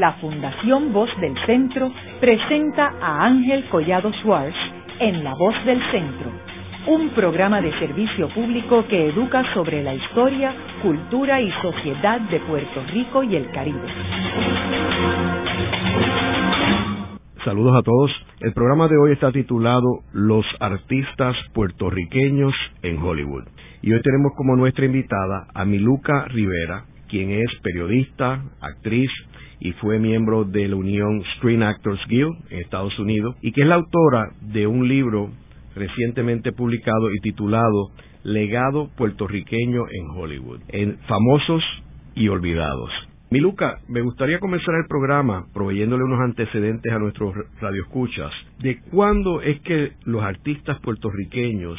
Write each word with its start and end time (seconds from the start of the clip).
la 0.00 0.14
Fundación 0.14 0.94
Voz 0.94 1.10
del 1.20 1.34
Centro 1.44 1.92
presenta 2.20 2.94
a 3.02 3.26
Ángel 3.26 3.68
Collado 3.68 4.10
Schwartz 4.22 4.56
en 4.98 5.22
La 5.22 5.34
Voz 5.34 5.54
del 5.66 5.78
Centro, 5.90 6.30
un 6.86 7.10
programa 7.10 7.60
de 7.60 7.70
servicio 7.78 8.30
público 8.30 8.86
que 8.88 9.10
educa 9.10 9.44
sobre 9.52 9.82
la 9.82 9.94
historia, 9.94 10.54
cultura 10.82 11.42
y 11.42 11.52
sociedad 11.60 12.18
de 12.18 12.40
Puerto 12.40 12.82
Rico 12.90 13.22
y 13.22 13.36
el 13.36 13.50
Caribe. 13.50 13.88
Saludos 17.44 17.76
a 17.76 17.82
todos. 17.82 18.10
El 18.40 18.54
programa 18.54 18.88
de 18.88 18.96
hoy 18.96 19.12
está 19.12 19.30
titulado 19.32 20.00
Los 20.14 20.46
artistas 20.60 21.36
puertorriqueños 21.52 22.54
en 22.82 23.02
Hollywood. 23.02 23.44
Y 23.82 23.92
hoy 23.92 24.00
tenemos 24.00 24.32
como 24.34 24.56
nuestra 24.56 24.86
invitada 24.86 25.46
a 25.54 25.66
Miluca 25.66 26.24
Rivera, 26.28 26.84
quien 27.10 27.32
es 27.32 27.50
periodista, 27.62 28.44
actriz 28.62 29.10
y 29.60 29.72
fue 29.72 29.98
miembro 29.98 30.44
de 30.44 30.68
la 30.68 30.76
Unión 30.76 31.22
Screen 31.36 31.62
Actors 31.62 32.00
Guild 32.08 32.34
en 32.50 32.60
Estados 32.60 32.98
Unidos 32.98 33.36
y 33.42 33.52
que 33.52 33.62
es 33.62 33.66
la 33.68 33.76
autora 33.76 34.32
de 34.40 34.66
un 34.66 34.88
libro 34.88 35.30
recientemente 35.74 36.52
publicado 36.52 37.12
y 37.12 37.20
titulado 37.20 37.90
Legado 38.22 38.90
puertorriqueño 38.96 39.84
en 39.90 40.10
Hollywood, 40.10 40.60
en 40.68 40.98
famosos 41.08 41.62
y 42.14 42.28
olvidados. 42.28 42.90
Miluca, 43.30 43.78
me 43.88 44.02
gustaría 44.02 44.40
comenzar 44.40 44.74
el 44.74 44.88
programa 44.88 45.46
proveyéndole 45.54 46.04
unos 46.04 46.20
antecedentes 46.20 46.92
a 46.92 46.98
nuestros 46.98 47.34
radioescuchas 47.60 48.32
de 48.58 48.80
cuándo 48.90 49.40
es 49.40 49.60
que 49.60 49.92
los 50.04 50.22
artistas 50.22 50.80
puertorriqueños 50.80 51.78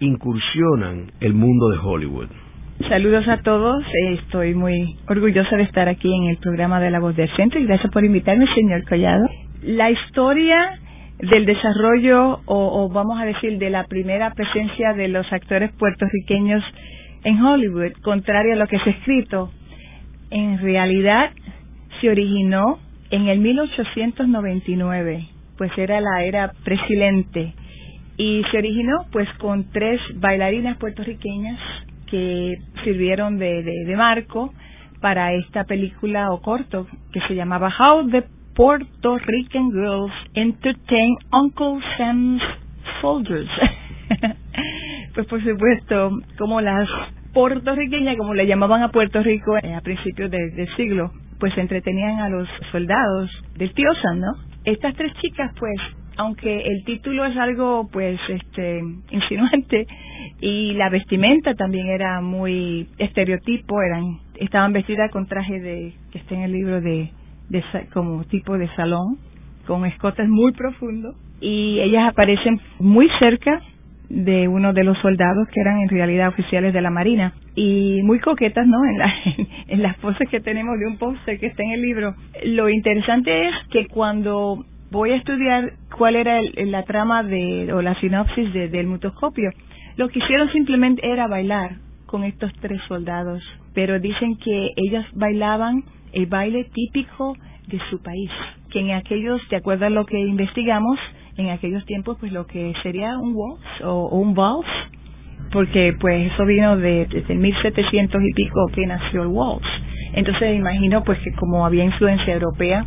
incursionan 0.00 1.12
el 1.20 1.34
mundo 1.34 1.68
de 1.68 1.78
Hollywood. 1.78 2.28
Saludos 2.88 3.28
a 3.28 3.38
todos. 3.42 3.84
Estoy 4.18 4.54
muy 4.54 4.96
orgullosa 5.08 5.56
de 5.56 5.62
estar 5.62 5.88
aquí 5.88 6.12
en 6.12 6.28
el 6.30 6.38
programa 6.38 6.80
de 6.80 6.90
La 6.90 7.00
Voz 7.00 7.14
del 7.14 7.30
Centro 7.36 7.60
y 7.60 7.66
gracias 7.66 7.92
por 7.92 8.04
invitarme, 8.04 8.46
señor 8.54 8.84
Collado. 8.88 9.28
La 9.62 9.90
historia 9.90 10.78
del 11.18 11.46
desarrollo 11.46 12.40
o, 12.46 12.88
vamos 12.92 13.20
a 13.20 13.24
decir 13.24 13.58
de 13.58 13.70
la 13.70 13.84
primera 13.84 14.32
presencia 14.32 14.94
de 14.94 15.08
los 15.08 15.30
actores 15.32 15.70
puertorriqueños 15.72 16.62
en 17.24 17.42
Hollywood, 17.42 17.92
contrario 18.02 18.54
a 18.54 18.56
lo 18.56 18.66
que 18.66 18.78
se 18.80 18.90
ha 18.90 18.92
escrito, 18.92 19.50
en 20.30 20.58
realidad 20.58 21.30
se 22.00 22.10
originó 22.10 22.78
en 23.10 23.28
el 23.28 23.38
1899, 23.38 25.28
pues 25.56 25.70
era 25.76 26.00
la 26.00 26.24
era 26.24 26.52
presidente 26.64 27.54
y 28.16 28.42
se 28.50 28.58
originó 28.58 29.06
pues 29.12 29.28
con 29.38 29.70
tres 29.70 30.00
bailarinas 30.16 30.78
puertorriqueñas 30.78 31.58
que 32.12 32.58
sirvieron 32.84 33.38
de, 33.38 33.62
de, 33.62 33.96
marco 33.96 34.52
para 35.00 35.32
esta 35.32 35.64
película 35.64 36.30
o 36.30 36.42
corto 36.42 36.86
que 37.10 37.20
se 37.22 37.34
llamaba 37.34 37.72
How 37.78 38.10
the 38.10 38.24
Puerto 38.54 39.16
Rican 39.16 39.70
Girls 39.70 40.12
Entertain 40.34 41.16
Uncle 41.32 41.80
Sam's 41.96 42.42
Soldiers. 43.00 43.48
pues 45.14 45.26
por 45.26 45.42
supuesto, 45.42 46.10
como 46.36 46.60
las 46.60 46.86
puertorriqueñas, 47.32 48.18
como 48.18 48.34
le 48.34 48.46
llamaban 48.46 48.82
a 48.82 48.90
Puerto 48.90 49.22
Rico 49.22 49.56
a 49.56 49.80
principios 49.80 50.30
del 50.30 50.68
siglo, 50.76 51.12
pues 51.40 51.56
entretenían 51.56 52.20
a 52.20 52.28
los 52.28 52.46
soldados 52.72 53.30
del 53.56 53.72
tío 53.72 53.88
Sam, 54.02 54.20
¿no? 54.20 54.32
Estas 54.66 54.94
tres 54.96 55.14
chicas, 55.14 55.50
pues, 55.58 55.80
aunque 56.18 56.60
el 56.60 56.84
título 56.84 57.24
es 57.24 57.36
algo, 57.38 57.88
pues, 57.90 58.20
este, 58.28 58.82
insinuante, 59.10 59.86
y 60.42 60.74
la 60.74 60.90
vestimenta 60.90 61.54
también 61.54 61.86
era 61.86 62.20
muy 62.20 62.88
estereotipo, 62.98 63.80
eran 63.80 64.18
estaban 64.34 64.72
vestidas 64.72 65.08
con 65.12 65.26
traje 65.26 65.60
de 65.60 65.94
que 66.10 66.18
está 66.18 66.34
en 66.34 66.42
el 66.42 66.52
libro 66.52 66.80
de, 66.80 67.10
de 67.48 67.64
como 67.94 68.24
tipo 68.24 68.58
de 68.58 68.68
salón, 68.74 69.18
con 69.68 69.86
escotes 69.86 70.28
muy 70.28 70.52
profundos 70.52 71.14
y 71.40 71.78
ellas 71.80 72.08
aparecen 72.10 72.60
muy 72.80 73.08
cerca 73.20 73.62
de 74.08 74.48
uno 74.48 74.72
de 74.72 74.82
los 74.82 74.98
soldados 74.98 75.46
que 75.48 75.60
eran 75.60 75.80
en 75.80 75.88
realidad 75.88 76.28
oficiales 76.28 76.74
de 76.74 76.80
la 76.80 76.90
Marina 76.90 77.34
y 77.54 78.00
muy 78.02 78.18
coquetas, 78.18 78.66
¿no? 78.66 78.84
En, 78.84 78.98
la, 78.98 79.14
en 79.68 79.80
las 79.80 79.96
poses 79.98 80.28
que 80.28 80.40
tenemos 80.40 80.76
de 80.80 80.86
un 80.86 80.98
póster 80.98 81.38
que 81.38 81.46
está 81.46 81.62
en 81.62 81.70
el 81.70 81.82
libro. 81.82 82.16
Lo 82.46 82.68
interesante 82.68 83.46
es 83.46 83.54
que 83.70 83.86
cuando 83.86 84.64
voy 84.90 85.12
a 85.12 85.16
estudiar 85.16 85.72
cuál 85.96 86.16
era 86.16 86.40
la 86.56 86.82
trama 86.82 87.22
de 87.22 87.72
o 87.72 87.80
la 87.80 87.94
sinopsis 88.00 88.52
del 88.52 88.88
mutoscopio, 88.88 89.50
lo 89.96 90.08
que 90.08 90.18
hicieron 90.18 90.50
simplemente 90.52 91.06
era 91.06 91.26
bailar 91.26 91.76
con 92.06 92.24
estos 92.24 92.52
tres 92.60 92.80
soldados, 92.88 93.42
pero 93.74 93.98
dicen 93.98 94.36
que 94.36 94.70
ellas 94.76 95.06
bailaban 95.14 95.84
el 96.12 96.26
baile 96.26 96.64
típico 96.72 97.34
de 97.68 97.78
su 97.90 98.02
país, 98.02 98.30
que 98.70 98.80
en 98.80 98.92
aquellos, 98.92 99.40
de 99.48 99.56
acuerdo 99.56 99.86
a 99.86 99.90
lo 99.90 100.04
que 100.04 100.18
investigamos, 100.18 100.98
en 101.36 101.50
aquellos 101.50 101.84
tiempos 101.86 102.18
pues 102.20 102.32
lo 102.32 102.46
que 102.46 102.74
sería 102.82 103.16
un 103.18 103.34
waltz 103.34 103.82
o, 103.82 104.08
un 104.08 104.34
vals, 104.34 104.66
porque 105.52 105.94
pues 105.98 106.32
eso 106.32 106.44
vino 106.44 106.76
de, 106.76 107.06
desde 107.06 107.34
1700 107.34 108.22
y 108.22 108.32
pico 108.34 108.66
que 108.74 108.86
nació 108.86 109.22
el 109.22 109.28
waltz. 109.28 109.66
Entonces 110.14 110.56
imagino 110.56 111.02
pues 111.04 111.18
que 111.20 111.32
como 111.32 111.64
había 111.64 111.84
influencia 111.84 112.34
europea, 112.34 112.84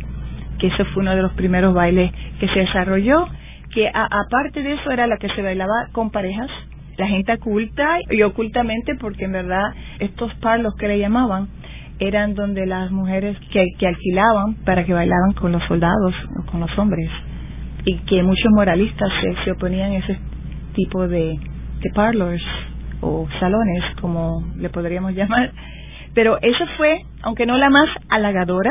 que 0.58 0.68
ese 0.68 0.84
fue 0.86 1.02
uno 1.02 1.14
de 1.16 1.22
los 1.22 1.32
primeros 1.32 1.74
bailes 1.74 2.12
que 2.38 2.48
se 2.48 2.60
desarrolló, 2.60 3.26
que 3.74 3.90
aparte 3.92 4.62
de 4.62 4.74
eso 4.74 4.90
era 4.90 5.06
la 5.06 5.16
que 5.18 5.28
se 5.30 5.42
bailaba 5.42 5.88
con 5.92 6.10
parejas, 6.10 6.50
la 6.96 7.06
gente 7.06 7.32
oculta 7.34 7.98
y 8.10 8.22
ocultamente 8.22 8.94
porque 8.96 9.24
en 9.24 9.32
verdad 9.32 9.64
estos 9.98 10.34
parlos 10.36 10.74
que 10.76 10.88
le 10.88 10.98
llamaban 10.98 11.48
eran 11.98 12.34
donde 12.34 12.66
las 12.66 12.90
mujeres 12.90 13.36
que, 13.50 13.86
alquilaban 13.86 14.54
para 14.64 14.84
que 14.84 14.92
bailaban 14.92 15.32
con 15.32 15.52
los 15.52 15.62
soldados 15.64 16.14
o 16.38 16.50
con 16.50 16.60
los 16.60 16.78
hombres 16.78 17.08
y 17.84 17.96
que 17.98 18.22
muchos 18.22 18.50
moralistas 18.54 19.10
se, 19.20 19.44
se 19.44 19.52
oponían 19.52 19.92
a 19.92 19.96
ese 19.98 20.18
tipo 20.74 21.08
de, 21.08 21.38
de 21.80 21.90
parlors 21.94 22.42
o 23.00 23.28
salones 23.40 23.84
como 24.00 24.44
le 24.56 24.68
podríamos 24.68 25.12
llamar. 25.14 25.52
Pero 26.14 26.38
eso 26.40 26.64
fue 26.76 27.02
aunque 27.22 27.46
no 27.46 27.56
la 27.56 27.70
más 27.70 27.88
halagadora 28.08 28.70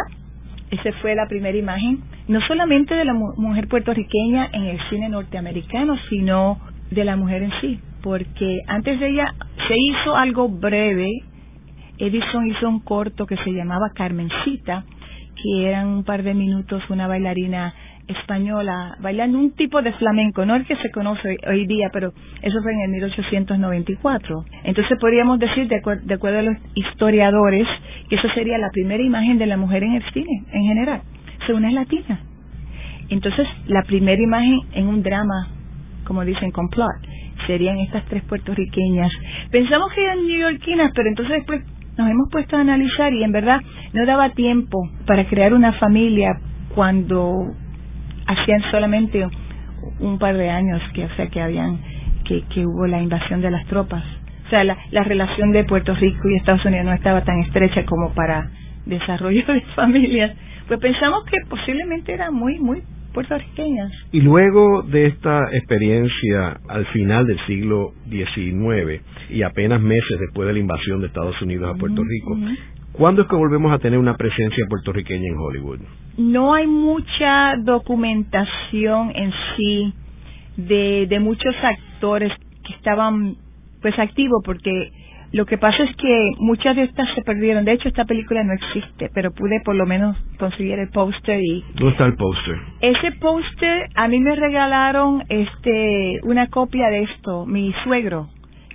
esa 0.71 0.91
fue 1.01 1.15
la 1.15 1.27
primera 1.27 1.57
imagen 1.57 1.99
no 2.27 2.41
solamente 2.41 2.95
de 2.95 3.05
la 3.05 3.13
mujer 3.13 3.67
puertorriqueña 3.67 4.49
en 4.51 4.63
el 4.63 4.79
cine 4.89 5.09
norteamericano 5.09 5.95
sino 6.09 6.59
de 6.89 7.05
la 7.05 7.15
mujer 7.15 7.43
en 7.43 7.51
sí 7.61 7.79
porque 8.05 8.61
antes 8.67 8.99
de 8.99 9.09
ella 9.09 9.33
se 9.67 9.73
hizo 9.75 10.15
algo 10.15 10.47
breve. 10.47 11.23
Edison 11.97 12.45
hizo 12.45 12.69
un 12.69 12.81
corto 12.81 13.25
que 13.25 13.35
se 13.37 13.51
llamaba 13.51 13.93
Carmencita, 13.95 14.85
que 15.41 15.67
eran 15.67 15.87
un 15.87 16.03
par 16.03 16.21
de 16.21 16.35
minutos 16.35 16.83
una 16.91 17.07
bailarina 17.07 17.73
española 18.07 18.95
bailando 18.99 19.39
un 19.39 19.53
tipo 19.53 19.81
de 19.81 19.91
flamenco, 19.93 20.45
no 20.45 20.55
el 20.55 20.67
que 20.67 20.75
se 20.75 20.91
conoce 20.91 21.39
hoy 21.47 21.65
día, 21.65 21.89
pero 21.91 22.13
eso 22.43 22.61
fue 22.61 22.73
en 22.73 22.81
el 22.81 22.91
1894. 22.91 24.45
Entonces 24.65 24.99
podríamos 25.01 25.39
decir, 25.39 25.67
de, 25.67 25.77
acuerdo 25.77 26.39
a 26.39 26.43
los 26.43 26.57
historiadores, 26.75 27.67
que 28.07 28.17
esa 28.17 28.31
sería 28.35 28.59
la 28.59 28.69
primera 28.69 29.01
imagen 29.01 29.39
de 29.39 29.47
la 29.47 29.57
mujer 29.57 29.81
en 29.81 29.93
el 29.93 30.03
cine, 30.13 30.43
en 30.51 30.63
general, 30.63 31.01
según 31.47 31.65
es 31.65 31.73
latina. 31.73 32.19
Entonces, 33.09 33.47
la 33.65 33.81
primera 33.81 34.21
imagen 34.21 34.59
en 34.73 34.89
un 34.89 35.01
drama, 35.01 35.47
como 36.05 36.23
dicen, 36.23 36.51
con 36.51 36.69
plot 36.69 37.14
serían 37.47 37.79
estas 37.79 38.05
tres 38.05 38.23
puertorriqueñas. 38.23 39.11
Pensamos 39.51 39.91
que 39.93 40.03
eran 40.03 40.25
neoyorquinas, 40.27 40.91
pero 40.93 41.09
entonces 41.09 41.37
después 41.37 41.61
nos 41.97 42.09
hemos 42.09 42.29
puesto 42.29 42.57
a 42.57 42.61
analizar 42.61 43.13
y 43.13 43.23
en 43.23 43.31
verdad 43.31 43.61
no 43.93 44.05
daba 44.05 44.29
tiempo 44.31 44.89
para 45.05 45.25
crear 45.27 45.53
una 45.53 45.73
familia 45.73 46.39
cuando 46.73 47.53
hacían 48.27 48.61
solamente 48.71 49.25
un 49.99 50.19
par 50.19 50.35
de 50.35 50.49
años 50.49 50.81
que 50.93 51.05
o 51.05 51.15
sea 51.15 51.27
que 51.27 51.41
habían 51.41 51.79
que, 52.25 52.43
que 52.53 52.65
hubo 52.65 52.87
la 52.87 53.01
invasión 53.01 53.41
de 53.41 53.51
las 53.51 53.65
tropas 53.67 54.03
o 54.47 54.49
sea 54.49 54.63
la, 54.63 54.77
la 54.91 55.03
relación 55.03 55.51
de 55.51 55.63
Puerto 55.63 55.93
Rico 55.95 56.27
y 56.29 56.35
Estados 56.35 56.65
Unidos 56.65 56.85
no 56.85 56.93
estaba 56.93 57.23
tan 57.23 57.39
estrecha 57.41 57.85
como 57.85 58.13
para 58.13 58.49
desarrollo 58.85 59.45
de 59.45 59.61
familias 59.75 60.35
pues 60.67 60.79
pensamos 60.79 61.23
que 61.25 61.37
posiblemente 61.47 62.13
era 62.13 62.31
muy 62.31 62.59
muy 62.59 62.81
puertorriqueñas. 63.15 63.91
Y 64.11 64.21
luego 64.21 64.83
de 64.83 65.07
esta 65.07 65.49
experiencia 65.53 66.59
al 66.67 66.85
final 66.87 67.25
del 67.25 67.39
siglo 67.47 67.93
XIX 68.09 69.01
y 69.29 69.41
apenas 69.41 69.81
meses 69.81 70.19
después 70.19 70.47
de 70.47 70.53
la 70.53 70.59
invasión 70.59 71.01
de 71.01 71.07
Estados 71.07 71.41
Unidos 71.41 71.73
a 71.73 71.79
Puerto 71.79 72.03
Rico, 72.03 72.37
¿cuándo 72.91 73.23
es 73.23 73.27
que 73.27 73.35
volvemos 73.35 73.71
a 73.71 73.79
tener 73.79 73.97
una 73.97 74.15
presencia 74.15 74.65
puertorriqueña 74.69 75.29
en 75.29 75.37
Hollywood? 75.37 75.79
No 76.17 76.53
hay 76.53 76.67
mucha 76.67 77.55
documentación 77.57 79.11
en 79.15 79.31
sí 79.55 79.93
de, 80.57 81.07
de 81.09 81.19
muchos 81.19 81.55
actores 81.63 82.31
que 82.63 82.73
estaban 82.73 83.37
pues 83.81 83.97
activos 83.97 84.41
porque 84.43 84.91
lo 85.35 85.45
que 85.45 85.57
pasa 85.57 85.83
es 85.83 85.93
que 85.97 86.31
muchas 86.37 86.77
de 86.77 86.83
estas 86.83 87.13
se 87.13 87.21
perdieron. 87.21 87.65
De 87.65 87.73
hecho, 87.73 87.89
esta 87.89 88.05
película 88.05 88.41
no 88.45 88.53
existe, 88.53 89.09
pero 89.13 89.31
pude 89.31 89.59
por 89.65 89.75
lo 89.75 89.85
menos 89.85 90.15
conseguir 90.39 90.79
el 90.79 90.87
póster 90.87 91.41
y... 91.41 91.61
¿Dónde 91.73 91.91
está 91.91 92.05
el 92.05 92.15
póster? 92.15 92.55
Ese 92.79 93.11
póster, 93.19 93.89
a 93.95 94.07
mí 94.07 94.21
me 94.21 94.33
regalaron 94.33 95.23
este 95.27 96.21
una 96.23 96.47
copia 96.47 96.89
de 96.89 97.03
esto, 97.03 97.45
mi 97.45 97.73
suegro, 97.83 98.29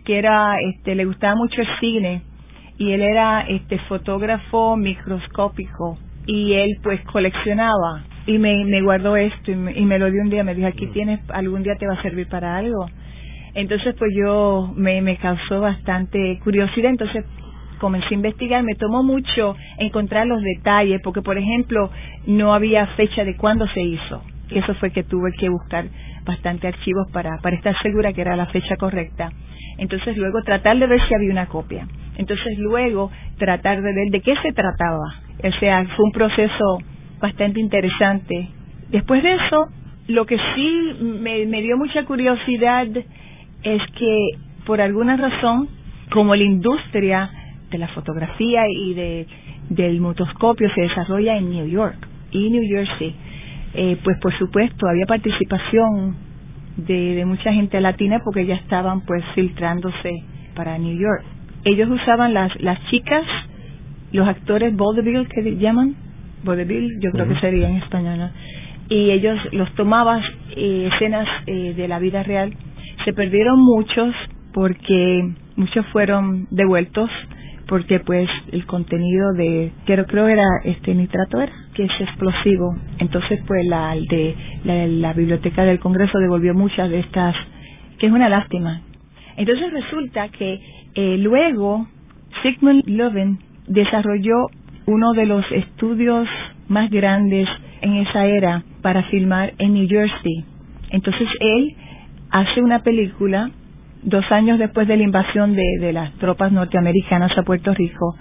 que 0.05 0.19
era, 0.19 0.61
este, 0.61 0.95
le 0.95 1.07
gustaba 1.07 1.35
mucho 1.35 1.63
el 1.63 1.69
cine 1.81 2.21
y 2.77 2.93
él 2.93 3.01
era 3.01 3.41
este 3.49 3.79
fotógrafo 3.89 4.77
microscópico 4.77 5.97
y 6.27 6.53
él 6.53 6.77
pues 6.83 7.01
coleccionaba 7.07 8.05
y 8.27 8.37
me, 8.37 8.67
me 8.67 8.83
guardó 8.83 9.17
esto 9.17 9.51
y 9.51 9.57
me, 9.57 9.99
lo 9.99 10.11
dio 10.11 10.21
un 10.21 10.29
día, 10.29 10.45
me 10.45 10.55
dijo, 10.55 10.69
aquí 10.69 10.89
tienes, 10.89 11.21
algún 11.31 11.63
día 11.63 11.77
te 11.77 11.87
va 11.87 11.95
a 11.95 12.03
servir 12.03 12.29
para 12.29 12.59
algo. 12.59 12.87
Entonces 13.55 13.95
pues 13.99 14.13
yo 14.17 14.73
me, 14.77 15.17
causó 15.17 15.61
bastante 15.61 16.39
curiosidad, 16.45 16.91
entonces 16.91 17.25
comencé 17.79 18.09
a 18.11 18.15
investigar, 18.15 18.63
me 18.63 18.75
tomó 18.75 19.03
mucho 19.03 19.57
encontrar 19.79 20.27
los 20.27 20.43
detalles, 20.43 21.01
porque 21.03 21.23
por 21.23 21.39
ejemplo 21.39 21.91
no 22.27 22.55
había 22.55 22.87
fecha 22.89 23.25
de 23.25 23.37
cuándo 23.37 23.67
se 23.69 23.83
hizo. 23.83 24.23
Eso 24.51 24.75
fue 24.75 24.91
que 24.91 25.05
tuve 25.05 25.33
que 25.39 25.49
buscar 25.49 25.87
bastante 26.25 26.69
archivos 26.69 27.11
para, 27.13 27.39
para 27.39 27.57
estar 27.57 27.75
segura 27.83 28.13
que 28.13 28.21
era 28.21 28.37
la 28.37 28.47
fecha 28.47 28.77
correcta. 28.77 29.31
Entonces 29.79 30.17
luego 30.17 30.43
tratar 30.43 30.79
de 30.79 30.87
ver 30.87 31.01
si 31.09 31.15
había 31.15 31.31
una 31.31 31.47
copia. 31.47 31.87
Entonces 32.19 32.59
luego 32.59 33.11
tratar 33.39 33.81
de 33.81 33.95
ver 33.95 34.11
de 34.11 34.21
qué 34.21 34.35
se 34.43 34.53
trataba. 34.53 35.15
O 35.43 35.53
sea, 35.59 35.87
fue 35.97 36.05
un 36.05 36.13
proceso 36.13 36.79
bastante 37.19 37.61
interesante. 37.61 38.49
Después 38.91 39.23
de 39.23 39.33
eso, 39.33 39.69
lo 40.09 40.27
que 40.27 40.37
sí 40.55 40.97
me, 41.01 41.47
me 41.47 41.63
dio 41.63 41.79
mucha 41.79 42.05
curiosidad 42.05 42.89
es 43.63 43.83
que 43.99 44.29
por 44.67 44.81
alguna 44.81 45.17
razón, 45.17 45.69
como 46.13 46.35
la 46.35 46.45
industria 46.45 47.31
de 47.71 47.79
la 47.79 47.89
fotografía 47.89 48.63
y 48.69 48.95
de, 48.95 49.27
del 49.69 50.01
motoscopio 50.01 50.69
se 50.75 50.83
desarrolla 50.83 51.37
en 51.37 51.51
New 51.51 51.67
York 51.67 51.97
y 52.31 52.51
New 52.51 52.63
Jersey, 52.69 53.15
eh, 53.75 53.97
pues 54.03 54.19
por 54.21 54.37
supuesto 54.39 54.89
había 54.89 55.07
participación 55.07 56.17
de, 56.77 57.15
de 57.15 57.25
mucha 57.25 57.53
gente 57.53 57.81
latina 57.81 58.21
porque 58.25 58.47
ya 58.47 58.57
estaban 58.57 59.03
pues 59.03 59.25
filtrándose 59.35 60.13
para 60.55 60.79
New 60.79 60.99
York. 60.99 61.25
Ellos 61.65 61.89
usaban 61.91 62.35
las, 62.35 62.59
las 62.61 62.79
chicas, 62.87 63.25
los 64.13 64.27
actores 64.27 64.75
vaudeville 64.75 65.27
que 65.27 65.57
llaman, 65.57 65.95
vaudeville 66.43 66.99
yo 67.01 67.11
creo 67.13 67.29
que 67.29 67.39
sería 67.41 67.69
en 67.69 67.77
español, 67.77 68.31
y 68.89 69.11
ellos 69.11 69.39
los 69.53 69.73
tomaban 69.75 70.23
eh, 70.57 70.91
escenas 70.93 71.29
eh, 71.47 71.75
de 71.77 71.87
la 71.87 71.99
vida 71.99 72.23
real. 72.23 72.53
Se 73.05 73.13
perdieron 73.13 73.59
muchos 73.59 74.15
porque 74.53 75.33
muchos 75.57 75.87
fueron 75.87 76.47
devueltos 76.51 77.11
porque 77.71 78.01
pues 78.01 78.29
el 78.51 78.67
contenido 78.67 79.33
de 79.35 79.71
creo 79.85 80.05
creo 80.07 80.27
era 80.27 80.45
este 80.65 80.93
nitrato 80.93 81.41
era 81.41 81.53
que 81.75 81.85
es 81.85 82.01
explosivo. 82.01 82.75
Entonces 82.99 83.41
pues 83.47 83.65
la 83.65 83.95
de 83.95 84.35
la, 84.65 85.13
biblioteca 85.13 85.63
del 85.65 85.79
Congreso 85.79 86.19
devolvió 86.19 86.53
muchas 86.53 86.91
de 86.91 86.99
estas 86.99 87.37
que 87.99 88.07
es 88.07 88.13
una 88.13 88.29
lástima. 88.29 88.83
Entonces 89.37 89.73
resulta 89.73 90.29
que 90.31 90.59
eh, 90.95 91.17
luego 91.19 91.87
Sigmund 92.43 92.83
Löwen 92.87 93.39
desarrolló 93.69 94.49
uno 94.87 95.13
de 95.13 95.27
los 95.27 95.45
estudios 95.53 96.29
más 96.69 96.91
grandes 96.91 97.49
en 97.83 97.99
esa 97.99 98.27
era 98.27 98.65
para 98.83 99.05
filmar 99.05 99.53
en 99.59 99.75
New 99.75 99.89
Jersey. 99.89 100.45
Entonces 100.91 101.29
él 101.39 101.77
hace 102.31 102.63
una 102.63 102.83
película 102.83 103.51
dos 104.03 104.25
años 104.31 104.59
después 104.59 104.89
de 104.89 104.97
la 104.97 105.03
invasión 105.03 105.55
de, 105.55 105.93
las 105.93 106.13
tropas 106.15 106.53
norteamericanas 106.53 107.37
a 107.37 107.43
Puerto 107.43 107.75
Rico, 107.75 108.17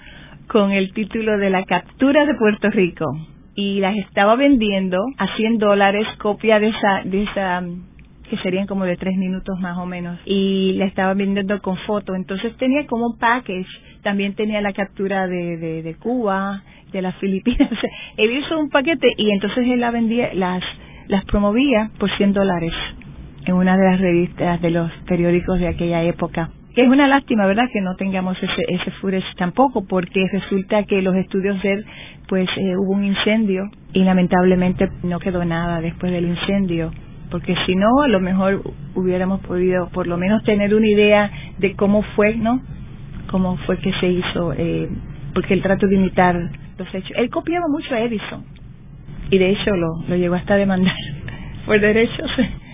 con 0.48 0.72
el 0.72 0.92
título 0.92 1.38
de 1.38 1.50
la 1.50 1.64
captura 1.64 2.26
de 2.26 2.34
Puerto 2.34 2.68
Rico. 2.70 3.06
Y 3.54 3.80
las 3.80 3.96
estaba 3.96 4.36
vendiendo 4.36 4.98
a 5.18 5.36
100 5.36 5.58
dólares, 5.58 6.06
copia 6.18 6.58
de 6.60 6.68
esa, 6.68 7.02
de 7.04 7.22
esa 7.24 7.62
que 8.28 8.36
serían 8.38 8.68
como 8.68 8.84
de 8.84 8.96
tres 8.96 9.16
minutos 9.16 9.58
más 9.58 9.76
o 9.78 9.86
menos, 9.86 10.18
y 10.24 10.74
la 10.74 10.84
estaba 10.84 11.14
vendiendo 11.14 11.60
con 11.60 11.76
foto. 11.78 12.14
Entonces 12.14 12.56
tenía 12.58 12.86
como 12.86 13.06
un 13.08 13.18
package, 13.18 13.66
también 14.02 14.34
tenía 14.34 14.60
la 14.60 14.72
captura 14.72 15.26
de, 15.26 15.56
de, 15.56 15.82
de 15.82 15.94
Cuba, 15.96 16.62
de 16.92 17.02
las 17.02 17.16
Filipinas. 17.16 17.70
él 18.16 18.30
hizo 18.30 18.58
un 18.58 18.70
paquete 18.70 19.08
y 19.16 19.30
entonces 19.32 19.66
él 19.66 19.80
la 19.80 19.90
vendía, 19.90 20.32
las, 20.34 20.62
las 21.08 21.24
promovía 21.24 21.90
por 21.98 22.08
100 22.16 22.32
dólares 22.32 22.72
en 23.46 23.54
una 23.54 23.76
de 23.76 23.84
las 23.84 24.00
revistas 24.00 24.60
de 24.60 24.70
los 24.70 24.90
periódicos 25.06 25.58
de 25.58 25.68
aquella 25.68 26.02
época. 26.02 26.50
Es 26.76 26.88
una 26.88 27.08
lástima, 27.08 27.46
¿verdad?, 27.46 27.68
que 27.72 27.80
no 27.80 27.96
tengamos 27.96 28.36
ese, 28.40 28.62
ese 28.68 28.90
fures 29.00 29.24
tampoco, 29.36 29.84
porque 29.86 30.24
resulta 30.32 30.84
que 30.84 31.02
los 31.02 31.16
estudios 31.16 31.60
de 31.62 31.72
él, 31.72 31.84
pues 32.28 32.48
eh, 32.56 32.76
hubo 32.76 32.92
un 32.92 33.04
incendio 33.04 33.70
y 33.92 34.04
lamentablemente 34.04 34.88
no 35.02 35.18
quedó 35.18 35.44
nada 35.44 35.80
después 35.80 36.12
del 36.12 36.26
incendio, 36.26 36.92
porque 37.30 37.56
si 37.66 37.74
no, 37.74 38.02
a 38.02 38.08
lo 38.08 38.20
mejor 38.20 38.62
hubiéramos 38.94 39.40
podido 39.40 39.88
por 39.88 40.06
lo 40.06 40.16
menos 40.16 40.44
tener 40.44 40.74
una 40.74 40.86
idea 40.86 41.30
de 41.58 41.74
cómo 41.74 42.02
fue, 42.14 42.36
¿no?, 42.36 42.60
cómo 43.30 43.56
fue 43.58 43.78
que 43.78 43.92
se 43.94 44.08
hizo, 44.08 44.52
eh, 44.56 44.88
porque 45.34 45.54
él 45.54 45.62
trató 45.62 45.86
de 45.86 45.96
imitar 45.96 46.36
los 46.78 46.94
hechos. 46.94 47.12
Él 47.16 47.30
copiaba 47.30 47.66
mucho 47.68 47.94
a 47.94 48.00
Edison 48.00 48.44
y 49.30 49.38
de 49.38 49.50
hecho 49.50 49.70
lo, 49.76 50.02
lo 50.08 50.16
llegó 50.16 50.34
hasta 50.34 50.56
demandar 50.56 50.94
por 51.66 51.80
derechos. 51.80 52.30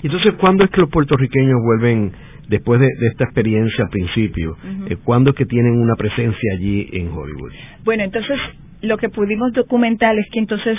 Entonces, 0.06 0.34
¿cuándo 0.38 0.62
es 0.62 0.70
que 0.70 0.80
los 0.80 0.90
puertorriqueños 0.90 1.60
vuelven, 1.64 2.12
después 2.48 2.78
de, 2.78 2.88
esta 3.10 3.24
experiencia 3.24 3.84
al 3.84 3.90
principio, 3.90 4.56
eh, 4.88 4.96
cuándo 5.02 5.30
es 5.30 5.36
que 5.36 5.46
tienen 5.46 5.72
una 5.72 5.96
presencia 5.96 6.52
allí 6.54 6.88
en 6.92 7.08
Hollywood? 7.08 7.50
Bueno, 7.84 8.04
entonces, 8.04 8.38
lo 8.82 8.98
que 8.98 9.08
pudimos 9.08 9.52
documentar 9.52 10.16
es 10.16 10.26
que 10.30 10.38
entonces 10.38 10.78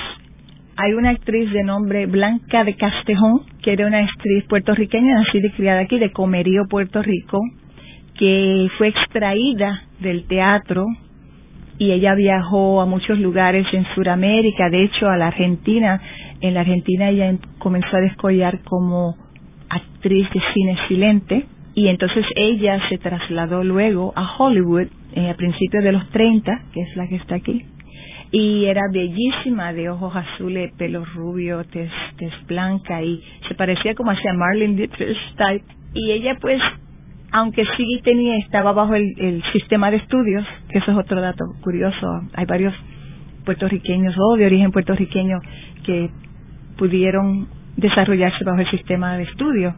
hay 0.78 0.94
una 0.94 1.10
actriz 1.10 1.52
de 1.52 1.64
nombre 1.64 2.06
Blanca 2.06 2.64
de 2.64 2.76
Castejón, 2.76 3.42
que 3.62 3.74
era 3.74 3.86
una 3.86 4.00
actriz 4.00 4.46
puertorriqueña 4.46 5.16
nacida 5.16 5.48
y 5.48 5.52
criada 5.52 5.82
aquí 5.82 6.00
de 6.00 6.12
Comerío, 6.12 6.64
Puerto 6.70 7.02
Rico, 7.02 7.42
que 8.18 8.70
fue 8.78 8.88
extraída 8.88 9.84
del 10.00 10.26
teatro 10.26 10.86
y 11.80 11.92
ella 11.92 12.16
viajó 12.16 12.82
a 12.82 12.86
muchos 12.86 13.20
lugares 13.20 13.68
en 13.74 13.86
Sudamérica, 13.94 14.70
de 14.70 14.84
hecho 14.84 15.10
a 15.10 15.18
la 15.18 15.28
Argentina. 15.28 16.02
En 16.42 16.54
la 16.54 16.62
Argentina 16.62 17.10
ella 17.10 17.30
em, 17.30 17.39
comenzó 17.60 17.95
a 17.95 18.01
descollar 18.01 18.62
como 18.63 19.16
actriz 19.69 20.30
de 20.31 20.42
cine 20.54 20.78
silente 20.88 21.45
y 21.75 21.88
entonces 21.88 22.25
ella 22.36 22.80
se 22.89 22.98
trasladó 22.98 23.63
luego 23.63 24.13
a 24.16 24.38
Hollywood 24.38 24.88
eh, 25.13 25.30
a 25.30 25.36
principios 25.36 25.84
de 25.84 25.92
los 25.92 26.10
30, 26.10 26.51
que 26.74 26.81
es 26.81 26.95
la 26.95 27.07
que 27.07 27.16
está 27.16 27.36
aquí, 27.36 27.66
y 28.31 28.66
era 28.66 28.81
bellísima, 28.92 29.74
de 29.74 29.89
ojos 29.89 30.16
azules, 30.16 30.72
pelo 30.78 31.06
rubio, 31.06 31.63
tez, 31.66 31.89
blanca 32.48 33.01
y 33.01 33.24
se 33.48 33.56
parecía 33.56 33.95
como 33.95 34.12
hacia 34.12 34.33
Marlene 34.33 34.75
Dietrich 34.75 35.18
type. 35.38 35.66
Y 35.94 36.12
ella 36.12 36.36
pues 36.42 36.62
aunque 37.31 37.63
sí 37.75 38.01
tenía, 38.04 38.38
estaba 38.38 38.72
bajo 38.72 38.95
el, 38.95 39.44
sistema 39.51 39.92
de 39.92 39.98
estudios, 39.98 40.45
que 40.69 40.80
eso 40.80 40.92
es 40.92 40.98
otro 40.98 41.22
dato 41.22 41.45
curioso, 41.62 42.22
hay 42.33 42.45
varios 42.45 42.74
puertorriqueños 43.45 44.16
o 44.18 44.35
de 44.35 44.45
origen 44.45 44.71
puertorriqueño 44.71 45.38
que 45.85 46.09
pudieron 46.78 47.48
desarrollarse 47.76 48.44
bajo 48.44 48.60
el 48.60 48.69
sistema 48.69 49.18
de 49.18 49.24
estudios. 49.24 49.74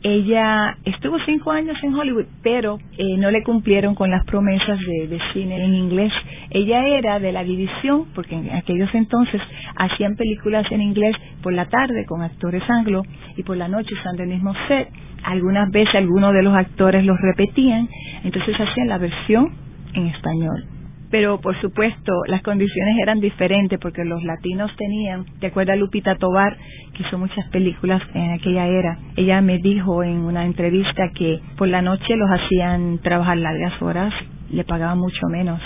Ella 0.00 0.76
estuvo 0.84 1.18
cinco 1.26 1.50
años 1.50 1.76
en 1.82 1.92
Hollywood, 1.92 2.26
pero 2.42 2.78
eh, 2.96 3.16
no 3.18 3.32
le 3.32 3.42
cumplieron 3.42 3.96
con 3.96 4.10
las 4.10 4.24
promesas 4.26 4.78
de, 4.78 5.08
de, 5.08 5.18
cine 5.32 5.64
en 5.64 5.74
inglés. 5.74 6.12
Ella 6.50 6.86
era 6.86 7.18
de 7.18 7.32
la 7.32 7.42
división, 7.42 8.06
porque 8.14 8.36
en 8.36 8.50
aquellos 8.54 8.94
entonces 8.94 9.42
hacían 9.74 10.14
películas 10.14 10.70
en 10.70 10.82
inglés 10.82 11.16
por 11.42 11.52
la 11.52 11.66
tarde 11.66 12.06
con 12.06 12.22
actores 12.22 12.62
anglo 12.70 13.02
y 13.36 13.42
por 13.42 13.56
la 13.56 13.66
noche 13.66 13.92
usando 13.94 14.22
el 14.22 14.28
mismo 14.28 14.54
set 14.68 14.88
algunas 15.24 15.70
veces 15.70 15.94
algunos 15.94 16.32
de 16.32 16.42
los 16.42 16.54
actores 16.54 17.04
los 17.04 17.20
repetían, 17.20 17.88
entonces 18.24 18.54
hacían 18.58 18.88
la 18.88 18.98
versión 18.98 19.52
en 19.94 20.06
español. 20.06 20.64
Pero 21.10 21.40
por 21.40 21.58
supuesto 21.60 22.12
las 22.26 22.42
condiciones 22.42 22.96
eran 23.02 23.20
diferentes 23.20 23.78
porque 23.80 24.04
los 24.04 24.22
latinos 24.24 24.70
tenían, 24.76 25.24
de 25.40 25.46
acuerdo 25.46 25.72
a 25.72 25.76
Lupita 25.76 26.16
Tobar, 26.16 26.56
que 26.94 27.02
hizo 27.02 27.18
muchas 27.18 27.48
películas 27.48 28.02
en 28.14 28.32
aquella 28.32 28.66
era, 28.66 28.98
ella 29.16 29.40
me 29.40 29.58
dijo 29.58 30.02
en 30.02 30.18
una 30.18 30.44
entrevista 30.44 31.10
que 31.14 31.40
por 31.56 31.68
la 31.68 31.82
noche 31.82 32.16
los 32.16 32.28
hacían 32.30 32.98
trabajar 32.98 33.38
largas 33.38 33.80
horas, 33.80 34.12
le 34.50 34.64
pagaban 34.64 34.98
mucho 34.98 35.26
menos 35.28 35.60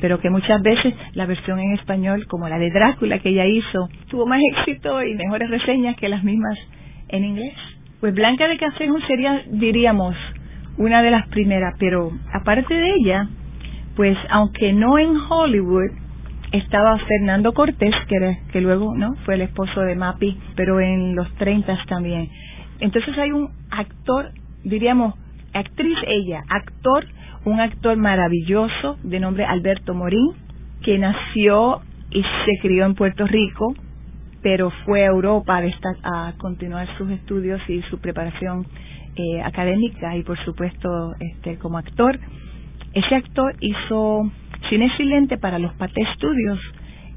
pero 0.00 0.20
que 0.20 0.30
muchas 0.30 0.62
veces 0.62 0.94
la 1.14 1.26
versión 1.26 1.58
en 1.58 1.72
español, 1.74 2.26
como 2.28 2.48
la 2.48 2.58
de 2.58 2.70
Drácula 2.70 3.18
que 3.18 3.30
ella 3.30 3.46
hizo, 3.46 3.88
tuvo 4.08 4.26
más 4.26 4.40
éxito 4.52 5.02
y 5.02 5.14
mejores 5.14 5.50
reseñas 5.50 5.96
que 5.96 6.08
las 6.08 6.22
mismas 6.22 6.56
en 7.08 7.24
inglés. 7.24 7.54
Pues 8.00 8.14
Blanca 8.14 8.46
de 8.46 8.58
Castejón 8.58 9.02
sería, 9.06 9.42
diríamos, 9.50 10.14
una 10.76 11.02
de 11.02 11.10
las 11.10 11.26
primeras, 11.28 11.74
pero 11.78 12.10
aparte 12.32 12.74
de 12.74 12.94
ella, 13.00 13.28
pues 13.98 14.16
aunque 14.30 14.72
no 14.72 14.96
en 14.96 15.16
Hollywood, 15.28 15.90
estaba 16.52 16.96
Fernando 16.98 17.52
Cortés, 17.52 17.96
que, 18.06 18.38
que 18.52 18.60
luego 18.60 18.94
no 18.94 19.16
fue 19.24 19.34
el 19.34 19.40
esposo 19.40 19.80
de 19.80 19.96
Mapi, 19.96 20.38
pero 20.54 20.78
en 20.78 21.16
los 21.16 21.28
30 21.34 21.76
también. 21.88 22.30
Entonces 22.78 23.18
hay 23.18 23.32
un 23.32 23.50
actor, 23.72 24.30
diríamos, 24.62 25.14
actriz 25.52 25.98
ella, 26.06 26.44
actor, 26.48 27.06
un 27.44 27.58
actor 27.58 27.96
maravilloso 27.96 28.98
de 29.02 29.18
nombre 29.18 29.44
Alberto 29.44 29.94
Morín, 29.94 30.30
que 30.84 30.96
nació 30.96 31.80
y 32.12 32.22
se 32.22 32.60
crió 32.62 32.86
en 32.86 32.94
Puerto 32.94 33.26
Rico, 33.26 33.74
pero 34.42 34.70
fue 34.84 35.02
a 35.02 35.08
Europa 35.08 35.60
a, 36.04 36.34
continuar 36.38 36.86
sus 36.98 37.10
estudios 37.10 37.60
y 37.68 37.82
su 37.90 37.98
preparación 37.98 38.64
eh, 39.16 39.42
académica 39.42 40.16
y 40.16 40.22
por 40.22 40.38
supuesto 40.44 41.16
este 41.18 41.58
como 41.58 41.78
actor. 41.78 42.20
Ese 42.94 43.14
actor 43.14 43.54
hizo 43.60 44.30
cine 44.68 44.90
silente 44.96 45.36
para 45.38 45.58
los 45.58 45.72
Paté 45.74 46.02
Studios 46.14 46.58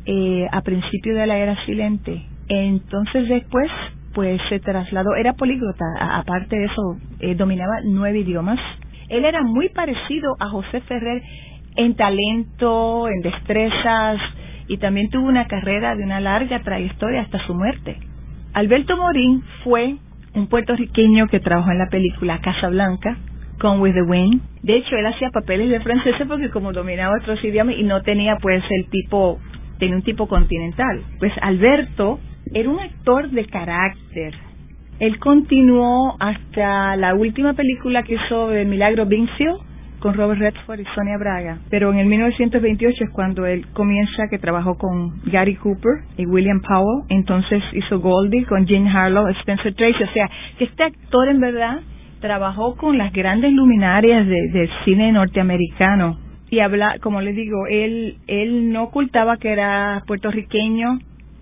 eh, 0.05 0.47
a 0.51 0.61
principio 0.61 1.15
de 1.15 1.27
la 1.27 1.37
era 1.37 1.65
silente. 1.65 2.23
Entonces 2.47 3.29
después 3.29 3.69
pues 4.13 4.41
se 4.49 4.59
trasladó, 4.59 5.15
era 5.15 5.33
políglota, 5.33 5.85
aparte 5.99 6.57
de 6.57 6.65
eso, 6.65 6.97
eh, 7.19 7.35
dominaba 7.35 7.75
nueve 7.85 8.19
idiomas. 8.19 8.59
Él 9.07 9.23
era 9.25 9.41
muy 9.41 9.69
parecido 9.69 10.35
a 10.39 10.49
José 10.49 10.81
Ferrer 10.81 11.21
en 11.77 11.95
talento, 11.95 13.07
en 13.07 13.21
destrezas, 13.21 14.19
y 14.67 14.77
también 14.77 15.09
tuvo 15.09 15.27
una 15.27 15.47
carrera 15.47 15.95
de 15.95 16.03
una 16.03 16.19
larga 16.19 16.59
trayectoria 16.59 17.21
hasta 17.21 17.45
su 17.45 17.53
muerte. 17.53 17.97
Alberto 18.53 18.97
Morín 18.97 19.43
fue 19.63 19.95
un 20.33 20.47
puertorriqueño 20.47 21.27
que 21.27 21.39
trabajó 21.39 21.71
en 21.71 21.79
la 21.79 21.89
película 21.89 22.39
Casa 22.39 22.69
Blanca 22.69 23.17
con 23.59 23.81
With 23.81 23.93
the 23.93 24.03
Wind. 24.03 24.41
De 24.63 24.77
hecho, 24.77 24.95
él 24.95 25.05
hacía 25.05 25.29
papeles 25.31 25.69
de 25.69 25.79
francés 25.81 26.15
porque 26.27 26.49
como 26.49 26.73
dominaba 26.73 27.15
otros 27.19 27.43
idiomas 27.43 27.75
y 27.77 27.83
no 27.83 28.01
tenía 28.01 28.37
pues 28.41 28.63
el 28.69 28.89
tipo, 28.89 29.39
tenía 29.79 29.95
un 29.95 30.03
tipo 30.03 30.27
continental. 30.27 31.01
Pues 31.19 31.33
Alberto 31.41 32.19
era 32.53 32.69
un 32.69 32.79
actor 32.79 33.29
de 33.29 33.45
carácter. 33.45 34.33
Él 34.99 35.17
continuó 35.19 36.15
hasta 36.19 36.95
la 36.95 37.15
última 37.15 37.53
película 37.53 38.03
que 38.03 38.15
hizo 38.15 38.49
de 38.49 38.65
Milagro 38.65 39.05
Vincil 39.07 39.55
con 40.01 40.15
Robert 40.15 40.39
Redford 40.39 40.79
y 40.79 40.85
Sonia 40.95 41.17
Braga. 41.17 41.59
Pero 41.69 41.93
en 41.93 41.99
el 41.99 42.07
1928 42.07 43.05
es 43.05 43.09
cuando 43.11 43.45
él 43.45 43.67
comienza 43.73 44.27
que 44.29 44.37
trabajó 44.37 44.77
con 44.77 45.21
Gary 45.25 45.55
Cooper 45.55 46.03
y 46.17 46.25
William 46.25 46.61
Powell. 46.61 47.05
Entonces 47.09 47.63
hizo 47.73 47.99
Goldie 47.99 48.45
con 48.45 48.65
Jean 48.65 48.87
Harlow, 48.87 49.27
Spencer 49.39 49.73
Tracy. 49.73 50.03
O 50.03 50.13
sea, 50.13 50.29
que 50.57 50.65
este 50.65 50.83
actor 50.83 51.29
en 51.29 51.39
verdad 51.39 51.79
trabajó 52.21 52.77
con 52.77 52.97
las 52.97 53.11
grandes 53.11 53.51
luminarias 53.51 54.25
del 54.25 54.69
cine 54.85 55.11
norteamericano. 55.11 56.17
Y 56.49 56.59
habla, 56.59 56.97
como 57.01 57.21
les 57.21 57.35
digo, 57.35 57.67
él, 57.67 58.17
él 58.27 58.71
no 58.71 58.83
ocultaba 58.83 59.37
que 59.37 59.51
era 59.51 60.01
puertorriqueño, 60.07 60.99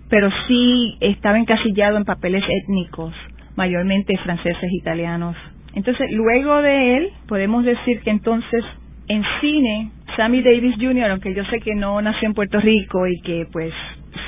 pero 0.08 0.28
sí 0.48 0.96
estaba 1.00 1.38
encasillado 1.38 1.96
en 1.96 2.04
papeles 2.04 2.42
étnicos, 2.48 3.14
mayormente 3.56 4.16
franceses, 4.18 4.72
italianos. 4.72 5.36
Entonces, 5.74 6.10
luego 6.12 6.62
de 6.62 6.96
él, 6.96 7.08
podemos 7.28 7.64
decir 7.64 8.00
que 8.02 8.10
entonces 8.10 8.64
en 9.08 9.24
cine, 9.40 9.90
Sammy 10.16 10.42
Davis 10.42 10.76
Jr., 10.76 11.10
aunque 11.10 11.34
yo 11.34 11.44
sé 11.46 11.58
que 11.60 11.74
no 11.74 12.00
nació 12.00 12.28
en 12.28 12.34
Puerto 12.34 12.60
Rico 12.60 13.08
y 13.08 13.20
que 13.22 13.46
pues 13.50 13.72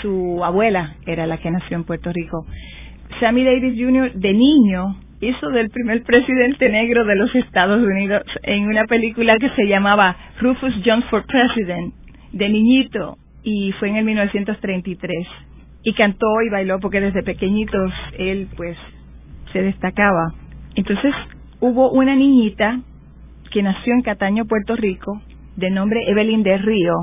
su 0.01 0.45
abuela 0.45 0.97
era 1.07 1.27
la 1.27 1.39
que 1.39 1.51
nació 1.53 1.77
en 1.77 1.85
Puerto 1.85 2.13
Rico, 2.13 2.45
Sammy 3.21 3.45
Davis 3.45 3.75
Jr. 3.79 4.13
de 4.15 4.33
niño 4.33 4.97
hizo 5.23 5.51
del 5.51 5.71
primer 5.71 6.03
presidente 6.03 6.69
negro 6.69 7.05
de 7.05 7.15
los 7.15 7.33
Estados 7.35 7.81
Unidos 7.81 8.23
en 8.43 8.67
una 8.67 8.85
película 8.87 9.39
que 9.39 9.51
se 9.51 9.67
llamaba 9.67 10.17
Rufus 10.41 10.75
Jones 10.85 11.05
for 11.07 11.25
President, 11.25 11.95
de 12.33 12.49
niñito, 12.49 13.17
y 13.45 13.71
fue 13.79 13.89
en 13.89 13.97
el 13.97 14.05
1933. 14.05 15.27
Y 15.85 15.95
cantó 15.95 16.27
y 16.45 16.51
bailó 16.51 16.81
porque 16.81 17.01
desde 17.01 17.23
pequeñitos 17.23 17.93
él 18.19 18.49
pues 18.57 18.77
se 19.53 19.63
destacaba. 19.63 20.35
Entonces 20.75 21.15
hubo 21.61 21.93
una 21.93 22.17
niñita 22.17 22.81
que 23.53 23.63
nació 23.63 23.95
en 23.95 24.03
Cataño, 24.03 24.47
Puerto 24.47 24.75
Rico, 24.75 25.23
de 25.57 25.71
nombre 25.71 26.01
Evelyn 26.09 26.43
de 26.43 26.59
Río, 26.59 26.95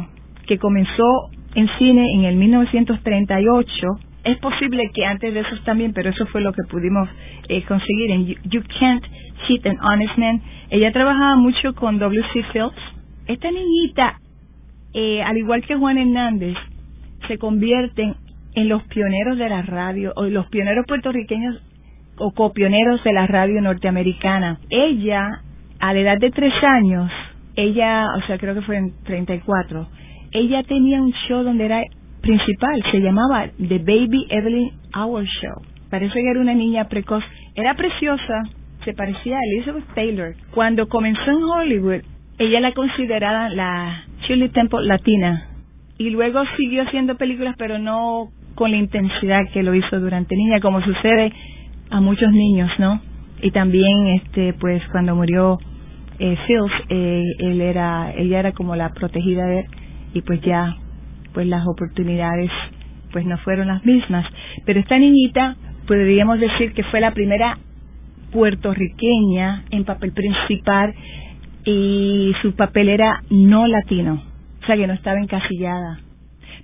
que 0.45 0.57
comenzó 0.57 1.29
en 1.55 1.69
cine 1.77 2.05
en 2.15 2.25
el 2.25 2.35
1938. 2.35 3.87
Es 4.23 4.37
posible 4.39 4.91
que 4.93 5.05
antes 5.05 5.33
de 5.33 5.39
eso 5.39 5.55
también, 5.63 5.93
pero 5.93 6.09
eso 6.09 6.25
fue 6.27 6.41
lo 6.41 6.51
que 6.51 6.63
pudimos 6.69 7.07
eh, 7.47 7.63
conseguir 7.63 8.11
en 8.11 8.25
you, 8.25 8.61
Can't 8.79 9.05
Cheat 9.47 9.65
an 9.65 9.77
Honest 9.81 10.17
Man. 10.17 10.41
Ella 10.69 10.91
trabajaba 10.91 11.35
mucho 11.37 11.73
con 11.73 11.99
W.C. 11.99 12.43
Fields. 12.51 12.75
Esta 13.27 13.49
niñita, 13.49 14.19
eh, 14.93 15.21
al 15.23 15.37
igual 15.37 15.65
que 15.65 15.75
Juan 15.75 15.97
Hernández, 15.97 16.57
se 17.27 17.37
convierten 17.37 18.15
en 18.55 18.67
los 18.67 18.83
pioneros 18.83 19.37
de 19.37 19.49
la 19.49 19.61
radio, 19.61 20.11
o 20.15 20.23
los 20.25 20.47
pioneros 20.47 20.85
puertorriqueños 20.87 21.61
o 22.17 22.31
copioneros 22.31 23.01
de 23.03 23.13
la 23.13 23.27
radio 23.27 23.61
norteamericana. 23.61 24.59
Ella, 24.69 25.41
a 25.79 25.93
la 25.93 25.99
edad 25.99 26.17
de 26.17 26.31
tres 26.31 26.53
años, 26.63 27.09
ella, 27.55 28.07
o 28.17 28.21
sea, 28.27 28.37
creo 28.37 28.53
que 28.55 28.61
fue 28.61 28.77
en 28.77 28.93
34, 29.03 29.87
ella 30.31 30.63
tenía 30.63 31.01
un 31.01 31.13
show 31.27 31.43
donde 31.43 31.65
era 31.65 31.83
principal, 32.21 32.83
se 32.91 32.99
llamaba 32.99 33.47
The 33.57 33.79
Baby 33.79 34.27
Evelyn 34.29 34.71
Hour 34.95 35.25
Show. 35.25 35.61
Parece 35.89 36.13
que 36.13 36.29
era 36.29 36.39
una 36.39 36.53
niña 36.53 36.87
precoz, 36.87 37.23
era 37.55 37.73
preciosa, 37.75 38.43
se 38.85 38.93
parecía 38.93 39.37
a 39.37 39.43
Elizabeth 39.53 39.85
Taylor. 39.95 40.35
Cuando 40.51 40.87
comenzó 40.87 41.29
en 41.31 41.43
Hollywood, 41.43 42.01
ella 42.37 42.59
la 42.59 42.73
consideraba 42.73 43.49
la 43.49 44.03
Shirley 44.27 44.49
Temple 44.49 44.85
latina 44.85 45.49
y 45.97 46.09
luego 46.09 46.41
siguió 46.57 46.83
haciendo 46.83 47.15
películas, 47.17 47.55
pero 47.57 47.77
no 47.77 48.29
con 48.55 48.71
la 48.71 48.77
intensidad 48.77 49.41
que 49.53 49.63
lo 49.63 49.75
hizo 49.75 49.99
durante 49.99 50.35
niña, 50.35 50.59
como 50.61 50.81
sucede 50.81 51.31
a 51.89 52.01
muchos 52.01 52.31
niños, 52.31 52.71
¿no? 52.79 53.01
Y 53.41 53.51
también, 53.51 54.07
este, 54.07 54.53
pues, 54.53 54.81
cuando 54.91 55.15
murió 55.15 55.57
eh, 56.19 56.37
Fields, 56.47 56.73
eh, 56.89 57.23
él 57.39 57.61
era, 57.61 58.13
ella 58.15 58.39
era 58.39 58.51
como 58.53 58.75
la 58.75 58.89
protegida 58.89 59.45
de 59.45 59.59
él, 59.59 59.65
y 60.13 60.21
pues 60.21 60.41
ya, 60.41 60.75
pues 61.33 61.47
las 61.47 61.65
oportunidades, 61.67 62.51
pues 63.11 63.25
no 63.25 63.37
fueron 63.39 63.67
las 63.67 63.85
mismas. 63.85 64.25
Pero 64.65 64.79
esta 64.79 64.97
niñita, 64.97 65.55
podríamos 65.87 66.39
decir 66.39 66.73
que 66.73 66.83
fue 66.83 66.99
la 66.99 67.13
primera 67.13 67.57
puertorriqueña 68.31 69.63
en 69.71 69.85
papel 69.85 70.11
principal 70.13 70.93
y 71.65 72.33
su 72.41 72.55
papel 72.55 72.89
era 72.89 73.23
no 73.29 73.67
latino, 73.67 74.23
o 74.61 74.65
sea 74.65 74.75
que 74.75 74.87
no 74.87 74.93
estaba 74.93 75.19
encasillada 75.19 75.99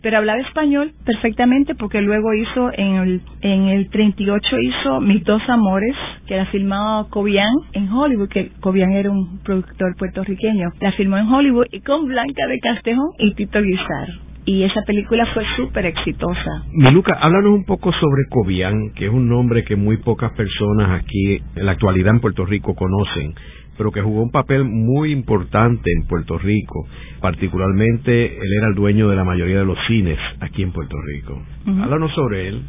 pero 0.05 0.19
hablaba 0.19 0.39
español 0.39 0.93
perfectamente 1.03 1.73
porque 1.73 1.99
luego 1.99 2.31
hizo 2.35 2.69
en 2.73 2.95
el, 2.95 3.21
en 3.41 3.69
el 3.69 3.89
38 3.89 4.55
hizo 4.61 5.01
Mis 5.01 5.23
dos 5.23 5.41
amores, 5.47 5.95
que 6.27 6.37
la 6.37 6.45
filmó 6.45 7.07
Cobian 7.09 7.51
en 7.73 7.91
Hollywood, 7.91 8.29
que 8.29 8.51
Cobian 8.59 8.91
era 8.91 9.09
un 9.09 9.39
productor 9.39 9.95
puertorriqueño. 9.97 10.69
La 10.79 10.91
filmó 10.91 11.17
en 11.17 11.27
Hollywood 11.27 11.65
y 11.71 11.81
con 11.81 12.05
Blanca 12.05 12.45
de 12.45 12.59
Castejón 12.59 13.13
y 13.17 13.33
Tito 13.33 13.59
Guizar 13.63 14.24
y 14.45 14.63
esa 14.63 14.81
película 14.83 15.25
fue 15.33 15.43
súper 15.55 15.87
exitosa. 15.87 16.63
Miluca, 16.71 17.13
háblanos 17.13 17.53
un 17.53 17.65
poco 17.65 17.91
sobre 17.91 18.23
Cobian, 18.29 18.91
que 18.93 19.05
es 19.05 19.11
un 19.11 19.27
nombre 19.27 19.63
que 19.63 19.75
muy 19.75 19.97
pocas 19.97 20.31
personas 20.33 21.01
aquí 21.01 21.41
en 21.55 21.65
la 21.65 21.73
actualidad 21.73 22.13
en 22.13 22.19
Puerto 22.21 22.45
Rico 22.45 22.75
conocen 22.75 23.33
pero 23.77 23.91
que 23.91 24.01
jugó 24.01 24.21
un 24.21 24.31
papel 24.31 24.63
muy 24.63 25.11
importante 25.11 25.91
en 25.91 26.07
Puerto 26.07 26.37
Rico. 26.37 26.87
Particularmente, 27.19 28.37
él 28.37 28.53
era 28.57 28.67
el 28.69 28.75
dueño 28.75 29.09
de 29.09 29.15
la 29.15 29.23
mayoría 29.23 29.59
de 29.59 29.65
los 29.65 29.77
cines 29.87 30.17
aquí 30.39 30.63
en 30.63 30.71
Puerto 30.71 30.95
Rico. 31.01 31.41
Háblanos 31.67 32.13
sobre 32.13 32.47
él. 32.47 32.61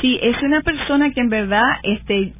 Sí, 0.00 0.18
es 0.22 0.40
una 0.42 0.62
persona 0.62 1.12
que 1.12 1.20
en 1.20 1.28
verdad, 1.28 1.62
este, 1.82 2.32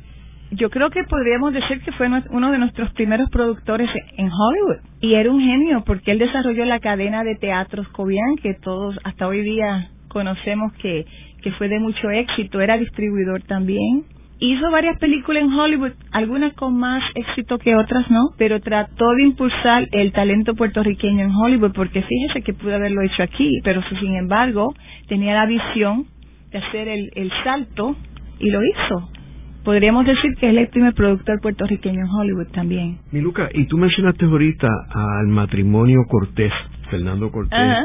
yo 0.52 0.70
creo 0.70 0.90
que 0.90 1.04
podríamos 1.04 1.52
decir 1.52 1.80
que 1.82 1.92
fue 1.92 2.08
uno 2.30 2.50
de 2.50 2.58
nuestros 2.58 2.92
primeros 2.92 3.28
productores 3.30 3.88
en 4.16 4.30
Hollywood. 4.30 4.78
Y 5.00 5.14
era 5.14 5.30
un 5.30 5.40
genio 5.40 5.84
porque 5.84 6.10
él 6.10 6.18
desarrolló 6.18 6.64
la 6.64 6.80
cadena 6.80 7.22
de 7.22 7.36
teatros 7.36 7.88
Cobian, 7.88 8.36
que 8.42 8.54
todos 8.54 8.98
hasta 9.04 9.26
hoy 9.26 9.42
día 9.42 9.90
conocemos 10.08 10.72
que, 10.74 11.06
que 11.42 11.52
fue 11.52 11.68
de 11.68 11.78
mucho 11.78 12.10
éxito. 12.10 12.60
Era 12.60 12.76
distribuidor 12.76 13.42
también 13.42 14.04
hizo 14.40 14.70
varias 14.70 14.98
películas 14.98 15.42
en 15.44 15.52
Hollywood, 15.52 15.92
algunas 16.12 16.54
con 16.54 16.76
más 16.76 17.02
éxito 17.14 17.58
que 17.58 17.76
otras, 17.76 18.10
¿no? 18.10 18.30
Pero 18.38 18.60
trató 18.60 19.12
de 19.12 19.24
impulsar 19.24 19.86
el 19.92 20.12
talento 20.12 20.54
puertorriqueño 20.54 21.24
en 21.24 21.30
Hollywood, 21.30 21.72
porque 21.72 22.02
fíjese 22.02 22.42
que 22.42 22.54
pudo 22.54 22.74
haberlo 22.74 23.02
hecho 23.02 23.22
aquí, 23.22 23.60
pero 23.62 23.82
sin 24.00 24.16
embargo 24.16 24.74
tenía 25.08 25.34
la 25.34 25.46
visión 25.46 26.06
de 26.50 26.58
hacer 26.58 26.88
el, 26.88 27.10
el 27.14 27.30
salto 27.44 27.96
y 28.38 28.50
lo 28.50 28.60
hizo. 28.64 29.19
Podríamos 29.64 30.06
decir 30.06 30.34
que 30.38 30.48
es 30.48 30.56
el 30.56 30.68
primer 30.68 30.94
productor 30.94 31.38
puertorriqueño 31.40 32.00
en 32.00 32.06
Hollywood 32.06 32.46
también. 32.48 32.98
Mi 33.12 33.20
Luca, 33.20 33.48
y 33.52 33.66
tú 33.66 33.76
mencionaste 33.76 34.24
ahorita 34.24 34.68
al 34.90 35.28
matrimonio 35.28 35.98
Cortés, 36.08 36.52
Fernando 36.90 37.30
Cortés 37.30 37.76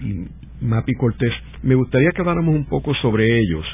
y 0.00 0.64
Mapi 0.64 0.94
Cortés. 0.94 1.32
Me 1.62 1.74
gustaría 1.74 2.10
que 2.10 2.20
habláramos 2.20 2.54
un 2.54 2.66
poco 2.66 2.94
sobre 2.94 3.40
ellos, 3.40 3.64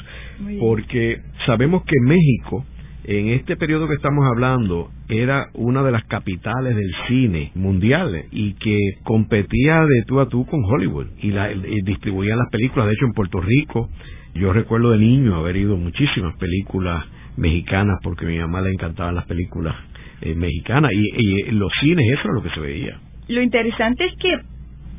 porque 0.59 1.21
sabemos 1.45 1.83
que 1.83 1.95
México, 2.01 2.65
en 3.03 3.29
este 3.29 3.55
periodo 3.57 3.87
que 3.87 3.93
estamos 3.93 4.25
hablando, 4.25 4.89
era 5.07 5.45
una 5.53 5.83
de 5.83 5.91
las 5.91 6.03
capitales 6.05 6.75
del 6.75 6.91
cine 7.07 7.51
mundial 7.53 8.25
y 8.31 8.53
que 8.53 8.79
competía 9.03 9.85
de 9.85 10.03
tú 10.07 10.19
a 10.19 10.27
tú 10.27 10.47
con 10.47 10.63
Hollywood 10.65 11.07
y, 11.21 11.29
la, 11.29 11.49
distribuía 11.83 12.35
las 12.35 12.49
películas. 12.49 12.87
De 12.87 12.93
hecho, 12.93 13.05
en 13.05 13.13
Puerto 13.13 13.39
Rico, 13.39 13.87
yo 14.33 14.51
recuerdo 14.51 14.91
de 14.91 14.97
niño 14.97 15.35
haber 15.35 15.57
ido 15.57 15.77
muchísimas 15.77 16.35
películas 16.37 17.05
mexicanas 17.37 17.99
porque 18.03 18.25
a 18.25 18.29
mi 18.29 18.39
mamá 18.39 18.61
le 18.61 18.71
encantaban 18.71 19.15
las 19.15 19.25
películas 19.25 19.75
eh, 20.21 20.35
mexicanas 20.35 20.91
y, 20.93 21.47
y 21.47 21.51
los 21.51 21.71
cines, 21.79 22.05
eso 22.11 22.21
era 22.25 22.33
lo 22.33 22.43
que 22.43 22.49
se 22.49 22.59
veía. 22.59 22.99
Lo 23.27 23.41
interesante 23.41 24.05
es 24.05 24.15
que 24.17 24.39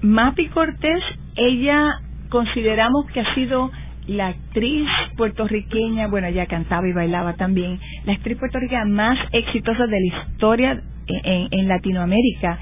Mapi 0.02 0.48
Cortés, 0.48 1.02
ella 1.36 2.00
consideramos 2.28 3.06
que 3.12 3.20
ha 3.20 3.34
sido 3.34 3.70
la 4.06 4.28
actriz 4.28 4.88
puertorriqueña, 5.16 6.08
bueno, 6.08 6.26
ella 6.26 6.46
cantaba 6.46 6.88
y 6.88 6.92
bailaba 6.92 7.34
también, 7.34 7.78
la 8.04 8.14
actriz 8.14 8.38
puertorriqueña 8.38 8.84
más 8.84 9.18
exitosa 9.32 9.86
de 9.86 10.00
la 10.00 10.06
historia 10.06 10.82
en, 11.06 11.68
Latinoamérica. 11.68 12.58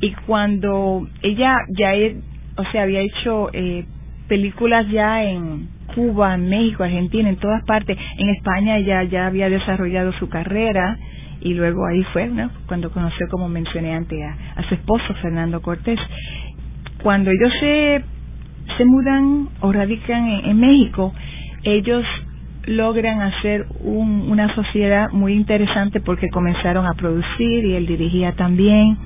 Y 0.00 0.12
cuando 0.26 1.08
ella 1.22 1.56
ya, 1.76 1.92
o 2.56 2.64
sea, 2.70 2.82
había 2.82 3.00
hecho 3.00 3.50
eh, 3.52 3.86
películas 4.28 4.88
ya 4.90 5.24
en 5.24 5.68
Cuba, 5.94 6.36
México, 6.36 6.82
Argentina, 6.82 7.28
en 7.28 7.36
todas 7.36 7.64
partes. 7.64 7.96
En 8.18 8.28
España 8.30 8.78
ya, 8.80 9.02
ya 9.04 9.26
había 9.26 9.48
desarrollado 9.48 10.12
su 10.14 10.28
carrera 10.28 10.98
y 11.40 11.54
luego 11.54 11.86
ahí 11.86 12.02
fue 12.12 12.26
¿no? 12.26 12.50
cuando 12.66 12.90
conoció, 12.90 13.28
como 13.30 13.48
mencioné 13.48 13.94
antes, 13.94 14.18
a, 14.56 14.62
su 14.68 14.74
esposo 14.74 15.14
Fernando 15.22 15.60
Cortés. 15.60 16.00
Cuando 17.02 17.30
ellos 17.30 17.52
se, 17.60 18.04
se 18.78 18.84
mudan 18.84 19.50
o 19.60 19.70
radican 19.70 20.26
en, 20.26 20.58
México, 20.58 21.12
ellos 21.62 22.04
logran 22.66 23.20
hacer 23.20 23.66
una 23.80 24.54
sociedad 24.54 25.10
muy 25.12 25.34
interesante 25.34 26.00
porque 26.00 26.28
comenzaron 26.30 26.86
a 26.86 26.94
producir 26.94 27.64
y 27.64 27.74
él 27.74 27.86
dirigía 27.86 28.32
también. 28.32 28.96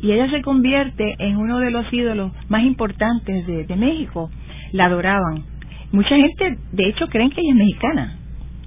Y 0.00 0.12
ella 0.12 0.30
se 0.30 0.42
convierte 0.42 1.16
en 1.18 1.36
uno 1.36 1.58
de 1.58 1.72
los 1.72 1.92
ídolos 1.92 2.32
más 2.48 2.62
importantes 2.62 3.46
de 3.46 3.76
México. 3.76 4.30
La 4.72 4.86
adoraban. 4.86 5.49
Mucha 5.92 6.14
gente, 6.16 6.58
de 6.72 6.88
hecho, 6.88 7.08
creen 7.08 7.30
que 7.30 7.40
ella 7.40 7.50
es 7.50 7.56
mexicana, 7.56 8.18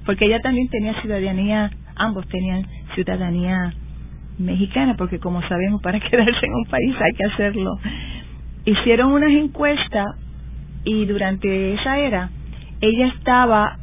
porque 0.06 0.26
ella 0.26 0.42
también 0.42 0.68
tenía 0.70 1.00
ciudadanía, 1.02 1.72
ambos 1.96 2.28
tenían 2.28 2.66
ciudadanía 2.96 3.74
mexicana, 4.40 4.96
porque 4.98 5.20
como 5.20 5.42
sabemos, 5.48 5.82
para 5.82 6.00
quedarse 6.10 6.46
en 6.46 6.54
un 6.54 6.66
país 6.66 6.96
hay 7.00 7.14
que 7.16 7.26
hacerlo. 7.26 7.72
Hicieron 8.66 9.12
unas 9.12 9.32
encuestas 9.32 10.06
y 10.86 11.06
durante 11.06 11.74
esa 11.74 11.98
era 12.00 12.30
ella 12.82 13.08
estaba 13.08 13.78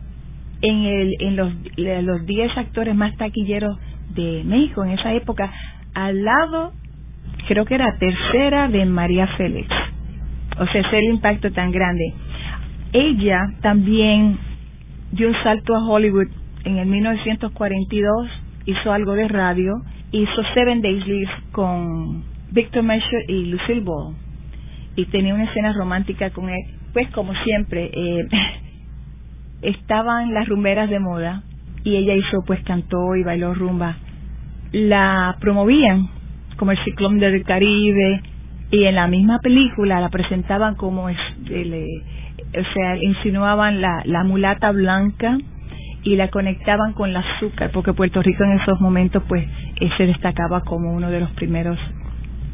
en, 0.60 0.84
el, 0.84 1.16
en 1.20 1.36
los, 1.36 1.52
los 1.76 2.26
10 2.26 2.58
actores 2.58 2.94
más 2.94 3.16
taquilleros 3.16 3.78
de 4.14 4.42
México 4.44 4.84
en 4.84 4.90
esa 4.90 5.14
época, 5.14 5.50
al 5.94 6.24
lado, 6.24 6.72
creo 7.48 7.64
que 7.64 7.74
era 7.74 7.96
tercera 7.98 8.68
de 8.68 8.84
María 8.84 9.26
Félix. 9.38 9.68
O 10.58 10.66
sea, 10.66 10.80
ese 10.82 10.98
el 10.98 11.14
impacto 11.14 11.50
tan 11.52 11.70
grande. 11.70 12.12
Ella 12.92 13.52
también 13.62 14.38
dio 15.12 15.28
un 15.28 15.34
salto 15.42 15.74
a 15.74 15.86
Hollywood 15.86 16.28
en 16.64 16.78
el 16.78 16.86
1942 16.86 18.28
hizo 18.66 18.92
algo 18.92 19.14
de 19.14 19.28
radio, 19.28 19.82
hizo 20.12 20.42
Seven 20.54 20.82
Days 20.82 21.06
Live 21.06 21.30
con 21.52 22.22
Victor 22.50 22.82
Mesher 22.82 23.24
y 23.28 23.46
Lucille 23.46 23.80
Ball 23.80 24.14
y 24.96 25.06
tenía 25.06 25.34
una 25.34 25.44
escena 25.44 25.72
romántica 25.72 26.30
con 26.30 26.48
él. 26.48 26.60
Pues 26.92 27.08
como 27.10 27.32
siempre, 27.44 27.90
eh, 27.92 28.28
estaban 29.62 30.34
las 30.34 30.48
rumberas 30.48 30.90
de 30.90 30.98
moda 30.98 31.42
y 31.84 31.96
ella 31.96 32.14
hizo, 32.14 32.42
pues 32.46 32.60
cantó 32.64 33.16
y 33.16 33.22
bailó 33.22 33.54
rumba. 33.54 33.96
La 34.72 35.36
promovían 35.40 36.08
como 36.56 36.72
el 36.72 36.84
ciclón 36.84 37.18
del 37.18 37.42
Caribe 37.44 38.20
y 38.70 38.84
en 38.84 38.94
la 38.94 39.06
misma 39.06 39.38
película 39.38 40.00
la 40.00 40.10
presentaban 40.10 40.74
como, 40.74 41.08
o 42.58 42.72
sea, 42.74 42.96
insinuaban 42.96 43.80
la, 43.80 44.02
la 44.04 44.24
mulata 44.24 44.72
blanca 44.72 45.38
y 46.02 46.16
la 46.16 46.28
conectaban 46.28 46.92
con 46.94 47.10
el 47.10 47.16
azúcar, 47.16 47.70
porque 47.72 47.92
Puerto 47.92 48.22
Rico 48.22 48.44
en 48.44 48.58
esos 48.58 48.80
momentos 48.80 49.22
pues 49.28 49.46
eh, 49.80 49.90
se 49.96 50.06
destacaba 50.06 50.62
como 50.62 50.92
uno 50.92 51.10
de 51.10 51.20
los 51.20 51.30
primeros 51.32 51.78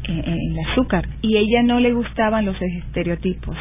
en, 0.03 0.19
el 0.27 0.59
azúcar. 0.71 1.07
Y 1.21 1.37
ella 1.37 1.63
no 1.63 1.79
le 1.79 1.93
gustaban 1.93 2.45
los 2.45 2.61
estereotipos. 2.61 3.55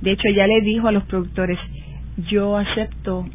De 0.00 0.12
hecho, 0.12 0.28
ella 0.28 0.46
le 0.46 0.60
dijo 0.62 0.88
a 0.88 0.92
los 0.92 1.04
productores, 1.04 1.58
yo 2.30 2.56
acepto 2.56 3.26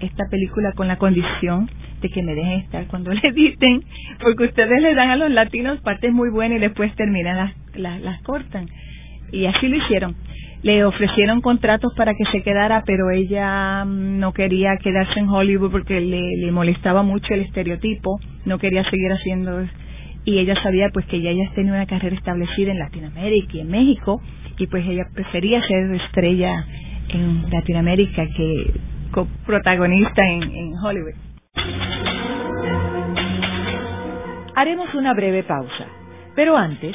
esta 0.00 0.24
película 0.30 0.72
con 0.72 0.88
la 0.88 0.96
condición 0.96 1.70
de 2.00 2.08
que 2.08 2.22
me 2.22 2.34
dejen 2.34 2.60
estar 2.60 2.86
cuando 2.88 3.12
le 3.14 3.28
editen, 3.28 3.84
porque 4.20 4.44
ustedes 4.44 4.82
le 4.82 4.94
dan 4.94 5.10
a 5.10 5.16
los 5.16 5.30
latinos 5.30 5.80
partes 5.80 6.12
muy 6.12 6.30
buenas 6.30 6.58
y 6.58 6.60
después 6.60 6.94
terminan 6.96 7.52
las, 7.74 8.02
las 8.02 8.22
cortan. 8.22 8.66
Y 9.30 9.46
así 9.46 9.68
lo 9.68 9.76
hicieron 9.76 10.14
le 10.62 10.84
ofrecieron 10.84 11.40
contratos 11.40 11.92
para 11.96 12.14
que 12.14 12.24
se 12.30 12.42
quedara, 12.42 12.84
pero 12.86 13.10
ella 13.10 13.84
mm, 13.84 14.18
no 14.18 14.32
quería 14.32 14.76
quedarse 14.76 15.18
en 15.18 15.28
Hollywood 15.28 15.72
porque 15.72 16.00
le, 16.00 16.50
molestaba 16.52 17.02
mucho 17.02 17.34
el 17.34 17.40
estereotipo, 17.40 18.20
no 18.44 18.58
quería 18.58 18.84
seguir 18.88 19.12
haciendo 19.12 19.66
y 20.24 20.38
ella 20.38 20.54
sabía 20.62 20.88
pues 20.92 21.04
que 21.06 21.16
ella 21.16 21.32
ya 21.32 21.52
tenía 21.54 21.72
una 21.72 21.86
carrera 21.86 22.14
establecida 22.14 22.70
en 22.70 22.78
Latinoamérica 22.78 23.56
y 23.56 23.60
en 23.60 23.70
México 23.70 24.22
y 24.56 24.66
pues 24.68 24.86
ella 24.86 25.04
prefería 25.12 25.60
ser 25.62 25.92
estrella 25.96 26.64
en 27.08 27.50
Latinoamérica 27.50 28.26
que 28.28 28.72
protagonista 29.44 30.22
en, 30.24 30.42
en 30.42 30.74
Hollywood. 30.78 31.14
Haremos 34.54 34.94
una 34.94 35.12
breve 35.14 35.42
pausa, 35.42 35.86
pero 36.36 36.56
antes 36.56 36.94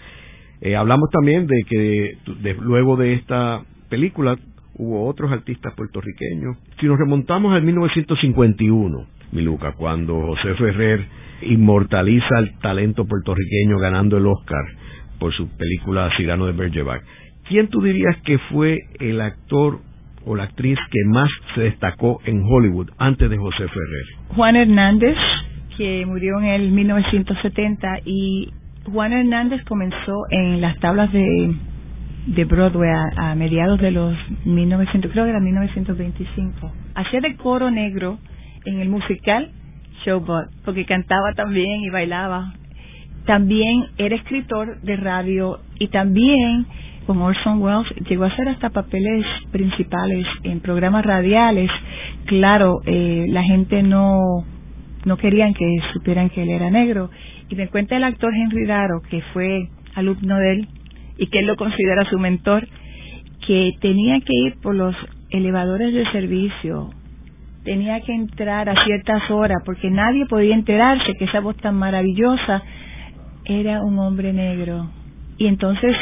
Eh, 0.60 0.74
hablamos 0.74 1.10
también 1.10 1.46
de 1.46 1.62
que 1.68 2.18
luego 2.60 2.96
de 2.96 3.14
esta 3.14 3.62
película 3.88 4.36
hubo 4.74 5.06
otros 5.06 5.30
artistas 5.32 5.74
puertorriqueños. 5.74 6.56
Si 6.80 6.86
nos 6.86 6.98
remontamos 6.98 7.54
al 7.54 7.62
1951, 7.62 9.06
Miluca, 9.32 9.72
cuando 9.72 10.20
José 10.20 10.54
Ferrer 10.54 11.04
inmortaliza 11.42 12.38
el 12.38 12.58
talento 12.58 13.04
puertorriqueño 13.06 13.78
ganando 13.78 14.16
el 14.16 14.26
Oscar 14.26 14.64
por 15.18 15.32
su 15.34 15.48
película 15.56 16.10
Cyrano 16.16 16.46
de 16.46 16.52
Bergerac, 16.52 17.02
¿quién 17.48 17.68
tú 17.68 17.80
dirías 17.82 18.16
que 18.24 18.38
fue 18.50 18.78
el 18.98 19.20
actor 19.20 19.80
o 20.26 20.34
la 20.36 20.44
actriz 20.44 20.78
que 20.90 21.04
más 21.08 21.30
se 21.54 21.62
destacó 21.62 22.20
en 22.26 22.42
Hollywood 22.44 22.90
antes 22.98 23.30
de 23.30 23.38
José 23.38 23.68
Ferrer? 23.68 24.06
Juan 24.34 24.56
Hernández, 24.56 25.16
que 25.76 26.04
murió 26.04 26.38
en 26.40 26.46
el 26.46 26.70
1970 26.72 28.00
y 28.04 28.52
Juan 28.92 29.12
Hernández 29.12 29.64
comenzó 29.64 30.24
en 30.30 30.60
las 30.60 30.78
tablas 30.80 31.12
de, 31.12 31.54
de 32.26 32.44
Broadway 32.44 32.90
a, 33.16 33.34
mediados 33.34 33.80
de 33.80 33.90
los 33.92 34.14
1900, 34.44 35.10
creo 35.12 35.24
que 35.24 35.30
era 35.30 35.40
1925. 35.40 36.72
Hacía 36.94 37.20
de 37.20 37.36
coro 37.36 37.70
negro 37.70 38.18
en 38.64 38.80
el 38.80 38.88
musical 38.88 39.50
Showboat, 40.04 40.50
porque 40.64 40.84
cantaba 40.84 41.32
también 41.34 41.82
y 41.82 41.90
bailaba. 41.90 42.52
También 43.26 43.86
era 43.98 44.14
escritor 44.14 44.80
de 44.82 44.96
radio 44.96 45.58
y 45.78 45.88
también 45.88 46.66
con 47.06 47.22
Orson 47.22 47.62
Welles 47.62 47.86
llegó 48.08 48.24
a 48.24 48.28
hacer 48.28 48.48
hasta 48.48 48.70
papeles 48.70 49.24
principales 49.50 50.26
en 50.42 50.60
programas 50.60 51.04
radiales. 51.04 51.70
Claro, 52.26 52.80
eh, 52.84 53.26
la 53.28 53.42
gente 53.44 53.82
no 53.82 54.44
no 55.04 55.16
querían 55.16 55.54
que 55.54 55.64
supieran 55.92 56.28
que 56.30 56.42
él 56.42 56.50
era 56.50 56.68
negro. 56.68 57.10
Y 57.48 57.54
me 57.54 57.68
cuenta 57.68 57.96
el 57.96 58.04
actor 58.04 58.34
Henry 58.34 58.66
Daro, 58.66 59.00
que 59.08 59.22
fue 59.32 59.68
alumno 59.94 60.36
de 60.36 60.52
él 60.52 60.68
y 61.16 61.28
que 61.28 61.38
él 61.38 61.46
lo 61.46 61.56
considera 61.56 62.04
su 62.10 62.18
mentor, 62.18 62.66
que 63.46 63.70
tenía 63.80 64.20
que 64.20 64.34
ir 64.34 64.56
por 64.60 64.74
los 64.74 64.94
elevadores 65.30 65.94
de 65.94 66.10
servicio, 66.10 66.90
tenía 67.64 68.00
que 68.00 68.12
entrar 68.12 68.68
a 68.68 68.84
ciertas 68.84 69.30
horas 69.30 69.62
porque 69.64 69.90
nadie 69.90 70.26
podía 70.26 70.54
enterarse 70.54 71.14
que 71.18 71.24
esa 71.24 71.40
voz 71.40 71.56
tan 71.56 71.76
maravillosa 71.76 72.62
era 73.44 73.82
un 73.82 73.98
hombre 73.98 74.32
negro. 74.32 74.90
Y 75.38 75.46
entonces 75.46 75.94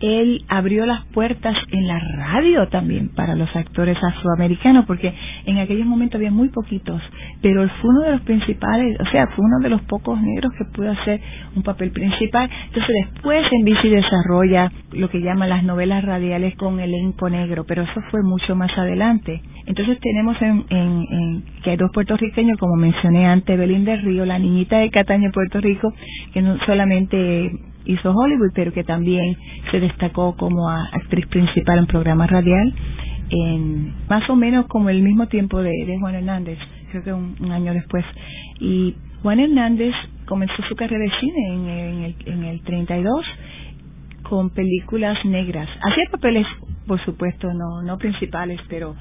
él 0.00 0.44
abrió 0.48 0.86
las 0.86 1.04
puertas 1.06 1.56
en 1.70 1.86
la 1.86 1.98
radio 1.98 2.68
también 2.68 3.08
para 3.08 3.34
los 3.34 3.54
actores 3.54 3.96
afroamericanos, 4.02 4.86
porque 4.86 5.14
en 5.46 5.58
aquellos 5.58 5.86
momentos 5.86 6.16
había 6.16 6.30
muy 6.30 6.48
poquitos, 6.48 7.00
pero 7.40 7.62
él 7.62 7.70
fue 7.80 7.90
uno 7.90 8.02
de 8.02 8.12
los 8.12 8.20
principales, 8.22 8.98
o 9.00 9.10
sea, 9.10 9.26
fue 9.28 9.44
uno 9.44 9.60
de 9.62 9.70
los 9.70 9.82
pocos 9.82 10.20
negros 10.20 10.52
que 10.58 10.64
pudo 10.74 10.90
hacer 10.90 11.20
un 11.56 11.62
papel 11.62 11.90
principal. 11.90 12.50
Entonces 12.66 12.94
después 13.12 13.44
en 13.50 13.64
bici 13.64 13.88
desarrolla 13.88 14.70
lo 14.92 15.08
que 15.10 15.20
llaman 15.20 15.48
las 15.48 15.64
novelas 15.64 16.04
radiales 16.04 16.56
con 16.56 16.80
elenco 16.80 17.28
negro, 17.30 17.64
pero 17.66 17.82
eso 17.82 18.00
fue 18.10 18.22
mucho 18.22 18.56
más 18.56 18.76
adelante. 18.76 19.42
Entonces 19.66 19.98
tenemos 20.00 20.40
en, 20.42 20.64
en, 20.68 21.42
que 21.62 21.70
hay 21.70 21.76
dos 21.76 21.90
puertorriqueños, 21.92 22.58
como 22.58 22.76
mencioné 22.76 23.26
antes, 23.26 23.58
Belinda 23.58 23.96
Río, 23.96 24.26
la 24.26 24.38
niñita 24.38 24.78
de 24.78 24.90
Cataño, 24.90 25.30
Puerto 25.32 25.60
Rico, 25.60 25.92
que 26.32 26.42
no 26.42 26.58
solamente 26.66 27.50
hizo 27.86 28.12
Hollywood, 28.12 28.52
pero 28.54 28.72
que 28.72 28.84
también 28.84 29.36
se 29.70 29.80
destacó 29.80 30.36
como 30.36 30.68
actriz 30.68 31.26
principal 31.28 31.78
en 31.78 31.86
programa 31.86 32.26
radial, 32.26 32.74
en 33.30 33.94
más 34.08 34.28
o 34.28 34.36
menos 34.36 34.66
como 34.66 34.90
el 34.90 35.02
mismo 35.02 35.28
tiempo 35.28 35.62
de, 35.62 35.96
Juan 35.98 36.14
Hernández, 36.14 36.58
creo 36.90 37.02
que 37.02 37.12
un, 37.12 37.50
año 37.50 37.72
después. 37.72 38.04
Y 38.60 38.94
Juan 39.22 39.40
Hernández 39.40 39.94
comenzó 40.26 40.62
su 40.68 40.74
carrera 40.76 41.04
de 41.04 41.10
cine 41.20 41.54
en, 41.54 42.04
el, 42.04 42.16
en 42.26 42.44
el 42.44 42.60
32 42.62 43.24
con 44.24 44.50
películas 44.50 45.22
negras. 45.24 45.68
Hacía 45.82 46.04
papeles, 46.10 46.46
por 46.86 47.02
supuesto, 47.04 47.52
no, 47.52 47.82
no 47.82 47.98
principales, 47.98 48.60
pero 48.68 48.94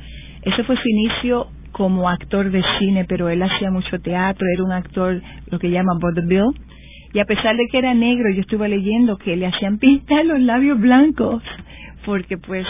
ese 0.46 0.64
fue 0.64 0.76
su 0.76 0.88
inicio 0.88 1.48
como 1.72 2.08
actor 2.08 2.52
de 2.52 2.64
cine, 2.80 3.06
pero 3.06 3.30
él 3.30 3.42
hacía 3.42 3.72
mucho 3.72 4.00
teatro, 4.00 4.46
era 4.54 4.64
un 4.64 4.72
actor, 4.72 5.22
lo 5.50 5.60
que 5.60 5.72
llama 5.72 5.94
vaudeville, 6.00 6.54
y 7.14 7.20
a 7.20 7.26
pesar 7.26 7.56
de 7.56 7.68
que 7.72 7.78
era 7.78 7.94
negro, 7.94 8.30
yo 8.32 8.42
estuve 8.42 8.70
leyendo 8.70 9.18
que 9.18 9.36
le 9.36 9.48
hacían 9.48 9.78
pintar 9.80 10.26
los 10.26 10.40
labios 10.40 10.80
blancos, 10.80 11.44
porque 12.06 12.38
pues 12.38 12.66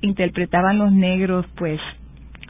interpretaban 0.00 0.78
los 0.78 0.92
negros 0.92 1.46
pues 1.56 1.80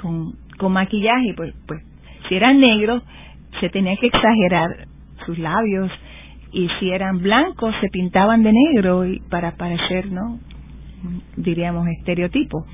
con, 0.01 0.33
con 0.59 0.73
maquillaje, 0.73 1.35
pues, 1.37 1.55
pues 1.67 1.83
si 2.29 2.35
eran 2.35 2.61
negros 2.61 3.03
se 3.61 3.71
tenía 3.71 3.97
que 3.97 4.07
exagerar 4.07 4.87
sus 5.25 5.39
labios 5.39 5.91
y 6.53 6.69
si 6.79 6.91
eran 6.91 7.21
blancos 7.21 7.75
se 7.81 7.89
pintaban 7.89 8.43
de 8.43 8.53
negro 8.53 9.07
y 9.07 9.21
para 9.31 9.53
parecer, 9.57 10.11
¿no? 10.11 10.39
diríamos 11.37 11.87
estereotipo. 11.89 12.67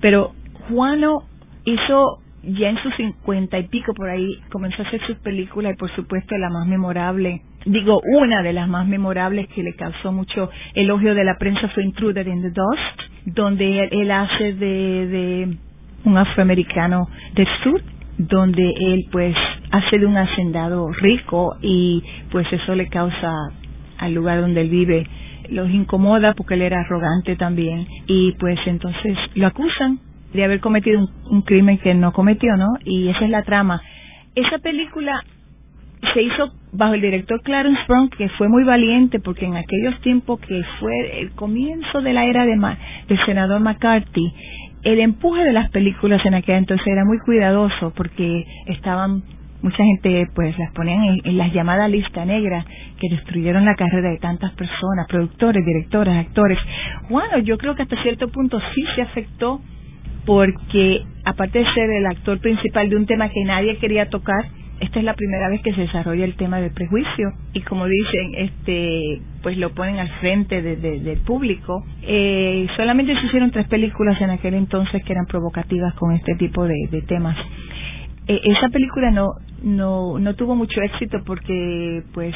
Pero 0.00 0.32
Juano 0.68 1.22
hizo 1.66 2.20
ya 2.42 2.70
en 2.70 2.78
sus 2.82 2.94
cincuenta 2.94 3.58
y 3.58 3.64
pico 3.68 3.92
por 3.92 4.08
ahí 4.08 4.38
comenzó 4.50 4.82
a 4.82 4.86
hacer 4.86 5.00
sus 5.06 5.16
películas 5.18 5.74
y 5.74 5.76
por 5.76 5.90
supuesto 5.94 6.36
la 6.38 6.48
más 6.48 6.66
memorable, 6.66 7.42
digo 7.64 8.00
una 8.18 8.42
de 8.42 8.52
las 8.52 8.68
más 8.68 8.86
memorables 8.86 9.48
que 9.48 9.62
le 9.62 9.74
causó 9.74 10.12
mucho 10.12 10.48
elogio 10.74 11.14
de 11.14 11.24
la 11.24 11.36
prensa 11.38 11.68
fue 11.68 11.84
Intruder 11.84 12.26
in 12.26 12.42
the 12.42 12.50
Dust, 12.50 13.34
donde 13.34 13.88
él, 13.90 14.10
hace 14.10 14.54
de, 14.54 15.06
de 15.08 15.56
un 16.04 16.16
afroamericano 16.16 17.08
del 17.34 17.48
sur 17.64 17.82
donde 18.18 18.62
él 18.62 19.06
pues 19.10 19.36
hace 19.72 19.98
de 19.98 20.06
un 20.06 20.16
hacendado 20.16 20.90
rico 20.92 21.56
y 21.60 22.02
pues 22.30 22.50
eso 22.52 22.74
le 22.74 22.88
causa 22.88 23.32
al 23.98 24.14
lugar 24.14 24.40
donde 24.40 24.62
él 24.62 24.70
vive 24.70 25.06
los 25.50 25.68
incomoda 25.70 26.32
porque 26.34 26.54
él 26.54 26.62
era 26.62 26.80
arrogante 26.80 27.36
también 27.36 27.86
y 28.06 28.32
pues 28.32 28.58
entonces 28.66 29.16
lo 29.34 29.48
acusan 29.48 29.98
de 30.36 30.44
haber 30.44 30.60
cometido 30.60 31.08
un, 31.30 31.42
crimen 31.42 31.78
que 31.78 31.94
no 31.94 32.12
cometió, 32.12 32.56
¿no? 32.56 32.68
Y 32.84 33.08
esa 33.08 33.24
es 33.24 33.30
la 33.30 33.42
trama. 33.42 33.82
Esa 34.34 34.58
película 34.58 35.22
se 36.14 36.22
hizo 36.22 36.52
bajo 36.72 36.94
el 36.94 37.00
director 37.00 37.40
Clarence 37.42 37.80
Brown, 37.88 38.10
que 38.10 38.28
fue 38.30 38.48
muy 38.48 38.64
valiente 38.64 39.18
porque 39.18 39.46
en 39.46 39.56
aquellos 39.56 40.00
tiempos 40.02 40.40
que 40.40 40.62
fue 40.78 41.20
el 41.20 41.30
comienzo 41.32 42.02
de 42.02 42.12
la 42.12 42.26
era 42.26 42.44
de 42.44 42.56
del 43.08 43.24
senador 43.24 43.60
McCarthy, 43.60 44.32
el 44.82 45.00
empuje 45.00 45.42
de 45.42 45.52
las 45.52 45.70
películas 45.70 46.24
en 46.24 46.34
aquel 46.34 46.56
entonces 46.56 46.86
era 46.86 47.04
muy 47.04 47.18
cuidadoso 47.18 47.92
porque 47.96 48.44
estaban 48.66 49.22
mucha 49.62 49.82
gente 49.82 50.28
pues 50.34 50.56
las 50.58 50.72
ponían 50.72 51.02
en, 51.02 51.16
en 51.24 51.38
las 51.38 51.52
llamadas 51.52 51.90
lista 51.90 52.24
negra 52.24 52.64
que 53.00 53.08
destruyeron 53.08 53.64
la 53.64 53.74
carrera 53.74 54.10
de 54.10 54.18
tantas 54.18 54.52
personas, 54.52 55.06
productores, 55.08 55.64
directores, 55.64 56.16
actores. 56.16 56.58
Bueno, 57.10 57.38
yo 57.38 57.58
creo 57.58 57.74
que 57.74 57.82
hasta 57.82 58.00
cierto 58.02 58.28
punto 58.28 58.60
sí 58.74 58.84
se 58.94 59.02
afectó 59.02 59.60
porque 60.26 61.02
aparte 61.24 61.60
de 61.60 61.72
ser 61.72 61.90
el 61.90 62.06
actor 62.06 62.38
principal 62.40 62.90
de 62.90 62.96
un 62.96 63.06
tema 63.06 63.30
que 63.30 63.44
nadie 63.44 63.78
quería 63.78 64.10
tocar, 64.10 64.44
esta 64.80 64.98
es 64.98 65.04
la 65.06 65.14
primera 65.14 65.48
vez 65.48 65.62
que 65.62 65.72
se 65.72 65.82
desarrolla 65.82 66.24
el 66.24 66.36
tema 66.36 66.60
del 66.60 66.72
prejuicio 66.72 67.32
y 67.54 67.62
como 67.62 67.86
dicen, 67.86 68.34
este, 68.36 69.22
pues 69.42 69.56
lo 69.56 69.70
ponen 69.70 69.98
al 69.98 70.08
frente 70.20 70.60
del 70.60 71.18
público. 71.20 71.82
Eh, 72.02 72.66
solamente 72.76 73.18
se 73.18 73.26
hicieron 73.26 73.50
tres 73.52 73.66
películas 73.68 74.20
en 74.20 74.30
aquel 74.30 74.54
entonces 74.54 75.02
que 75.02 75.12
eran 75.12 75.24
provocativas 75.26 75.94
con 75.94 76.12
este 76.12 76.34
tipo 76.34 76.66
de, 76.66 77.02
temas. 77.08 77.36
Eh, 78.28 78.40
esa 78.44 78.68
película 78.68 79.10
no, 79.10 79.30
no, 79.62 80.18
no 80.18 80.34
tuvo 80.34 80.54
mucho 80.54 80.82
éxito 80.82 81.22
porque, 81.24 82.02
pues, 82.12 82.34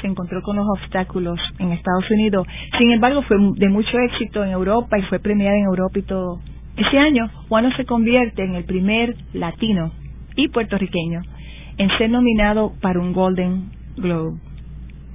se 0.00 0.06
encontró 0.06 0.40
con 0.42 0.56
los 0.56 0.66
obstáculos 0.80 1.38
en 1.58 1.72
Estados 1.72 2.10
Unidos. 2.10 2.46
Sin 2.78 2.92
embargo, 2.92 3.22
fue 3.22 3.36
de 3.56 3.68
mucho 3.68 3.98
éxito 3.98 4.42
en 4.42 4.52
Europa 4.52 4.98
y 4.98 5.02
fue 5.02 5.18
premiada 5.18 5.56
en 5.56 5.64
Europa 5.64 5.98
y 5.98 6.02
todo 6.02 6.40
ese 6.78 6.98
año, 6.98 7.28
Juano 7.48 7.70
se 7.76 7.84
convierte 7.84 8.44
en 8.44 8.54
el 8.54 8.64
primer 8.64 9.16
latino 9.32 9.92
y 10.36 10.48
puertorriqueño 10.48 11.22
en 11.76 11.88
ser 11.98 12.10
nominado 12.10 12.72
para 12.80 13.00
un 13.00 13.12
Golden 13.12 13.70
Globe. 13.96 14.38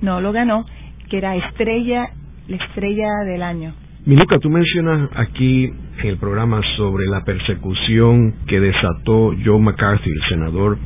No 0.01 0.19
lo 0.19 0.33
ganó, 0.33 0.65
que 1.09 1.17
era 1.17 1.37
estrella, 1.37 2.09
la 2.49 2.57
estrella 2.57 3.07
del 3.25 3.41
año. 3.41 3.73
Miluca, 4.05 4.37
tú 4.39 4.49
mencionas 4.49 5.09
aquí 5.15 5.65
en 6.01 6.07
el 6.07 6.17
programa 6.17 6.59
sobre 6.75 7.05
la 7.05 7.23
persecución 7.23 8.33
que 8.47 8.59
desató 8.59 9.33
Joe 9.45 9.59
McCarthy, 9.59 10.09
el 10.09 10.27
senador. 10.27 10.77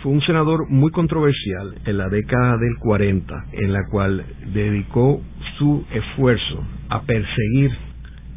Fue 0.00 0.12
un 0.12 0.20
senador 0.22 0.70
muy 0.70 0.92
controversial 0.92 1.74
en 1.84 1.98
la 1.98 2.08
década 2.08 2.56
del 2.56 2.76
40, 2.78 3.34
en 3.52 3.72
la 3.72 3.80
cual 3.90 4.24
dedicó 4.54 5.20
su 5.58 5.84
esfuerzo 5.92 6.64
a 6.88 7.02
perseguir 7.02 7.72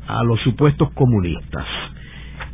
a 0.08 0.24
los 0.24 0.40
supuestos 0.42 0.92
comunistas. 0.94 1.66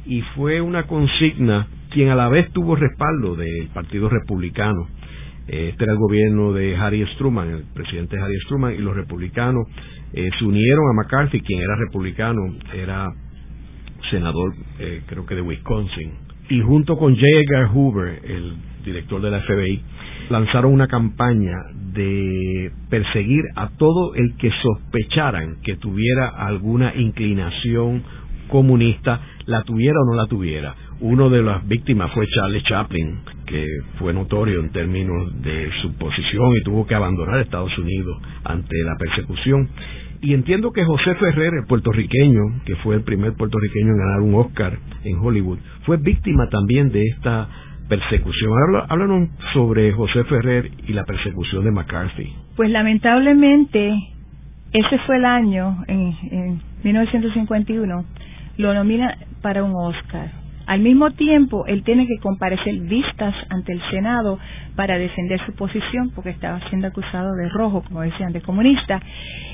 Y 0.06 0.22
fue 0.36 0.62
una 0.62 0.84
consigna 0.88 1.68
quien 1.90 2.10
a 2.10 2.16
la 2.16 2.30
vez 2.30 2.52
tuvo 2.52 2.76
respaldo 2.76 3.36
del 3.36 3.68
Partido 3.74 4.10
Republicano. 4.10 4.88
Este 5.48 5.84
era 5.84 5.94
el 5.94 6.00
gobierno 6.00 6.54
de 6.54 6.76
Harry 6.76 7.04
Truman, 7.18 7.50
el 7.50 7.64
presidente 7.74 8.20
Harry 8.20 8.38
Truman, 8.48 8.76
y 8.76 8.78
los 8.78 8.96
republicanos 8.96 9.66
eh, 10.14 10.30
se 10.38 10.46
unieron 10.46 10.86
a 10.92 10.94
McCarthy, 10.94 11.42
quien 11.42 11.62
era 11.62 11.76
republicano, 11.76 12.42
era 12.74 13.08
senador 14.12 14.54
eh, 14.78 15.02
creo 15.08 15.26
que 15.26 15.36
de 15.36 15.42
Wisconsin, 15.42 16.12
y 16.50 16.62
junto 16.62 16.98
con 16.98 17.16
J. 17.16 17.26
Edgar 17.28 17.70
Hoover, 17.74 18.22
el 18.24 18.54
director 18.84 19.22
de 19.22 19.32
la 19.32 19.42
FBI, 19.42 19.82
lanzaron 20.30 20.74
una 20.74 20.88
campaña 20.88 21.58
de 21.94 22.72
perseguir 22.90 23.44
a 23.56 23.70
todo 23.70 24.16
el 24.16 24.36
que 24.38 24.52
sospecharan 24.52 25.58
que 25.64 25.76
tuviera 25.76 26.30
alguna 26.30 26.96
inclinación 26.96 28.04
comunista, 28.48 29.22
la 29.46 29.64
tuviera 29.64 30.00
o 30.00 30.06
no 30.06 30.16
la 30.16 30.28
tuviera. 30.28 30.76
Uno 31.02 31.30
de 31.30 31.42
las 31.42 31.66
víctimas 31.68 32.12
fue 32.12 32.26
Charles 32.28 32.64
Chaplin, 32.64 33.20
que 33.46 33.66
fue 33.98 34.14
notorio 34.14 34.60
en 34.60 34.72
términos 34.72 35.42
de 35.42 35.70
su 35.82 35.94
posición 35.94 36.52
y 36.60 36.64
tuvo 36.64 36.86
que 36.86 36.96
abandonar 36.96 37.40
Estados 37.40 37.76
Unidos 37.78 38.18
ante 38.44 38.76
la 38.84 38.96
persecución. 38.98 39.70
Y 40.22 40.34
entiendo 40.34 40.72
que 40.74 40.84
José 40.84 41.16
Ferrer, 41.16 41.54
el 41.54 41.66
puertorriqueño, 41.66 42.42
que 42.66 42.76
fue 42.78 42.96
el 42.96 43.04
primer 43.04 43.34
puertorriqueño 43.34 43.92
en 43.92 43.98
ganar 43.98 44.20
un 44.20 44.36
Oscar 44.36 44.78
en 45.06 45.18
Hollywood, 45.20 45.60
fue 45.86 45.96
víctima 45.96 46.50
también 46.50 46.90
de 46.90 47.02
esta 47.04 47.48
persecución. 47.90 48.54
Háblanos 48.88 49.30
sobre 49.54 49.92
José 49.92 50.24
Ferrer 50.26 50.72
y 50.88 50.94
la 50.94 51.04
persecución 51.04 51.66
de 51.66 51.72
McCarthy. 51.72 52.34
Pues 52.56 52.70
lamentablemente, 52.70 53.94
ese 54.72 54.98
fue 55.00 55.18
el 55.18 55.26
año, 55.26 55.84
en, 55.88 56.16
en 56.32 56.62
1951, 56.84 58.06
lo 58.58 58.74
nomina 58.74 59.18
para 59.42 59.64
un 59.64 59.74
Oscar. 59.76 60.32
Al 60.68 60.82
mismo 60.82 61.10
tiempo, 61.12 61.66
él 61.66 61.84
tiene 61.84 62.06
que 62.06 62.20
comparecer 62.22 62.76
vistas 62.82 63.34
ante 63.50 63.74
el 63.74 63.82
Senado 63.90 64.38
para 64.76 65.00
defender 65.00 65.44
su 65.46 65.54
posición, 65.56 66.12
porque 66.14 66.30
estaba 66.30 66.60
siendo 66.70 66.88
acusado 66.88 67.34
de 67.36 67.50
rojo, 67.50 67.82
como 67.82 68.02
decían, 68.02 68.34
de 68.34 68.42
comunista. 68.42 69.02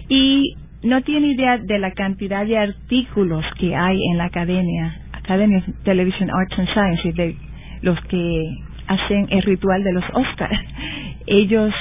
Y 0.10 0.58
no 0.84 1.02
tiene 1.04 1.28
idea 1.28 1.58
de 1.58 1.80
la 1.80 1.92
cantidad 1.92 2.46
de 2.46 2.58
artículos 2.58 3.46
que 3.58 3.74
hay 3.76 3.98
en 4.12 4.18
la 4.18 4.26
academia, 4.26 4.94
Academy 5.14 5.56
of 5.56 5.64
Television 5.86 6.30
Arts 6.30 6.60
and 6.60 6.70
Sciences, 6.74 7.16
de 7.16 7.38
los 7.82 8.00
que 8.06 8.58
hacen 8.88 9.28
el 9.30 9.42
ritual 9.42 9.84
de 9.84 9.94
los 9.94 10.04
Oscars. 10.14 10.60
Ellos 11.28 11.74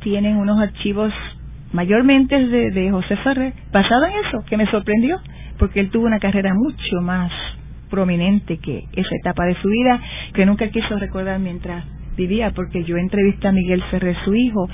tienen 0.00 0.36
unos 0.36 0.60
archivos 0.60 1.12
mayormente 1.72 2.46
de, 2.46 2.70
de 2.70 2.90
José 2.90 3.16
Ferrer 3.16 3.52
basado 3.72 4.06
en 4.06 4.12
eso, 4.26 4.44
que 4.48 4.56
me 4.56 4.66
sorprendió. 4.70 5.18
porque 5.58 5.80
él 5.80 5.90
tuvo 5.90 6.06
una 6.06 6.20
carrera 6.20 6.54
mucho 6.54 7.00
más 7.02 7.32
prominente 7.90 8.58
que 8.58 8.84
esa 8.92 9.16
etapa 9.20 9.44
de 9.44 9.54
su 9.56 9.68
vida 9.68 10.00
que 10.34 10.46
nunca 10.46 10.68
quiso 10.68 10.98
recordar 10.98 11.38
mientras 11.40 11.84
vivía, 12.16 12.50
porque 12.54 12.84
yo 12.84 12.96
entrevisté 12.96 13.48
a 13.48 13.52
Miguel 13.52 13.82
Ferrer, 13.90 14.16
su 14.24 14.34
hijo, 14.34 14.68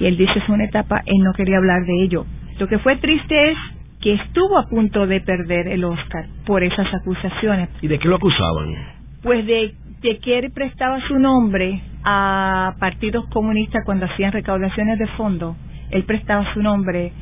y 0.00 0.06
él 0.06 0.16
dice 0.16 0.38
es 0.38 0.48
una 0.48 0.64
etapa, 0.64 1.02
él 1.06 1.22
no 1.22 1.32
quería 1.34 1.58
hablar 1.58 1.84
de 1.84 2.02
ello. 2.02 2.26
Lo 2.58 2.66
que 2.66 2.78
fue 2.78 2.96
triste 2.96 3.52
es 3.52 3.58
que 4.00 4.14
estuvo 4.14 4.58
a 4.58 4.68
punto 4.68 5.06
de 5.06 5.20
perder 5.20 5.68
el 5.68 5.84
Oscar 5.84 6.26
por 6.46 6.62
esas 6.62 6.86
acusaciones. 6.94 7.68
¿Y 7.82 7.88
de 7.88 7.98
qué 7.98 8.08
lo 8.08 8.16
acusaban? 8.16 8.74
Pues 9.22 9.44
de, 9.46 9.74
de 9.84 9.87
que 10.00 10.38
él 10.38 10.50
prestaba 10.52 11.00
su 11.08 11.18
nombre 11.18 11.80
a 12.04 12.74
partidos 12.78 13.26
comunistas 13.30 13.84
cuando 13.84 14.06
hacían 14.06 14.32
recaudaciones 14.32 14.98
de 14.98 15.06
fondo. 15.08 15.56
Él 15.90 16.04
prestaba 16.04 16.52
su 16.54 16.62
nombre 16.62 17.12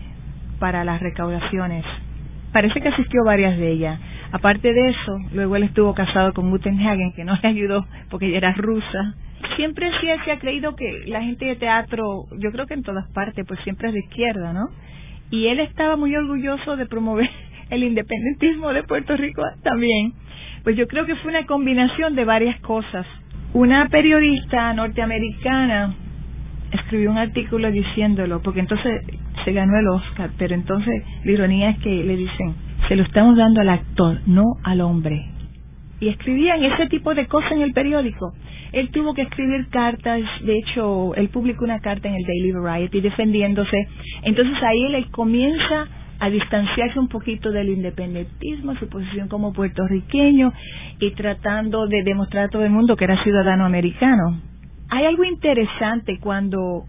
para 0.59 0.85
las 0.85 1.01
recaudaciones. 1.01 1.85
Parece 2.53 2.81
que 2.81 2.89
asistió 2.89 3.25
varias 3.25 3.57
de 3.59 3.71
ellas. 3.71 4.01
Aparte 4.33 4.73
de 4.73 4.89
eso, 4.89 5.19
luego 5.33 5.57
él 5.57 5.65
estuvo 5.65 5.95
casado 5.95 6.33
con 6.33 6.53
Hagen, 6.53 7.12
que 7.15 7.25
no 7.25 7.39
le 7.41 7.49
ayudó 7.49 7.87
porque 8.11 8.27
ella 8.27 8.39
era 8.39 8.53
rusa. 8.53 9.15
Siempre 9.57 9.91
sí 10.01 10.07
se 10.25 10.33
ha 10.33 10.39
creído 10.39 10.75
que 10.75 11.05
la 11.07 11.23
gente 11.23 11.45
de 11.45 11.57
teatro, 11.57 12.25
yo 12.39 12.51
creo 12.51 12.67
que 12.67 12.75
en 12.75 12.83
todas 12.83 13.09
partes, 13.12 13.45
pues 13.47 13.61
siempre 13.61 13.89
es 13.89 13.95
de 13.95 14.01
izquierda, 14.01 14.53
¿no? 14.53 14.69
Y 15.31 15.47
él 15.47 15.61
estaba 15.61 15.97
muy 15.97 16.15
orgulloso 16.17 16.77
de 16.77 16.87
promover 16.87 17.29
el 17.71 17.85
independentismo 17.85 18.73
de 18.73 18.83
Puerto 18.83 19.17
Rico 19.17 19.43
también. 19.62 20.12
Pues 20.66 20.76
yo 20.76 20.88
creo 20.88 21.07
que 21.07 21.14
fue 21.14 21.31
una 21.31 21.46
combinación 21.46 22.16
de 22.16 22.24
varias 22.24 22.59
cosas. 22.59 23.07
Una 23.55 23.87
periodista 23.87 24.72
norteamericana 24.72 25.94
escribió 26.72 27.12
un 27.12 27.18
artículo 27.18 27.70
diciéndolo, 27.70 28.42
porque 28.42 28.59
entonces 28.59 29.00
se 29.44 29.52
ganó 29.52 29.79
el 29.79 29.87
Oscar, 29.87 30.31
pero 30.37 30.57
entonces 30.57 31.05
la 31.22 31.31
ironía 31.31 31.70
es 31.70 31.79
que 31.79 32.02
le 32.02 32.16
dicen, 32.16 32.57
se 32.88 32.96
lo 32.96 33.05
estamos 33.05 33.37
dando 33.37 33.61
al 33.61 33.68
actor, 33.68 34.18
no 34.26 34.42
al 34.64 34.81
hombre. 34.81 35.26
Y 36.00 36.09
escribían 36.09 36.64
ese 36.64 36.88
tipo 36.88 37.14
de 37.14 37.29
cosas 37.29 37.52
en 37.52 37.62
el 37.62 37.72
periódico. 37.72 38.33
Él 38.72 38.90
tuvo 38.90 39.14
que 39.14 39.22
escribir 39.22 39.68
cartas, 39.68 40.20
de 40.42 40.59
hecho, 40.59 41.14
él 41.14 41.29
publicó 41.29 41.62
una 41.62 41.79
carta 41.79 42.09
en 42.09 42.16
el 42.16 42.24
Daily 42.24 42.50
Variety 42.50 43.02
defendiéndose. 43.02 43.87
Entonces 44.24 44.61
ahí 44.64 44.85
él 44.87 45.07
comienza 45.12 45.87
a 46.18 46.31
distanciarse 46.31 46.98
un 46.98 47.09
poquito 47.09 47.50
del 47.50 47.68
independentismo, 47.68 48.74
su 48.76 48.88
posición 48.88 49.29
como 49.29 49.52
puertorriqueño 49.52 50.52
y 51.00 51.11
tratando 51.12 51.87
de 51.87 52.02
demostrar 52.02 52.44
a 52.44 52.48
todo 52.48 52.64
el 52.64 52.70
mundo 52.70 52.96
que 52.96 53.05
era 53.05 53.22
ciudadano 53.22 53.64
americano. 53.64 54.40
Hay 54.88 55.05
algo 55.05 55.24
interesante 55.24 56.18
cuando 56.20 56.85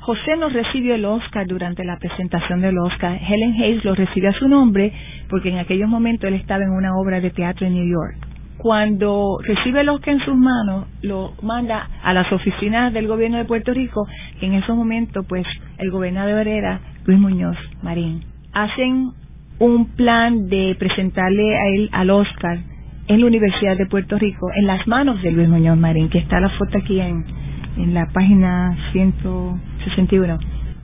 José 0.00 0.36
nos 0.36 0.52
recibió 0.52 0.94
el 0.94 1.04
Oscar 1.04 1.46
durante 1.46 1.84
la 1.84 1.98
presentación 1.98 2.60
del 2.60 2.78
Oscar. 2.78 3.18
Helen 3.26 3.54
Hayes 3.54 3.84
lo 3.84 3.94
recibió 3.94 4.30
a 4.30 4.34
su 4.34 4.48
nombre 4.48 4.92
porque 5.28 5.48
en 5.48 5.58
aquellos 5.58 5.88
momentos 5.88 6.28
él 6.28 6.34
estaba 6.34 6.62
en 6.62 6.70
una 6.70 6.96
obra 6.96 7.20
de 7.20 7.30
teatro 7.30 7.66
en 7.66 7.74
New 7.74 7.90
York. 7.90 8.16
Cuando 8.58 9.38
recibe 9.42 9.80
el 9.80 9.88
Oscar 9.88 10.14
en 10.14 10.20
sus 10.20 10.36
manos, 10.36 10.86
lo 11.02 11.32
manda 11.42 11.88
a 12.02 12.14
las 12.14 12.30
oficinas 12.32 12.92
del 12.92 13.08
gobierno 13.08 13.38
de 13.38 13.44
Puerto 13.44 13.74
Rico, 13.74 14.06
que 14.40 14.46
en 14.46 14.54
esos 14.54 14.76
momentos, 14.76 15.26
pues, 15.28 15.46
el 15.76 15.90
gobernador 15.90 16.48
era 16.48 16.80
Luis 17.04 17.18
Muñoz 17.18 17.56
Marín. 17.82 18.33
Hacen 18.54 19.12
un 19.58 19.86
plan 19.94 20.48
de 20.48 20.76
presentarle 20.78 21.56
a 21.56 21.68
él 21.68 21.90
al 21.92 22.10
Oscar 22.10 22.58
en 23.06 23.20
la 23.20 23.26
Universidad 23.26 23.76
de 23.76 23.86
Puerto 23.86 24.18
Rico, 24.18 24.48
en 24.56 24.66
las 24.66 24.86
manos 24.86 25.20
de 25.22 25.30
Luis 25.30 25.48
Muñoz 25.48 25.76
Marín, 25.76 26.08
que 26.08 26.18
está 26.18 26.40
la 26.40 26.48
foto 26.50 26.78
aquí 26.78 27.00
en, 27.00 27.24
en 27.76 27.94
la 27.94 28.06
página 28.12 28.76
161. 28.92 30.38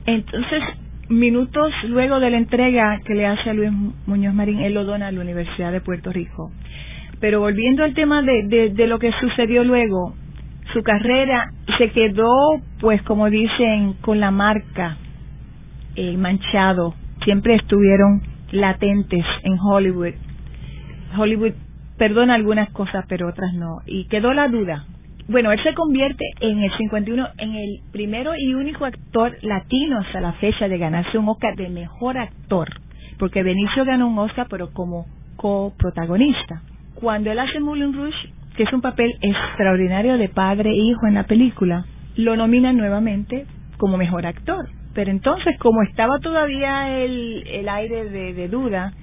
Entonces, 0.05 0.63
minutos 1.09 1.71
luego 1.87 2.19
de 2.19 2.29
la 2.29 2.37
entrega 2.37 2.99
que 3.05 3.15
le 3.15 3.25
hace 3.25 3.49
a 3.49 3.53
Luis 3.53 3.71
Muñoz 4.05 4.33
Marín, 4.33 4.59
él 4.59 4.73
lo 4.73 4.85
dona 4.85 5.07
a 5.07 5.11
la 5.11 5.21
Universidad 5.21 5.71
de 5.71 5.81
Puerto 5.81 6.11
Rico. 6.11 6.51
Pero 7.19 7.39
volviendo 7.39 7.83
al 7.83 7.93
tema 7.93 8.21
de, 8.23 8.71
de, 8.73 8.87
lo 8.87 8.97
que 8.97 9.11
sucedió 9.19 9.63
luego, 9.63 10.15
su 10.73 10.81
carrera 10.81 11.51
se 11.77 11.91
quedó, 11.91 12.33
pues 12.79 13.01
como 13.03 13.29
dicen, 13.29 13.93
con 14.01 14.19
la 14.19 14.31
marca 14.31 14.97
eh, 15.95 16.17
manchado. 16.17 16.95
Siempre 17.23 17.55
estuvieron 17.55 18.21
latentes 18.51 19.25
en 19.43 19.57
Hollywood. 19.59 20.13
Hollywood 21.17 21.53
perdona 21.97 22.35
algunas 22.35 22.69
cosas, 22.71 23.05
pero 23.07 23.27
otras 23.27 23.53
no. 23.53 23.79
Y 23.85 24.05
quedó 24.05 24.33
la 24.33 24.47
duda, 24.47 24.85
bueno, 25.31 25.51
él 25.51 25.63
se 25.63 25.73
convierte 25.73 26.25
en 26.41 26.61
el 26.61 26.71
51 26.75 27.27
en 27.37 27.55
el 27.55 27.79
primero 27.93 28.33
y 28.37 28.53
único 28.53 28.83
actor 28.83 29.37
latino 29.41 29.99
hasta 29.99 30.19
la 30.19 30.33
fecha 30.33 30.67
de 30.67 30.77
ganarse 30.77 31.17
un 31.17 31.29
Oscar 31.29 31.55
de 31.55 31.69
mejor 31.69 32.17
actor, 32.17 32.67
porque 33.17 33.41
Benicio 33.41 33.85
ganó 33.85 34.07
un 34.07 34.19
Oscar 34.19 34.47
pero 34.49 34.73
como 34.73 35.05
coprotagonista. 35.37 36.63
Cuando 36.95 37.31
él 37.31 37.39
hace 37.39 37.61
Moulin 37.61 37.93
Rouge, 37.93 38.29
que 38.57 38.63
es 38.63 38.73
un 38.73 38.81
papel 38.81 39.09
extraordinario 39.21 40.17
de 40.17 40.27
padre 40.27 40.71
e 40.71 40.83
hijo 40.83 41.07
en 41.07 41.13
la 41.13 41.23
película, 41.23 41.85
lo 42.17 42.35
nominan 42.35 42.75
nuevamente 42.75 43.45
como 43.77 43.97
mejor 43.97 44.25
actor. 44.25 44.67
Pero 44.93 45.11
entonces, 45.11 45.57
como 45.59 45.83
estaba 45.83 46.19
todavía 46.19 46.99
el, 46.99 47.45
el 47.47 47.69
aire 47.69 48.09
de 48.09 48.47
duda, 48.49 48.93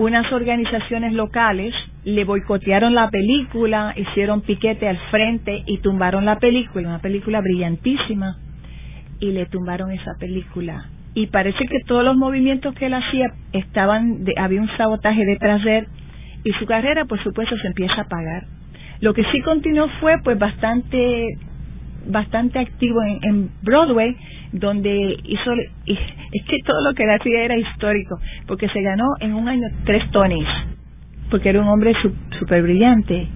unas 0.00 0.32
organizaciones 0.32 1.12
locales 1.12 1.74
le 2.04 2.24
boicotearon 2.24 2.94
la 2.94 3.10
película, 3.10 3.92
hicieron 3.96 4.40
piquete 4.40 4.88
al 4.88 4.96
frente 5.10 5.62
y 5.66 5.78
tumbaron 5.78 6.24
la 6.24 6.38
película, 6.38 6.88
una 6.88 7.00
película 7.00 7.42
brillantísima, 7.42 8.38
y 9.20 9.32
le 9.32 9.44
tumbaron 9.46 9.90
esa 9.90 10.12
película. 10.18 10.86
Y 11.12 11.26
parece 11.26 11.66
que 11.66 11.80
todos 11.86 12.02
los 12.02 12.16
movimientos 12.16 12.74
que 12.74 12.86
él 12.86 12.94
hacía 12.94 13.26
estaban, 13.52 14.24
de, 14.24 14.32
había 14.38 14.62
un 14.62 14.74
sabotaje 14.78 15.24
detrás 15.26 15.62
de 15.64 15.78
él, 15.78 15.86
y 16.44 16.52
su 16.52 16.64
carrera, 16.64 17.04
por 17.04 17.22
supuesto, 17.22 17.54
se 17.58 17.66
empieza 17.66 17.96
a 17.96 18.04
apagar. 18.04 18.44
Lo 19.00 19.12
que 19.12 19.24
sí 19.24 19.42
continuó 19.42 19.88
fue, 20.00 20.16
pues, 20.24 20.38
bastante 20.38 21.26
bastante 22.06 22.58
activo 22.58 23.02
en, 23.02 23.50
Broadway, 23.62 24.16
donde 24.52 25.16
hizo, 25.24 25.52
es 25.86 26.44
que 26.44 26.56
todo 26.64 26.82
lo 26.82 26.94
que 26.94 27.04
él 27.04 27.10
hacía 27.10 27.44
era 27.44 27.56
histórico, 27.56 28.18
porque 28.46 28.68
se 28.68 28.82
ganó 28.82 29.04
en 29.20 29.34
un 29.34 29.48
año 29.48 29.68
tres 29.84 30.10
Tonys, 30.10 30.48
porque 31.30 31.50
era 31.50 31.60
un 31.60 31.68
hombre 31.68 31.94
súper 32.38 32.62
brillante. 32.62 33.28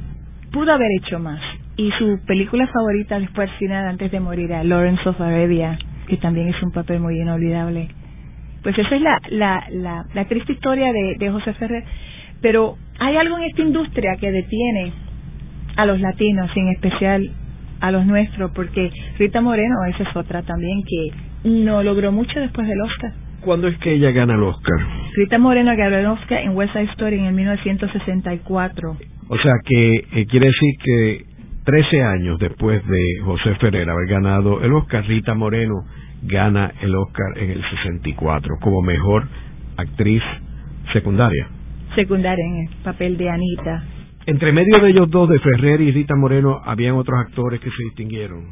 Pudo 0.52 0.72
haber 0.72 0.88
hecho 1.00 1.18
más. 1.18 1.40
Y 1.76 1.90
su 1.92 2.20
película 2.26 2.66
favorita 2.68 3.18
después 3.18 3.50
al 3.50 3.56
final, 3.58 3.86
antes 3.86 4.10
de 4.10 4.20
morir, 4.20 4.50
era 4.50 4.62
Lawrence 4.62 5.08
of 5.08 5.20
Arabia, 5.20 5.78
que 6.06 6.16
también 6.16 6.48
es 6.48 6.62
un 6.62 6.70
papel 6.70 7.00
muy 7.00 7.20
inolvidable. 7.20 7.88
Pues 8.62 8.78
esa 8.78 8.94
es 8.94 9.02
la, 9.02 9.20
la, 9.30 10.04
la, 10.14 10.24
triste 10.26 10.52
historia 10.52 10.92
de, 10.92 11.16
de 11.18 11.30
José 11.30 11.52
Ferrer. 11.54 11.84
Pero 12.40 12.76
hay 12.98 13.16
algo 13.16 13.36
en 13.38 13.44
esta 13.44 13.62
industria 13.62 14.16
que 14.20 14.30
detiene 14.30 14.92
a 15.76 15.86
los 15.86 16.00
latinos, 16.00 16.50
en 16.54 16.68
especial 16.68 17.30
a 17.84 17.90
los 17.90 18.06
nuestros, 18.06 18.50
porque 18.52 18.90
Rita 19.18 19.42
Moreno, 19.42 19.74
esa 19.90 20.04
es 20.04 20.16
otra 20.16 20.42
también 20.42 20.82
que 20.84 21.50
no 21.50 21.82
logró 21.82 22.12
mucho 22.12 22.40
después 22.40 22.66
del 22.66 22.80
Oscar. 22.80 23.12
¿Cuándo 23.42 23.68
es 23.68 23.76
que 23.76 23.92
ella 23.92 24.10
gana 24.10 24.36
el 24.36 24.42
Oscar? 24.42 24.78
Rita 25.14 25.36
Moreno 25.36 25.76
ganó 25.76 25.98
el 25.98 26.06
Oscar 26.06 26.40
en 26.40 26.56
West 26.56 26.72
Side 26.72 26.90
Story 26.92 27.18
en 27.18 27.26
el 27.26 27.34
1964. 27.34 28.96
O 29.28 29.36
sea 29.36 29.52
que 29.66 29.96
eh, 29.96 30.26
quiere 30.26 30.46
decir 30.46 30.74
que 30.82 31.24
13 31.64 32.02
años 32.04 32.38
después 32.38 32.82
de 32.86 33.20
José 33.22 33.54
Ferrer 33.56 33.90
haber 33.90 34.08
ganado 34.08 34.62
el 34.62 34.72
Oscar, 34.72 35.04
Rita 35.06 35.34
Moreno 35.34 35.74
gana 36.22 36.72
el 36.80 36.94
Oscar 36.94 37.36
en 37.36 37.50
el 37.50 37.62
64 37.68 38.54
como 38.62 38.80
mejor 38.80 39.28
actriz 39.76 40.22
secundaria. 40.94 41.48
Secundaria 41.94 42.44
en 42.46 42.66
el 42.66 42.82
papel 42.82 43.18
de 43.18 43.28
Anita. 43.28 43.84
Entre 44.26 44.52
medio 44.52 44.78
de 44.78 44.90
ellos 44.90 45.10
dos, 45.10 45.28
de 45.28 45.38
Ferrer 45.38 45.82
y 45.82 45.92
Rita 45.92 46.16
Moreno, 46.16 46.62
habían 46.64 46.94
otros 46.94 47.20
actores 47.20 47.60
que 47.60 47.68
se 47.68 47.82
distinguieron. 47.84 48.46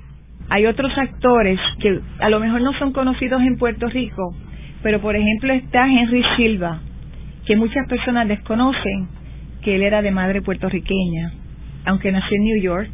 Hay 0.51 0.67
otros 0.67 0.93
actores 0.99 1.59
que 1.81 1.99
a 2.19 2.29
lo 2.29 2.41
mejor 2.41 2.61
no 2.61 2.75
son 2.75 2.93
conocidos 2.93 3.41
en 3.41 3.57
Puerto 3.57 3.89
Rico, 3.89 4.35
pero 4.83 5.01
por 5.01 5.17
ejemplo 5.17 5.51
está 5.55 5.87
Henry 5.87 6.23
Silva, 6.37 6.81
que 7.47 7.57
muchas 7.57 7.89
personas 7.89 8.29
desconocen 8.29 9.09
que 9.63 9.77
él 9.77 9.83
era 9.83 10.03
de 10.03 10.11
madre 10.11 10.43
puertorriqueña, 10.43 11.33
aunque 11.87 12.13
nació 12.13 12.37
en 12.37 12.45
New 12.45 12.61
York, 12.61 12.91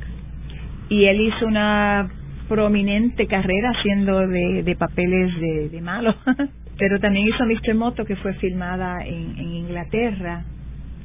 y 0.89 1.07
él 1.07 1.21
hizo 1.21 1.47
una 1.47 2.09
prominente 2.49 3.27
carrera 3.27 3.73
haciendo 3.77 4.25
de, 4.29 4.77
papeles 4.79 5.33
de, 5.73 5.81
malo, 5.83 6.15
pero 6.79 7.01
también 7.01 7.27
hizo 7.27 7.45
Mr. 7.45 7.75
Moto, 7.75 8.05
que 8.05 8.15
fue 8.15 8.35
filmada 8.35 9.05
en 9.05 9.53
Inglaterra, 9.53 10.45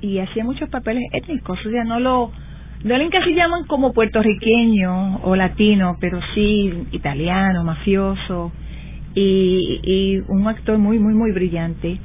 y 0.03 0.19
hacía 0.19 0.43
muchos 0.43 0.69
papeles 0.69 1.03
étnicos, 1.13 1.57
o 1.65 1.69
sea, 1.69 1.85
no 1.85 1.99
lo 1.99 2.31
no 2.83 2.97
le 2.97 3.05
encasillaban 3.05 3.65
como 3.65 3.93
puertorriqueño 3.93 5.21
o 5.23 5.37
latino, 5.37 5.95
pero 6.01 6.19
sí 6.35 6.83
italiano, 6.91 7.63
mafioso 7.63 8.51
y, 9.15 9.79
y 9.83 10.17
un 10.27 10.45
actor 10.49 10.77
muy, 10.77 10.99
muy, 10.99 11.13
muy 11.13 11.31
brillante. 11.31 11.97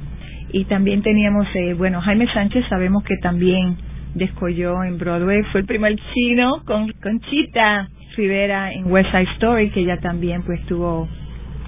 Y 0.53 0.63
también 0.65 1.01
teníamos, 1.01 1.47
eh, 1.53 1.73
bueno, 1.73 1.99
Jaime 1.99 2.31
Sánchez, 2.33 2.65
sabemos 2.69 3.03
que 3.03 3.17
también 3.17 3.75
descolló 4.15 4.85
en 4.85 4.97
Broadway, 4.97 5.43
fue 5.51 5.61
el 5.61 5.67
primer 5.67 5.97
chino 6.13 6.63
con 6.65 6.89
Conchita 7.03 7.89
Rivera 8.15 8.71
en 8.71 8.89
West 8.89 9.11
Side 9.11 9.27
Story, 9.33 9.71
que 9.71 9.81
ella 9.81 9.99
también 9.99 10.43
pues 10.43 10.65
tuvo 10.65 11.09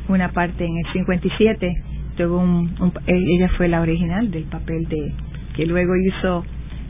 una 0.08 0.30
parte 0.30 0.66
en 0.66 0.78
el 0.78 0.94
57, 0.94 1.84
tuvo 2.16 2.40
un, 2.40 2.74
ella 3.06 3.50
fue 3.58 3.68
la 3.68 3.82
original 3.82 4.32
del 4.32 4.44
papel 4.46 4.88
de 4.88 5.14
que 5.62 5.68
luego 5.68 5.96
hizo 5.96 6.44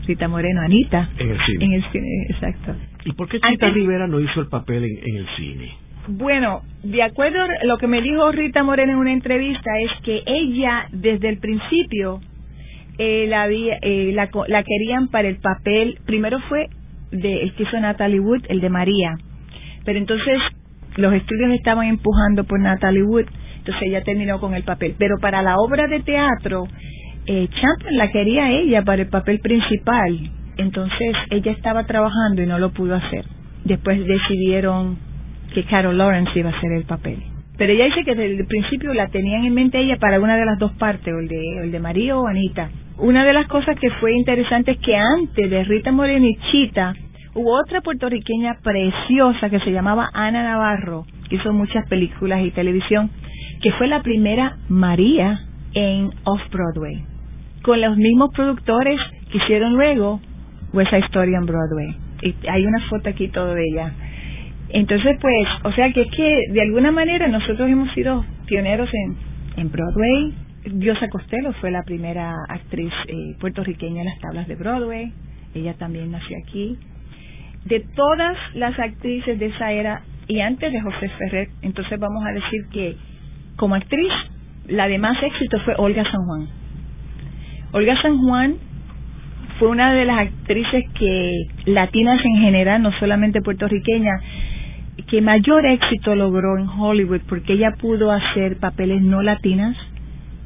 Rita 0.06 0.28
Moreno, 0.28 0.62
Anita. 0.62 1.10
En 1.18 1.28
el 1.28 1.38
cine. 1.44 1.64
En 1.66 1.72
el 1.74 1.84
cine, 1.92 2.26
exacto. 2.30 2.74
¿Y 3.04 3.12
por 3.12 3.28
qué 3.28 3.38
Rita 3.38 3.68
Rivera 3.68 4.06
no 4.06 4.18
hizo 4.18 4.40
el 4.40 4.46
papel 4.48 4.82
en, 4.84 5.16
el 5.16 5.26
cine? 5.36 5.72
Bueno, 6.08 6.62
de 6.82 7.02
acuerdo 7.02 7.42
a 7.42 7.66
lo 7.66 7.76
que 7.76 7.86
me 7.86 8.00
dijo 8.00 8.32
Rita 8.32 8.62
Moreno 8.62 8.92
en 8.92 8.98
una 8.98 9.12
entrevista, 9.12 9.70
es 9.78 9.90
que 10.02 10.22
ella, 10.24 10.86
desde 10.90 11.28
el 11.28 11.38
principio, 11.38 12.20
eh, 12.96 13.26
la, 13.28 13.46
eh, 13.50 14.12
la, 14.14 14.30
la, 14.48 14.64
querían 14.64 15.08
para 15.08 15.28
el 15.28 15.36
papel, 15.36 15.98
primero 16.06 16.40
fue 16.48 16.68
de, 17.10 17.42
el 17.42 17.52
que 17.54 17.64
hizo 17.64 17.78
Natalie 17.78 18.20
Wood, 18.20 18.46
el 18.48 18.62
de 18.62 18.70
María, 18.70 19.18
pero 19.84 19.98
entonces 19.98 20.38
los 20.96 21.12
estudios 21.12 21.52
estaban 21.52 21.88
empujando 21.88 22.44
por 22.44 22.58
Natalie 22.58 23.02
Wood, 23.02 23.26
entonces 23.58 23.82
ella 23.82 24.02
terminó 24.02 24.40
con 24.40 24.54
el 24.54 24.64
papel. 24.64 24.94
Pero 24.98 25.18
para 25.20 25.42
la 25.42 25.56
obra 25.56 25.88
de 25.88 26.00
teatro, 26.00 26.64
eh, 27.26 27.48
Champion 27.48 27.96
la 27.96 28.10
quería 28.10 28.50
ella 28.50 28.82
para 28.82 29.02
el 29.02 29.08
papel 29.08 29.40
principal, 29.40 30.30
entonces 30.56 31.16
ella 31.30 31.52
estaba 31.52 31.86
trabajando 31.86 32.42
y 32.42 32.46
no 32.46 32.58
lo 32.58 32.70
pudo 32.70 32.94
hacer. 32.94 33.24
Después 33.64 34.04
decidieron 34.06 34.98
que 35.54 35.64
Carol 35.64 35.96
Lawrence 35.96 36.38
iba 36.38 36.50
a 36.50 36.56
hacer 36.56 36.72
el 36.72 36.84
papel. 36.84 37.18
Pero 37.58 37.72
ella 37.72 37.84
dice 37.84 38.04
que 38.04 38.14
desde 38.14 38.40
el 38.40 38.46
principio 38.46 38.92
la 38.94 39.08
tenían 39.08 39.44
en 39.44 39.54
mente 39.54 39.78
ella 39.78 39.98
para 39.98 40.18
una 40.20 40.36
de 40.36 40.46
las 40.46 40.58
dos 40.58 40.72
partes, 40.72 41.06
el 41.06 41.28
de, 41.28 41.58
el 41.64 41.70
de 41.70 41.78
María 41.78 42.16
o 42.16 42.26
Anita. 42.26 42.70
Una 42.98 43.24
de 43.24 43.32
las 43.32 43.46
cosas 43.46 43.78
que 43.78 43.90
fue 43.90 44.12
interesante 44.14 44.72
es 44.72 44.78
que 44.78 44.96
antes 44.96 45.50
de 45.50 45.64
Rita 45.64 45.92
Moreno 45.92 46.26
y 46.26 46.36
Chita, 46.50 46.94
Hubo 47.34 47.58
otra 47.58 47.80
puertorriqueña 47.80 48.58
preciosa 48.62 49.48
que 49.48 49.58
se 49.60 49.72
llamaba 49.72 50.10
Ana 50.12 50.42
Navarro, 50.42 51.06
que 51.30 51.36
hizo 51.36 51.50
muchas 51.54 51.88
películas 51.88 52.44
y 52.44 52.50
televisión, 52.50 53.10
que 53.62 53.72
fue 53.72 53.88
la 53.88 54.02
primera 54.02 54.58
María 54.68 55.40
en 55.72 56.10
Off-Broadway, 56.24 57.02
con 57.62 57.80
los 57.80 57.96
mismos 57.96 58.30
productores 58.34 58.98
que 59.30 59.38
hicieron 59.38 59.74
luego 59.74 60.20
West 60.72 60.92
Story 60.92 61.34
en 61.34 61.46
Broadway. 61.46 61.96
Y 62.22 62.34
hay 62.48 62.64
una 62.64 62.80
foto 62.88 63.08
aquí 63.08 63.28
todo 63.28 63.54
de 63.54 63.64
ella. 63.72 63.92
Entonces, 64.70 65.16
pues, 65.20 65.48
o 65.64 65.72
sea 65.72 65.92
que 65.92 66.02
es 66.02 66.10
que 66.10 66.38
de 66.50 66.62
alguna 66.62 66.90
manera 66.90 67.28
nosotros 67.28 67.68
hemos 67.68 67.92
sido 67.92 68.24
pioneros 68.46 68.88
en, 68.92 69.62
en 69.62 69.70
Broadway. 69.70 70.34
Diosa 70.64 71.08
Costello 71.08 71.52
fue 71.60 71.70
la 71.70 71.82
primera 71.82 72.34
actriz 72.48 72.92
eh, 73.08 73.36
puertorriqueña 73.40 74.02
en 74.02 74.06
las 74.06 74.18
tablas 74.20 74.48
de 74.48 74.56
Broadway. 74.56 75.12
Ella 75.54 75.74
también 75.74 76.10
nació 76.10 76.36
aquí 76.42 76.78
de 77.64 77.80
todas 77.94 78.36
las 78.54 78.78
actrices 78.78 79.38
de 79.38 79.46
esa 79.46 79.72
era 79.72 80.02
y 80.28 80.40
antes 80.40 80.72
de 80.72 80.80
José 80.80 81.08
Ferrer, 81.18 81.48
entonces 81.62 81.98
vamos 81.98 82.24
a 82.24 82.32
decir 82.32 82.60
que 82.72 82.96
como 83.56 83.74
actriz 83.74 84.12
la 84.68 84.88
de 84.88 84.98
más 84.98 85.22
éxito 85.22 85.60
fue 85.60 85.74
Olga 85.76 86.04
San 86.04 86.24
Juan. 86.24 86.61
Olga 87.72 88.00
San 88.02 88.18
Juan 88.18 88.56
fue 89.58 89.68
una 89.68 89.94
de 89.94 90.04
las 90.04 90.18
actrices 90.28 90.84
que 90.98 91.46
latinas 91.64 92.20
en 92.22 92.42
general, 92.42 92.82
no 92.82 92.92
solamente 92.98 93.40
puertorriqueña, 93.40 94.12
que 95.08 95.22
mayor 95.22 95.64
éxito 95.64 96.14
logró 96.14 96.58
en 96.58 96.68
Hollywood 96.68 97.22
porque 97.26 97.54
ella 97.54 97.72
pudo 97.80 98.12
hacer 98.12 98.58
papeles 98.58 99.00
no 99.00 99.22
latinas, 99.22 99.74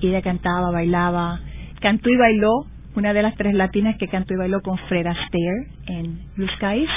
ella 0.01 0.23
cantaba, 0.23 0.71
bailaba, 0.71 1.41
cantó 1.81 2.11
y 2.11 2.17
bailó 2.17 2.67
una 2.95 3.13
de 3.13 3.23
las 3.23 3.35
tres 3.35 3.55
latinas 3.55 3.97
que 3.99 4.07
cantó 4.07 4.35
y 4.35 4.37
bailó 4.37 4.61
con 4.63 4.79
Fred 4.89 5.07
Astaire 5.07 5.67
en 5.89 6.21
Blue 6.37 6.49
Skies, 6.57 6.91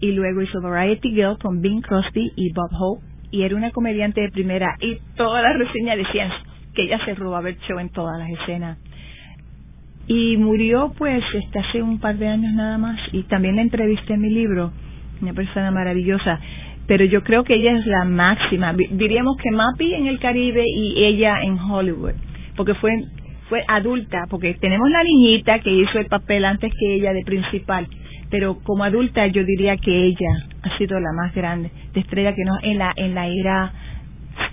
y 0.00 0.12
luego 0.12 0.40
hizo 0.40 0.60
Variety 0.62 1.10
Girl 1.10 1.36
con 1.36 1.60
Bing 1.60 1.82
Crosby 1.82 2.30
y 2.36 2.52
Bob 2.52 2.70
Hope, 2.78 3.04
y 3.32 3.42
era 3.42 3.56
una 3.56 3.72
comediante 3.72 4.20
de 4.20 4.30
primera, 4.30 4.76
y 4.80 4.98
todas 5.16 5.42
las 5.42 5.58
reseñas 5.58 5.96
decían 5.98 6.30
que 6.74 6.82
ella 6.82 7.04
se 7.04 7.14
robaba 7.14 7.48
el 7.48 7.58
show 7.58 7.80
en 7.80 7.88
todas 7.88 8.16
las 8.20 8.30
escenas. 8.40 8.78
Y 10.08 10.36
murió 10.38 10.92
pues 10.96 11.22
este, 11.34 11.58
hace 11.58 11.82
un 11.82 12.00
par 12.00 12.16
de 12.16 12.28
años 12.28 12.52
nada 12.54 12.78
más, 12.78 12.98
y 13.12 13.22
también 13.24 13.56
la 13.56 13.62
entrevisté 13.62 14.14
en 14.14 14.22
mi 14.22 14.30
libro, 14.30 14.72
una 15.20 15.34
persona 15.34 15.70
maravillosa, 15.70 16.40
pero 16.86 17.04
yo 17.04 17.22
creo 17.22 17.44
que 17.44 17.54
ella 17.54 17.78
es 17.78 17.86
la 17.86 18.04
máxima, 18.04 18.72
diríamos 18.72 19.36
que 19.36 19.50
Mappy 19.50 19.94
en 19.94 20.06
el 20.06 20.18
Caribe 20.18 20.64
y 20.66 21.04
ella 21.04 21.42
en 21.42 21.58
Hollywood, 21.58 22.14
porque 22.56 22.74
fue 22.74 22.92
fue 23.48 23.64
adulta, 23.66 24.24
porque 24.28 24.54
tenemos 24.54 24.90
la 24.90 25.02
niñita 25.02 25.60
que 25.60 25.70
hizo 25.70 25.98
el 25.98 26.06
papel 26.06 26.44
antes 26.44 26.70
que 26.78 26.94
ella 26.94 27.12
de 27.12 27.22
principal, 27.24 27.86
pero 28.30 28.58
como 28.62 28.84
adulta 28.84 29.26
yo 29.26 29.42
diría 29.44 29.76
que 29.76 30.04
ella 30.04 30.46
ha 30.62 30.76
sido 30.76 31.00
la 31.00 31.12
más 31.14 31.34
grande 31.34 31.70
de 31.94 32.00
estrella 32.00 32.34
que 32.34 32.44
no 32.44 32.58
en 32.62 32.78
la 32.78 32.92
en 32.96 33.14
la 33.14 33.26
era 33.26 33.72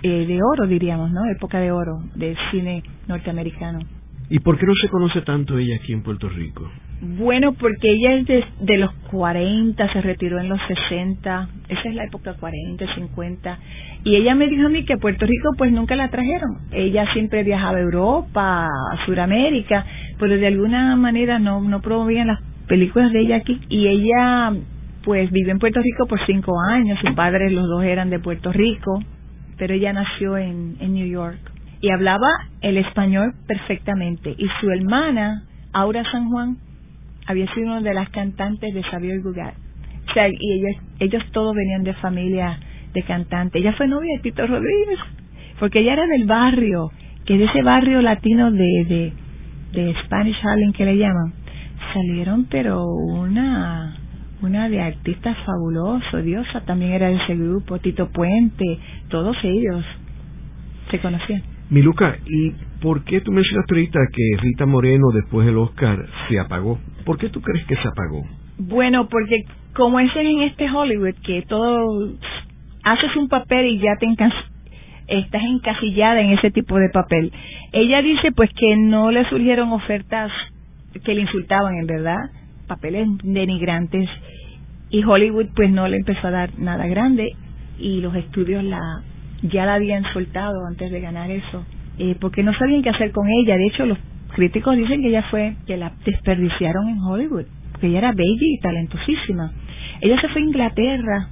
eh, 0.02 0.24
de 0.26 0.40
oro 0.42 0.66
diríamos, 0.66 1.10
¿no? 1.12 1.26
Época 1.30 1.60
de 1.60 1.72
oro 1.72 1.98
del 2.14 2.36
cine 2.50 2.82
norteamericano. 3.06 3.80
¿Y 4.28 4.40
por 4.40 4.58
qué 4.58 4.66
no 4.66 4.74
se 4.74 4.88
conoce 4.88 5.22
tanto 5.22 5.56
ella 5.56 5.76
aquí 5.76 5.92
en 5.92 6.02
Puerto 6.02 6.28
Rico? 6.28 6.68
Bueno, 7.00 7.52
porque 7.52 7.90
ella 7.90 8.14
es 8.14 8.26
de, 8.60 8.78
los 8.78 8.92
40, 9.10 9.92
se 9.92 10.00
retiró 10.00 10.40
en 10.40 10.48
los 10.48 10.58
60, 10.66 11.48
esa 11.68 11.88
es 11.88 11.94
la 11.94 12.04
época 12.04 12.34
40, 12.34 12.94
50, 12.94 13.58
y 14.02 14.16
ella 14.16 14.34
me 14.34 14.48
dijo 14.48 14.66
a 14.66 14.70
mí 14.70 14.84
que 14.84 14.94
a 14.94 14.96
Puerto 14.96 15.26
Rico 15.26 15.50
pues 15.58 15.70
nunca 15.72 15.94
la 15.94 16.08
trajeron. 16.08 16.56
Ella 16.72 17.06
siempre 17.12 17.44
viajaba 17.44 17.76
a 17.76 17.82
Europa, 17.82 18.66
a 18.66 19.04
Sudamérica, 19.04 19.84
pero 20.18 20.36
de 20.36 20.46
alguna 20.46 20.96
manera 20.96 21.38
no, 21.38 21.60
no 21.60 21.80
promovían 21.80 22.28
las 22.28 22.40
películas 22.66 23.12
de 23.12 23.20
ella 23.20 23.36
aquí, 23.36 23.60
y 23.68 23.86
ella 23.86 24.54
pues 25.04 25.30
vivió 25.30 25.52
en 25.52 25.58
Puerto 25.58 25.80
Rico 25.80 26.06
por 26.08 26.18
cinco 26.26 26.52
años, 26.68 26.98
sus 26.98 27.14
padres 27.14 27.52
los 27.52 27.68
dos 27.68 27.84
eran 27.84 28.10
de 28.10 28.18
Puerto 28.18 28.52
Rico, 28.52 28.98
pero 29.56 29.74
ella 29.74 29.92
nació 29.92 30.36
en, 30.36 30.76
en 30.80 30.94
New 30.94 31.06
York 31.06 31.55
y 31.80 31.90
hablaba 31.90 32.28
el 32.60 32.78
español 32.78 33.34
perfectamente, 33.46 34.34
y 34.36 34.46
su 34.60 34.70
hermana, 34.70 35.44
Aura 35.72 36.04
San 36.10 36.30
Juan, 36.30 36.56
había 37.26 37.52
sido 37.54 37.66
una 37.66 37.80
de 37.80 37.94
las 37.94 38.08
cantantes 38.10 38.72
de 38.74 38.82
Xavier 38.82 39.20
Gugat. 39.20 39.54
O 40.08 40.12
sea, 40.12 40.28
y 40.28 40.52
ellos, 40.52 40.82
ellos 41.00 41.22
todos 41.32 41.54
venían 41.54 41.82
de 41.82 41.94
familia 41.94 42.58
de 42.94 43.02
cantantes. 43.02 43.60
Ella 43.60 43.74
fue 43.74 43.88
novia 43.88 44.16
de 44.16 44.22
Tito 44.22 44.46
Rodríguez, 44.46 44.98
porque 45.58 45.80
ella 45.80 45.94
era 45.94 46.06
del 46.06 46.26
barrio, 46.26 46.90
que 47.24 47.36
de 47.36 47.44
ese 47.44 47.62
barrio 47.62 48.00
latino 48.00 48.52
de, 48.52 48.84
de, 48.88 49.12
de 49.72 49.94
Spanish 50.04 50.36
Harlem 50.42 50.72
que 50.72 50.84
le 50.84 50.96
llaman, 50.96 51.32
salieron 51.92 52.46
pero 52.48 52.84
una 52.84 53.96
una 54.42 54.68
de 54.68 54.80
artistas 54.80 55.36
fabulosos, 55.44 56.22
Diosa 56.22 56.60
también 56.60 56.92
era 56.92 57.08
de 57.08 57.16
ese 57.16 57.34
grupo, 57.34 57.78
Tito 57.78 58.10
Puente, 58.10 58.78
todos 59.08 59.36
ellos 59.42 59.84
se 60.90 61.00
conocían. 61.00 61.42
Miluca, 61.68 62.16
¿y 62.24 62.52
por 62.80 63.02
qué 63.04 63.20
tú 63.20 63.32
mencionaste 63.32 63.74
ahorita 63.74 63.98
que 64.12 64.36
Rita 64.40 64.66
Moreno 64.66 65.10
después 65.12 65.46
del 65.46 65.58
Oscar 65.58 66.06
se 66.28 66.38
apagó? 66.38 66.78
¿Por 67.04 67.18
qué 67.18 67.28
tú 67.28 67.40
crees 67.40 67.66
que 67.66 67.74
se 67.74 67.88
apagó? 67.88 68.22
Bueno, 68.58 69.08
porque 69.08 69.44
como 69.74 69.98
es 69.98 70.14
en 70.14 70.42
este 70.42 70.70
Hollywood, 70.70 71.14
que 71.24 71.42
todo 71.42 72.12
haces 72.84 73.16
un 73.16 73.28
papel 73.28 73.66
y 73.66 73.78
ya 73.78 73.96
te 73.98 74.06
estás 75.08 75.42
encasillada 75.42 76.20
en 76.20 76.30
ese 76.30 76.52
tipo 76.52 76.78
de 76.78 76.88
papel. 76.90 77.32
Ella 77.72 78.00
dice 78.00 78.30
pues 78.32 78.50
que 78.56 78.76
no 78.76 79.10
le 79.10 79.28
surgieron 79.28 79.72
ofertas 79.72 80.30
que 81.04 81.14
le 81.14 81.22
insultaban 81.22 81.74
en 81.76 81.86
verdad, 81.86 82.30
papeles 82.66 83.06
denigrantes 83.22 84.08
y 84.88 85.04
Hollywood 85.04 85.48
pues 85.54 85.70
no 85.70 85.88
le 85.88 85.96
empezó 85.96 86.28
a 86.28 86.30
dar 86.30 86.58
nada 86.58 86.86
grande 86.86 87.32
y 87.78 88.00
los 88.00 88.14
estudios 88.14 88.64
la 88.64 89.02
ya 89.42 89.66
la 89.66 89.74
habían 89.74 90.04
soltado 90.12 90.66
antes 90.66 90.90
de 90.90 91.00
ganar 91.00 91.30
eso, 91.30 91.64
eh, 91.98 92.16
porque 92.20 92.42
no 92.42 92.52
sabían 92.54 92.82
qué 92.82 92.90
hacer 92.90 93.12
con 93.12 93.28
ella. 93.28 93.56
De 93.56 93.66
hecho, 93.66 93.86
los 93.86 93.98
críticos 94.34 94.76
dicen 94.76 95.02
que 95.02 95.08
ella 95.08 95.24
fue, 95.30 95.56
que 95.66 95.76
la 95.76 95.92
desperdiciaron 96.04 96.88
en 96.88 97.00
Hollywood, 97.00 97.46
que 97.80 97.88
ella 97.88 97.98
era 97.98 98.12
bella 98.12 98.36
y 98.40 98.58
talentosísima. 98.60 99.52
Ella 100.00 100.20
se 100.20 100.28
fue 100.28 100.42
a 100.42 100.44
Inglaterra 100.44 101.28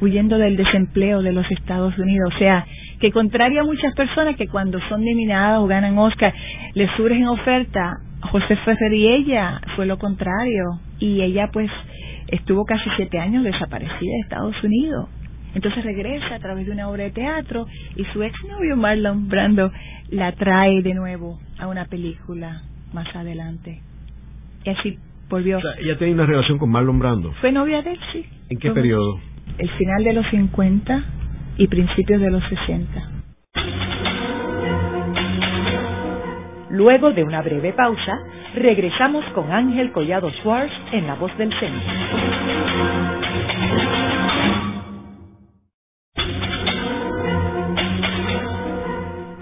huyendo 0.00 0.38
del 0.38 0.56
desempleo 0.56 1.22
de 1.22 1.32
los 1.32 1.50
Estados 1.50 1.96
Unidos. 1.98 2.32
O 2.34 2.38
sea, 2.38 2.64
que 3.00 3.10
contrario 3.10 3.62
a 3.62 3.64
muchas 3.64 3.94
personas 3.94 4.36
que 4.36 4.48
cuando 4.48 4.78
son 4.88 5.04
nominadas 5.04 5.60
o 5.60 5.66
ganan 5.66 5.98
Oscar, 5.98 6.32
les 6.74 6.90
surgen 6.96 7.26
oferta, 7.26 7.98
José 8.20 8.56
Ferrer 8.56 8.92
y 8.92 9.08
ella 9.08 9.60
fue 9.76 9.86
lo 9.86 9.98
contrario. 9.98 10.80
Y 10.98 11.20
ella 11.22 11.50
pues 11.52 11.70
estuvo 12.28 12.64
casi 12.64 12.88
siete 12.96 13.18
años 13.18 13.44
desaparecida 13.44 14.12
de 14.12 14.20
Estados 14.22 14.62
Unidos. 14.62 15.08
Entonces 15.58 15.84
regresa 15.84 16.36
a 16.36 16.38
través 16.38 16.66
de 16.66 16.72
una 16.72 16.88
obra 16.88 17.02
de 17.02 17.10
teatro 17.10 17.66
y 17.96 18.04
su 18.12 18.22
exnovio 18.22 18.76
Marlon 18.76 19.28
Brando 19.28 19.72
la 20.08 20.30
trae 20.30 20.82
de 20.82 20.94
nuevo 20.94 21.40
a 21.58 21.66
una 21.66 21.86
película 21.86 22.62
más 22.92 23.08
adelante. 23.16 23.80
Y 24.64 24.70
así 24.70 24.98
volvió. 25.28 25.58
O 25.58 25.60
sea, 25.60 25.72
ella 25.80 25.98
tenía 25.98 26.14
una 26.14 26.26
relación 26.26 26.58
con 26.58 26.70
Marlon 26.70 27.00
Brando. 27.00 27.32
Fue 27.40 27.50
novia 27.50 27.82
de 27.82 27.90
él, 27.90 27.98
sí. 28.12 28.24
¿En 28.50 28.58
qué 28.60 28.70
periodo? 28.70 29.18
El 29.58 29.68
final 29.70 30.04
de 30.04 30.12
los 30.12 30.28
50 30.28 31.04
y 31.56 31.66
principios 31.66 32.20
de 32.20 32.30
los 32.30 32.44
60. 32.44 33.10
Luego 36.70 37.10
de 37.10 37.24
una 37.24 37.42
breve 37.42 37.72
pausa, 37.72 38.16
regresamos 38.54 39.24
con 39.34 39.50
Ángel 39.50 39.90
Collado 39.90 40.30
Schwartz 40.40 40.72
en 40.92 41.08
La 41.08 41.14
Voz 41.16 41.36
del 41.36 41.52
Centro. 41.58 41.82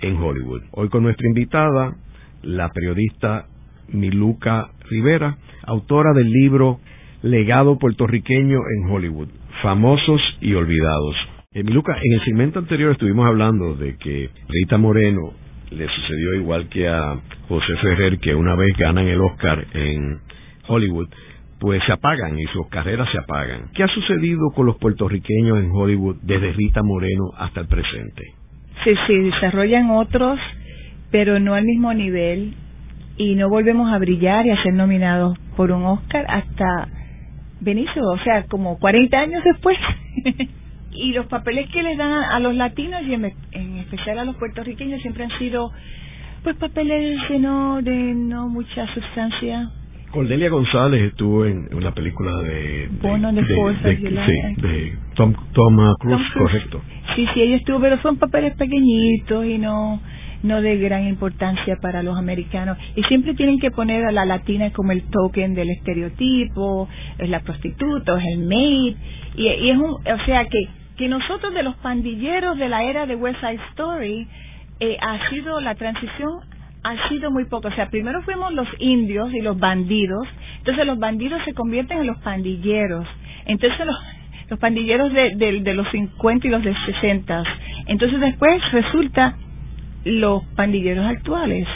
en 0.00 0.16
Hollywood. 0.16 0.62
Hoy 0.72 0.88
con 0.88 1.02
nuestra 1.02 1.26
invitada, 1.26 1.96
la 2.42 2.68
periodista 2.70 3.46
Miluca 3.88 4.70
Rivera, 4.88 5.36
autora 5.64 6.12
del 6.12 6.30
libro 6.30 6.80
Legado 7.22 7.78
puertorriqueño 7.78 8.58
en 8.58 8.90
Hollywood, 8.90 9.28
famosos 9.62 10.20
y 10.40 10.54
olvidados. 10.54 11.16
Miluca, 11.52 11.98
en 12.02 12.12
el 12.14 12.24
segmento 12.24 12.58
anterior 12.60 12.92
estuvimos 12.92 13.26
hablando 13.26 13.74
de 13.74 13.96
que 13.96 14.30
Rita 14.48 14.78
Moreno 14.78 15.34
le 15.70 15.86
sucedió 15.86 16.34
igual 16.36 16.68
que 16.68 16.88
a 16.88 17.20
José 17.48 17.76
Ferrer, 17.82 18.18
que 18.20 18.34
una 18.34 18.54
vez 18.54 18.76
ganan 18.78 19.06
el 19.06 19.20
Oscar 19.20 19.66
en 19.74 20.20
Hollywood, 20.66 21.08
pues 21.58 21.82
se 21.84 21.92
apagan 21.92 22.38
y 22.38 22.44
sus 22.46 22.68
carreras 22.68 23.08
se 23.12 23.18
apagan. 23.18 23.70
¿Qué 23.74 23.82
ha 23.82 23.88
sucedido 23.88 24.50
con 24.54 24.66
los 24.66 24.78
puertorriqueños 24.78 25.58
en 25.58 25.70
Hollywood 25.70 26.16
desde 26.22 26.52
Rita 26.52 26.82
Moreno 26.82 27.32
hasta 27.36 27.60
el 27.60 27.66
presente? 27.66 28.39
Sí, 28.84 28.94
sí, 29.06 29.14
desarrollan 29.14 29.90
otros, 29.90 30.38
pero 31.10 31.38
no 31.38 31.54
al 31.54 31.64
mismo 31.64 31.92
nivel 31.92 32.54
y 33.16 33.34
no 33.34 33.50
volvemos 33.50 33.92
a 33.92 33.98
brillar 33.98 34.46
y 34.46 34.50
a 34.50 34.62
ser 34.62 34.72
nominados 34.72 35.38
por 35.56 35.70
un 35.72 35.84
Oscar 35.84 36.24
hasta 36.28 36.88
Benicio, 37.60 38.02
o 38.02 38.18
sea, 38.20 38.44
como 38.44 38.78
40 38.78 39.18
años 39.18 39.44
después. 39.44 39.76
y 40.92 41.12
los 41.12 41.26
papeles 41.26 41.68
que 41.70 41.82
les 41.82 41.98
dan 41.98 42.10
a, 42.10 42.40
los 42.40 42.54
latinos 42.54 43.02
y 43.02 43.12
en, 43.12 43.78
especial 43.78 44.18
a 44.18 44.24
los 44.24 44.36
puertorriqueños 44.36 45.02
siempre 45.02 45.24
han 45.24 45.38
sido 45.38 45.70
pues 46.42 46.56
papeles 46.56 47.20
de 47.28 47.38
no 47.38 47.82
de 47.82 48.14
no 48.14 48.48
mucha 48.48 48.86
sustancia. 48.94 49.70
Cordelia 50.10 50.48
González 50.48 51.02
estuvo 51.02 51.44
en 51.44 51.68
una 51.72 51.92
película 51.92 52.36
de 52.38 52.88
Bono 53.00 53.32
de, 53.32 53.42
de, 53.42 54.98
Tom, 55.14 55.34
Cruise, 55.98 56.32
correcto. 56.34 56.80
Sí, 57.14 57.26
sí, 57.32 57.42
ella 57.42 57.56
estuvo, 57.56 57.80
pero 57.80 58.00
son 58.02 58.16
papeles 58.16 58.54
pequeñitos 58.56 59.44
y 59.44 59.58
no 59.58 60.00
no 60.42 60.62
de 60.62 60.78
gran 60.78 61.06
importancia 61.06 61.76
para 61.82 62.02
los 62.02 62.16
americanos. 62.16 62.78
Y 62.96 63.02
siempre 63.04 63.34
tienen 63.34 63.60
que 63.60 63.70
poner 63.70 64.06
a 64.06 64.10
la 64.10 64.24
latina 64.24 64.72
como 64.72 64.92
el 64.92 65.02
token 65.02 65.54
del 65.54 65.68
estereotipo, 65.68 66.88
es 67.18 67.28
la 67.28 67.40
prostituta, 67.40 68.16
es 68.16 68.24
el 68.32 68.46
maid. 68.46 68.96
Y, 69.36 69.48
es 69.48 69.76
un, 69.76 69.90
o 69.90 70.24
sea 70.24 70.46
que 70.46 70.80
que 71.00 71.08
nosotros 71.08 71.54
de 71.54 71.62
los 71.62 71.76
pandilleros 71.76 72.58
de 72.58 72.68
la 72.68 72.84
era 72.84 73.06
de 73.06 73.14
West 73.14 73.40
Side 73.40 73.58
Story 73.70 74.28
eh, 74.80 74.98
ha 75.00 75.30
sido 75.30 75.58
la 75.62 75.74
transición 75.74 76.40
ha 76.82 77.08
sido 77.08 77.30
muy 77.30 77.44
poco. 77.44 77.68
O 77.68 77.72
sea, 77.72 77.90
primero 77.90 78.22
fuimos 78.22 78.52
los 78.54 78.68
indios 78.78 79.32
y 79.34 79.40
los 79.40 79.58
bandidos, 79.58 80.26
entonces 80.58 80.86
los 80.86 80.98
bandidos 80.98 81.42
se 81.44 81.54
convierten 81.54 81.98
en 81.98 82.06
los 82.06 82.18
pandilleros. 82.18 83.06
Entonces 83.46 83.86
los, 83.86 83.96
los 84.48 84.58
pandilleros 84.58 85.12
de, 85.12 85.34
de, 85.36 85.60
de 85.60 85.74
los 85.74 85.88
50 85.90 86.46
y 86.46 86.50
los 86.50 86.62
de 86.62 86.74
60. 86.74 87.42
Entonces 87.86 88.20
después 88.20 88.60
resulta 88.72 89.36
los 90.04 90.44
pandilleros 90.56 91.06
actuales. 91.06 91.66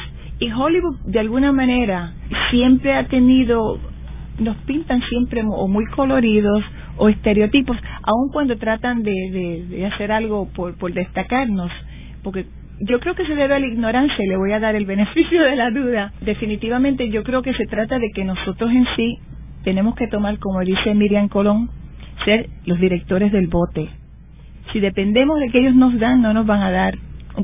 Y 0.40 0.50
Hollywood, 0.50 0.98
de 1.06 1.20
alguna 1.20 1.52
manera, 1.52 2.12
siempre 2.50 2.94
ha 2.94 3.06
tenido, 3.06 3.78
nos 4.38 4.56
pintan 4.58 5.00
siempre 5.08 5.42
o 5.46 5.68
muy 5.68 5.86
coloridos 5.86 6.64
o 6.96 7.08
estereotipos, 7.08 7.76
aun 8.02 8.30
cuando 8.32 8.56
tratan 8.56 9.02
de, 9.02 9.66
de, 9.68 9.86
hacer 9.86 10.12
algo 10.12 10.48
por, 10.52 10.76
por 10.76 10.92
destacarnos, 10.92 11.70
porque 12.22 12.46
yo 12.80 13.00
creo 13.00 13.14
que 13.14 13.26
se 13.26 13.34
debe 13.34 13.54
a 13.54 13.58
la 13.58 13.66
ignorancia 13.66 14.24
y 14.24 14.28
le 14.28 14.36
voy 14.36 14.52
a 14.52 14.60
dar 14.60 14.74
el 14.74 14.86
beneficio 14.86 15.42
de 15.42 15.56
la 15.56 15.70
duda. 15.70 16.12
Definitivamente 16.20 17.08
yo 17.10 17.22
creo 17.22 17.42
que 17.42 17.54
se 17.54 17.66
trata 17.66 17.98
de 17.98 18.10
que 18.14 18.24
nosotros 18.24 18.70
en 18.70 18.86
sí 18.96 19.18
tenemos 19.62 19.94
que 19.94 20.08
tomar, 20.08 20.38
como 20.38 20.60
dice 20.60 20.94
Miriam 20.94 21.28
Colón, 21.28 21.70
ser 22.24 22.48
los 22.66 22.78
directores 22.78 23.32
del 23.32 23.46
bote. 23.46 23.88
Si 24.72 24.80
dependemos 24.80 25.38
de 25.40 25.48
que 25.50 25.58
ellos 25.58 25.74
nos 25.74 25.98
dan, 25.98 26.22
no 26.22 26.34
nos 26.34 26.46
van 26.46 26.62
a 26.62 26.70
dar 26.70 26.98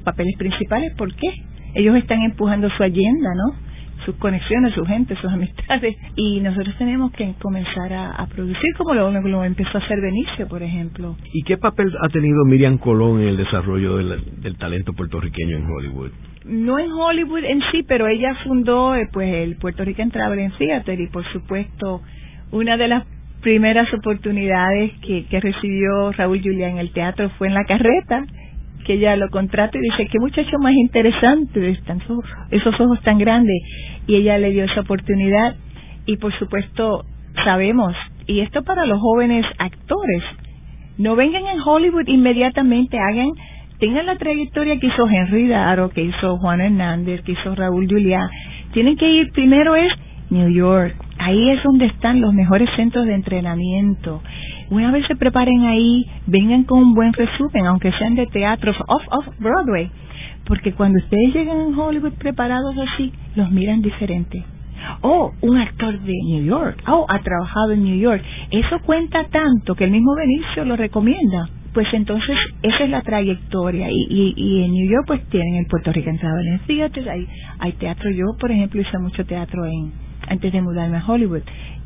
papeles 0.05 0.37
principales. 0.39 0.95
¿Por 0.95 1.15
qué? 1.15 1.29
Ellos 1.75 1.97
están 1.97 2.23
empujando 2.23 2.69
su 2.71 2.83
agenda, 2.83 3.31
¿no? 3.35 3.70
Sus 4.05 4.17
conexiones, 4.17 4.75
su 4.75 4.85
gente, 4.85 5.15
sus 5.17 5.31
amistades, 5.31 5.97
y 6.17 6.41
nosotros 6.41 6.75
tenemos 6.79 7.13
que 7.13 7.35
comenzar 7.41 7.93
a, 7.93 8.27
producir 8.27 8.75
como 8.77 8.95
lo, 8.95 9.11
lo, 9.11 9.45
empezó 9.45 9.79
a 9.79 9.81
hacer 9.81 10.01
Benicio, 10.01 10.49
por 10.49 10.63
ejemplo. 10.63 11.17
¿Y 11.33 11.43
qué 11.43 11.57
papel 11.57 11.93
ha 12.01 12.09
tenido 12.09 12.45
Miriam 12.45 12.79
Colón 12.79 13.21
en 13.21 13.29
el 13.29 13.37
desarrollo 13.37 13.97
del, 13.97 14.57
talento 14.59 14.93
puertorriqueño 14.93 15.57
en 15.57 15.67
Hollywood? 15.67 16.11
No 16.45 16.79
en 16.79 16.91
Hollywood 16.91 17.45
en 17.45 17.61
sí, 17.71 17.83
pero 17.87 18.07
ella 18.07 18.35
fundó 18.45 18.95
eh, 18.95 19.09
pues 19.13 19.33
el 19.33 19.57
Puerto 19.57 19.85
Rican 19.85 20.11
Traveling 20.11 20.53
Theater 20.59 20.99
y 21.01 21.07
por 21.09 21.25
supuesto 21.33 22.03
una 22.51 22.77
de 22.77 22.89
las 22.89 23.07
primeras 23.43 23.93
oportunidades 23.95 24.93
que, 25.01 25.27
que 25.27 25.41
recibió 25.41 26.13
Raúl 26.13 26.41
Julia 26.43 26.69
en 26.69 26.79
el 26.79 26.93
teatro 26.93 27.31
fue 27.39 27.49
en 27.49 27.55
la 27.55 27.65
carreta 27.65 28.25
que 28.85 28.95
ella 28.95 29.17
lo 29.17 29.29
contrata 29.29 29.77
y 29.79 29.81
dice, 29.81 30.09
qué 30.11 30.19
muchacho 30.19 30.59
más 30.59 30.73
interesante, 30.73 31.79
esos 32.51 32.81
ojos 32.81 33.01
tan 33.03 33.19
grandes. 33.19 33.57
Y 34.07 34.17
ella 34.17 34.39
le 34.39 34.51
dio 34.51 34.65
esa 34.65 34.81
oportunidad 34.81 35.57
y 36.07 36.17
por 36.17 36.33
supuesto 36.39 37.05
sabemos, 37.45 37.95
y 38.27 38.41
esto 38.41 38.63
para 38.63 38.87
los 38.87 38.99
jóvenes 39.01 39.47
actores, 39.59 40.23
no 40.99 41.17
vengan 41.17 41.47
en 41.47 41.61
Hollywood 41.65 42.09
inmediatamente, 42.09 42.99
hagan, 42.99 43.29
tengan 43.79 44.07
la 44.07 44.17
trayectoria 44.17 44.79
que 44.79 44.89
hizo 44.89 45.09
Henry 45.09 45.49
Daro, 45.49 45.91
que 45.91 46.03
hizo 46.03 46.37
Juan 46.39 46.61
Hernández, 46.61 47.23
que 47.23 47.33
hizo 47.33 47.55
Raúl 47.55 47.87
Juliá. 47.89 48.29
Tienen 48.73 48.97
que 48.97 49.11
ir 49.11 49.33
primero 49.33 49.77
es 49.77 49.93
New 50.31 50.51
York. 50.51 50.95
Ahí 51.19 51.51
es 51.51 51.63
donde 51.63 51.87
están 51.87 52.21
los 52.21 52.35
mejores 52.35 52.69
centros 52.77 53.07
de 53.07 53.15
entrenamiento 53.15 54.23
una 54.71 54.93
vez 54.93 55.07
se 55.07 55.17
preparen 55.17 55.65
ahí, 55.65 56.07
vengan 56.27 56.65
con 56.65 56.79
un 56.79 56.95
buen 56.95 57.13
resumen, 57.13 57.67
aunque 57.67 57.93
sean 57.93 58.15
de 58.15 58.27
teatros 58.27 58.77
off, 58.87 59.03
off 59.11 59.27
Broadway, 59.39 59.91
porque 60.47 60.73
cuando 60.73 60.99
ustedes 60.99 61.35
llegan 61.35 61.75
a 61.75 61.79
Hollywood 61.79 62.13
preparados 62.15 62.75
así, 62.79 63.13
los 63.35 63.51
miran 63.51 63.83
diferente. 63.83 64.45
Oh, 65.03 65.33
un 65.43 65.59
actor 65.59 65.99
de 66.01 66.15
New 66.25 66.45
York. 66.45 66.83
Oh, 66.87 67.05
ha 67.09 67.19
trabajado 67.21 67.73
en 67.73 67.85
New 67.85 67.99
York. 67.99 68.23
Eso 68.51 68.79
cuenta 68.81 69.25
tanto 69.25 69.75
que 69.75 69.85
el 69.85 69.91
mismo 69.91 70.15
Benicio 70.15 70.65
lo 70.65 70.77
recomienda. 70.77 71.49
Pues 71.75 71.87
entonces 71.93 72.37
esa 72.63 72.85
es 72.85 72.91
la 72.91 73.03
trayectoria. 73.03 73.91
Y, 73.91 74.07
y, 74.09 74.35
y 74.37 74.65
en 74.65 74.73
New 74.73 74.91
York 74.91 75.05
pues 75.07 75.25
tienen 75.29 75.57
el 75.57 75.67
Puerto 75.67 75.93
Rican 75.93 76.19
Traveling 76.19 76.61
Theater, 76.67 77.11
hay, 77.11 77.27
hay 77.59 77.73
teatro. 77.73 78.11
Yo, 78.11 78.25
por 78.41 78.51
ejemplo, 78.51 78.81
hice 78.81 78.99
mucho 78.99 79.25
teatro 79.27 79.67
en 79.67 79.93
antes 80.29 80.53
de 80.53 80.63
mudarme 80.63 80.97
a 80.99 81.07
Hollywood, 81.07 81.43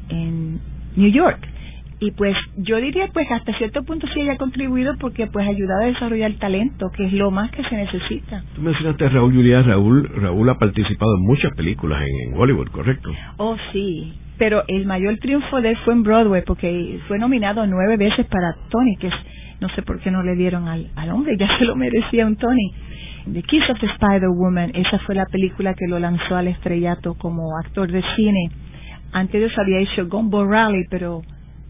en 0.08 0.60
New 0.96 1.10
York 1.10 1.38
y 2.00 2.10
pues 2.12 2.36
yo 2.56 2.76
diría 2.78 3.08
pues 3.12 3.30
hasta 3.30 3.56
cierto 3.56 3.84
punto 3.84 4.06
sí 4.12 4.20
haya 4.20 4.36
contribuido 4.36 4.96
porque 4.98 5.26
pues 5.26 5.46
ayudado 5.46 5.82
a 5.82 5.86
desarrollar 5.86 6.30
el 6.30 6.38
talento 6.38 6.90
que 6.90 7.06
es 7.06 7.12
lo 7.12 7.30
más 7.30 7.50
que 7.52 7.62
se 7.64 7.76
necesita. 7.76 8.42
Tú 8.54 8.62
mencionaste 8.62 9.06
a 9.06 9.08
Raúl 9.10 9.32
Juliá 9.32 9.62
Raúl 9.62 10.08
Raúl 10.16 10.48
ha 10.50 10.58
participado 10.58 11.16
en 11.16 11.22
muchas 11.22 11.52
películas 11.56 12.02
en, 12.02 12.34
Hollywood 12.38 12.68
correcto 12.68 13.10
oh 13.36 13.56
sí. 13.72 14.14
Pero 14.36 14.64
el 14.66 14.84
mayor 14.84 15.18
triunfo 15.18 15.60
de 15.60 15.70
él 15.70 15.76
fue 15.84 15.94
en 15.94 16.02
Broadway 16.02 16.42
porque 16.44 16.98
fue 17.06 17.18
nominado 17.18 17.66
nueve 17.66 17.96
veces 17.96 18.26
para 18.26 18.56
Tony 18.68 18.96
que 18.96 19.06
es, 19.06 19.14
no 19.60 19.68
sé 19.70 19.82
por 19.82 20.00
qué 20.00 20.10
no 20.10 20.22
le 20.22 20.34
dieron 20.34 20.66
al, 20.68 20.88
al 20.96 21.10
hombre 21.10 21.36
ya 21.38 21.58
se 21.58 21.64
lo 21.64 21.76
merecía 21.76 22.26
un 22.26 22.36
Tony. 22.36 22.72
The 23.32 23.42
Kiss 23.42 23.70
of 23.70 23.78
the 23.80 23.86
Spider 23.86 24.28
Woman 24.28 24.72
esa 24.74 24.98
fue 25.00 25.14
la 25.14 25.26
película 25.26 25.74
que 25.74 25.86
lo 25.86 25.98
lanzó 25.98 26.36
al 26.36 26.48
estrellato 26.48 27.14
como 27.14 27.56
actor 27.56 27.90
de 27.90 28.02
cine. 28.16 28.50
Antes 29.12 29.40
de 29.40 29.46
eso 29.46 29.60
había 29.60 29.78
hecho 29.78 30.08
Gumball 30.08 30.50
Rally 30.50 30.84
pero 30.90 31.22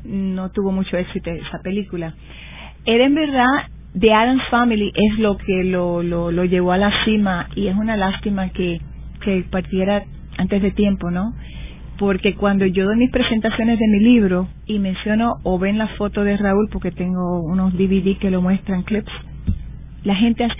no 0.04 0.50
tuvo 0.50 0.72
mucho 0.72 0.96
éxito 0.96 1.30
esa 1.30 1.58
película. 1.62 2.14
Era 2.84 3.04
en 3.06 3.14
verdad 3.14 3.46
The 3.98 4.12
Adams 4.12 4.42
Family 4.50 4.92
es 4.94 5.18
lo 5.18 5.36
que 5.36 5.64
lo, 5.64 6.02
lo, 6.02 6.44
llevó 6.44 6.72
a 6.72 6.78
la 6.78 7.04
cima 7.04 7.48
y 7.54 7.68
es 7.68 7.76
una 7.76 7.96
lástima 7.96 8.50
que, 8.50 8.80
que 9.20 9.44
partiera 9.50 10.04
antes 10.36 10.62
de 10.62 10.72
tiempo, 10.72 11.10
¿no? 11.10 11.32
Porque 11.98 12.34
cuando 12.34 12.66
yo 12.66 12.86
doy 12.86 12.96
mis 12.96 13.12
presentaciones 13.12 13.78
de 13.78 13.86
mi 13.86 14.00
libro 14.00 14.48
y 14.66 14.80
menciono 14.80 15.34
o 15.44 15.60
ven 15.60 15.78
la 15.78 15.86
foto 15.96 16.24
de 16.24 16.36
Raúl, 16.36 16.68
porque 16.72 16.90
tengo 16.90 17.40
unos 17.44 17.72
DVD 17.74 18.18
que 18.18 18.32
lo 18.32 18.42
muestran 18.42 18.82
clips, 18.82 19.12
la 20.02 20.16
gente 20.16 20.44
hace, 20.44 20.54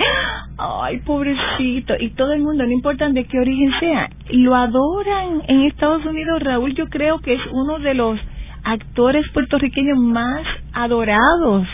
ay, 0.57 1.01
pobrecito, 1.01 1.95
y 1.99 2.11
todo 2.11 2.33
el 2.35 2.41
mundo, 2.43 2.65
no 2.65 2.73
importa 2.73 3.09
de 3.09 3.25
qué 3.25 3.41
origen 3.41 3.71
sea, 3.81 4.11
lo 4.31 4.55
adoran 4.55 5.43
en 5.49 5.63
Estados 5.63 6.05
Unidos. 6.07 6.41
Raúl 6.41 6.75
yo 6.75 6.87
creo 6.87 7.19
que 7.19 7.35
es 7.35 7.41
uno 7.53 7.81
de 7.81 7.95
los 7.95 8.19
actores 8.65 9.29
puertorriqueños 9.33 9.99
más 9.99 10.45
adorados. 10.73 11.67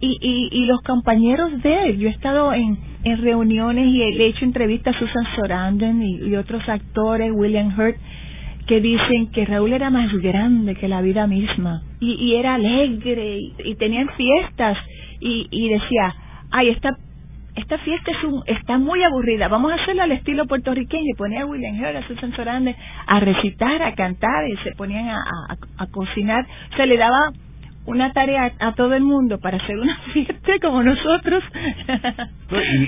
Y, 0.00 0.18
y, 0.20 0.48
y 0.52 0.66
los 0.66 0.82
compañeros 0.82 1.62
de 1.62 1.88
él. 1.88 1.98
Yo 1.98 2.08
he 2.08 2.10
estado 2.10 2.52
en, 2.52 2.76
en 3.04 3.22
reuniones 3.22 3.86
y 3.86 4.02
he 4.02 4.26
hecho 4.26 4.44
entrevistas 4.44 4.96
a 4.96 4.98
Susan 4.98 5.24
Soranden 5.36 6.02
y, 6.02 6.34
otros 6.36 6.68
actores, 6.68 7.30
William 7.32 7.78
Hurt, 7.78 7.96
que 8.66 8.80
dicen 8.80 9.30
que 9.30 9.44
Raúl 9.44 9.72
era 9.72 9.90
más 9.90 10.12
grande 10.14 10.74
que 10.74 10.88
la 10.88 11.00
vida 11.00 11.26
misma. 11.26 11.82
Y, 12.00 12.34
era 12.34 12.54
alegre 12.54 13.38
y, 13.64 13.74
tenían 13.76 14.08
fiestas. 14.16 14.76
Y, 15.20 15.46
y 15.50 15.68
decía, 15.68 16.14
ay, 16.50 16.70
esta 16.70 16.96
esta 17.56 17.78
fiesta 17.78 18.10
es 18.10 18.24
un, 18.24 18.42
está 18.46 18.78
muy 18.78 19.02
aburrida, 19.02 19.48
vamos 19.48 19.72
a 19.72 19.76
hacerla 19.76 20.04
al 20.04 20.12
estilo 20.12 20.46
puertorriqueño. 20.46 21.04
Y 21.04 21.16
ponía 21.16 21.42
a 21.42 21.46
William 21.46 21.80
Hurt, 21.80 21.96
a 21.96 22.08
Susan 22.08 22.34
Sorande 22.34 22.74
a 23.06 23.20
recitar, 23.20 23.82
a 23.82 23.94
cantar 23.94 24.48
y 24.48 24.56
se 24.58 24.72
ponían 24.72 25.08
a, 25.08 25.22
a, 25.78 25.86
cocinar. 25.86 26.46
Se 26.76 26.86
le 26.86 26.96
daba 26.96 27.30
una 27.86 28.12
tarea 28.12 28.52
a 28.58 28.74
todo 28.74 28.94
el 28.94 29.02
mundo 29.02 29.38
para 29.38 29.58
hacer 29.58 29.78
una 29.78 29.96
fiesta 30.12 30.52
como 30.60 30.82
nosotros. 30.82 31.44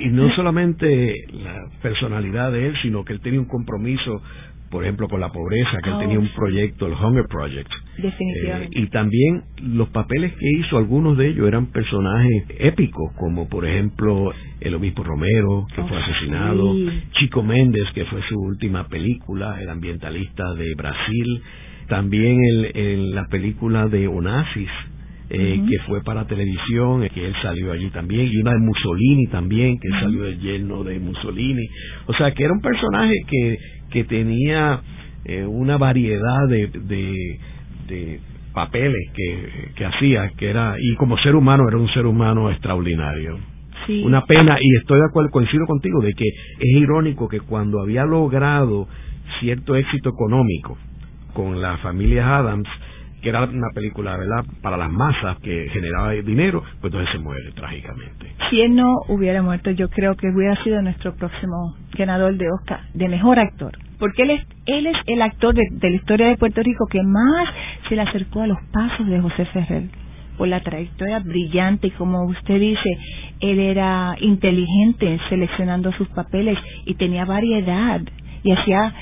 y, 0.02 0.08
no 0.08 0.34
solamente 0.34 1.14
la 1.32 1.66
personalidad 1.82 2.50
de 2.50 2.68
él, 2.68 2.74
sino 2.82 3.04
que 3.04 3.12
él 3.12 3.20
tenía 3.20 3.40
un 3.40 3.48
compromiso 3.48 4.22
por 4.70 4.84
ejemplo, 4.84 5.08
con 5.08 5.20
la 5.20 5.30
pobreza, 5.30 5.78
que 5.82 5.90
él 5.90 5.98
tenía 5.98 6.18
un 6.18 6.26
oh. 6.26 6.36
proyecto, 6.36 6.86
el 6.86 6.94
Hunger 6.94 7.26
Project. 7.28 7.70
Definitivamente. 7.98 8.78
Eh, 8.78 8.82
y 8.82 8.86
también 8.88 9.42
los 9.62 9.88
papeles 9.88 10.32
que 10.32 10.50
hizo, 10.58 10.76
algunos 10.76 11.16
de 11.16 11.28
ellos 11.28 11.46
eran 11.46 11.66
personajes 11.66 12.44
épicos, 12.58 13.12
como 13.18 13.48
por 13.48 13.66
ejemplo 13.66 14.32
el 14.60 14.74
obispo 14.74 15.02
Romero, 15.04 15.66
que 15.74 15.82
fue 15.82 15.96
oh, 15.96 16.00
asesinado, 16.00 16.74
Chico 17.12 17.42
Méndez, 17.42 17.86
que 17.94 18.04
fue 18.06 18.20
su 18.28 18.38
última 18.38 18.88
película, 18.88 19.60
el 19.60 19.68
ambientalista 19.68 20.54
de 20.54 20.74
Brasil, 20.74 21.42
también 21.88 22.36
en 22.74 23.14
la 23.14 23.26
película 23.28 23.86
de 23.86 24.08
Onassis, 24.08 24.70
eh, 25.28 25.60
que 25.68 25.78
fue 25.86 26.04
para 26.04 26.24
televisión, 26.26 27.08
que 27.12 27.26
él 27.26 27.34
salió 27.42 27.72
allí 27.72 27.90
también, 27.90 28.28
y 28.32 28.36
una 28.36 28.52
de 28.52 28.60
Mussolini 28.60 29.26
también, 29.26 29.76
que 29.80 29.88
salió 30.00 30.22
del 30.22 30.38
yerno 30.38 30.84
de 30.84 31.00
Mussolini. 31.00 31.66
O 32.06 32.14
sea, 32.14 32.30
que 32.32 32.44
era 32.44 32.52
un 32.52 32.60
personaje 32.60 33.14
que 33.28 33.58
que 33.90 34.04
tenía 34.04 34.80
eh, 35.24 35.44
una 35.44 35.76
variedad 35.76 36.48
de, 36.48 36.68
de, 36.68 38.20
papeles 38.52 39.10
que, 39.14 39.72
que 39.74 39.84
hacía, 39.84 40.30
que 40.36 40.48
era, 40.48 40.76
y 40.80 40.94
como 40.96 41.18
ser 41.18 41.34
humano 41.34 41.64
era 41.68 41.76
un 41.76 41.88
ser 41.88 42.06
humano 42.06 42.50
extraordinario. 42.50 43.38
Una 44.04 44.24
pena, 44.24 44.56
y 44.60 44.76
estoy 44.78 44.98
de 44.98 45.06
acuerdo, 45.06 45.30
coincido 45.30 45.64
contigo, 45.66 46.00
de 46.00 46.12
que 46.12 46.24
es 46.24 46.76
irónico 46.76 47.28
que 47.28 47.40
cuando 47.40 47.80
había 47.80 48.04
logrado 48.04 48.88
cierto 49.38 49.76
éxito 49.76 50.08
económico 50.10 50.76
con 51.34 51.60
la 51.60 51.76
familia 51.78 52.38
Adams, 52.38 52.68
que 53.22 53.28
era 53.28 53.44
una 53.44 53.70
película, 53.74 54.16
¿verdad?, 54.16 54.44
para 54.62 54.76
las 54.76 54.90
masas 54.90 55.38
que 55.40 55.68
generaba 55.70 56.12
dinero, 56.12 56.62
pues 56.80 56.92
entonces 56.92 57.12
se 57.12 57.18
muere 57.18 57.50
trágicamente. 57.52 58.26
Si 58.50 58.60
él 58.60 58.74
no 58.74 58.86
hubiera 59.08 59.42
muerto, 59.42 59.70
yo 59.70 59.88
creo 59.88 60.14
que 60.16 60.28
hubiera 60.28 60.62
sido 60.62 60.80
nuestro 60.82 61.14
próximo 61.14 61.76
ganador 61.96 62.36
de 62.36 62.46
Oscar, 62.50 62.80
de 62.94 63.08
mejor 63.08 63.38
actor. 63.38 63.72
Porque 63.98 64.22
él 64.22 64.30
es, 64.30 64.46
él 64.66 64.86
es 64.86 64.96
el 65.06 65.22
actor 65.22 65.54
de, 65.54 65.62
la 65.80 65.96
historia 65.96 66.28
de 66.28 66.36
Puerto 66.36 66.62
Rico 66.62 66.86
que 66.90 67.02
más 67.02 67.48
se 67.88 67.96
le 67.96 68.02
acercó 68.02 68.42
a 68.42 68.46
los 68.46 68.58
pasos 68.72 69.06
de 69.06 69.20
José 69.20 69.46
Ferrer 69.46 69.84
por 70.36 70.48
la 70.48 70.60
trayectoria 70.60 71.18
brillante 71.20 71.86
y 71.86 71.90
como 71.92 72.26
usted 72.26 72.60
dice, 72.60 72.90
él 73.40 73.58
era 73.58 74.14
inteligente 74.20 75.18
seleccionando 75.30 75.92
sus 75.92 76.08
papeles 76.08 76.58
y 76.84 76.94
tenía 76.94 77.24
variedad 77.24 78.02
y 78.42 78.52
hacía 78.52 78.92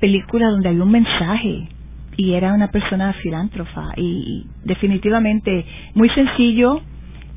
películas 0.00 0.52
donde 0.52 0.68
había 0.68 0.84
un 0.84 0.92
mensaje 0.92 1.68
y 2.16 2.34
era 2.34 2.52
una 2.52 2.68
persona 2.68 3.12
filántrofa 3.14 3.92
y 3.96 4.46
definitivamente 4.64 5.64
muy 5.94 6.08
sencillo 6.10 6.80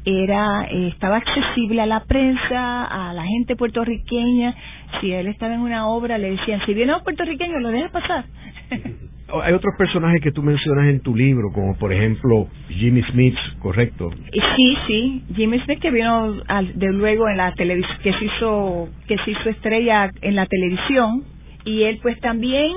era 0.05 0.67
eh, 0.71 0.88
estaba 0.88 1.17
accesible 1.17 1.82
a 1.82 1.86
la 1.86 2.03
prensa 2.05 2.86
a 2.86 3.13
la 3.13 3.23
gente 3.25 3.55
puertorriqueña. 3.55 4.55
Si 5.01 5.11
él 5.11 5.28
estaba 5.28 5.53
en 5.53 5.61
una 5.61 5.88
obra 5.88 6.17
le 6.17 6.32
decían 6.32 6.61
si 6.65 6.73
viene 6.73 6.95
un 6.95 7.03
puertorriqueño 7.03 7.59
lo 7.59 7.69
deja 7.69 7.89
pasar 7.89 8.25
hay 9.43 9.53
otros 9.53 9.73
personajes 9.78 10.21
que 10.21 10.32
tú 10.32 10.41
mencionas 10.41 10.88
en 10.88 11.01
tu 11.01 11.13
libro 11.13 11.51
como 11.53 11.75
por 11.78 11.91
ejemplo 11.91 12.47
Jimmy 12.69 13.03
Smith 13.11 13.36
correcto 13.59 14.11
sí 14.32 14.78
sí. 14.88 15.23
Jimmy 15.36 15.59
Smith 15.59 15.80
que 15.80 15.91
vino 15.91 16.34
de 16.34 16.93
luego 16.93 17.30
en 17.30 17.38
la 17.38 17.53
televisión 17.53 17.97
que 18.01 18.13
se 18.13 18.25
hizo 18.25 18.89
que 19.07 19.17
se 19.17 19.32
hizo 19.32 19.49
estrella 19.49 20.11
en 20.21 20.36
la 20.36 20.45
televisión. 20.45 21.23
Y 21.65 21.84
él 21.84 21.99
pues 22.01 22.17
también 22.21 22.71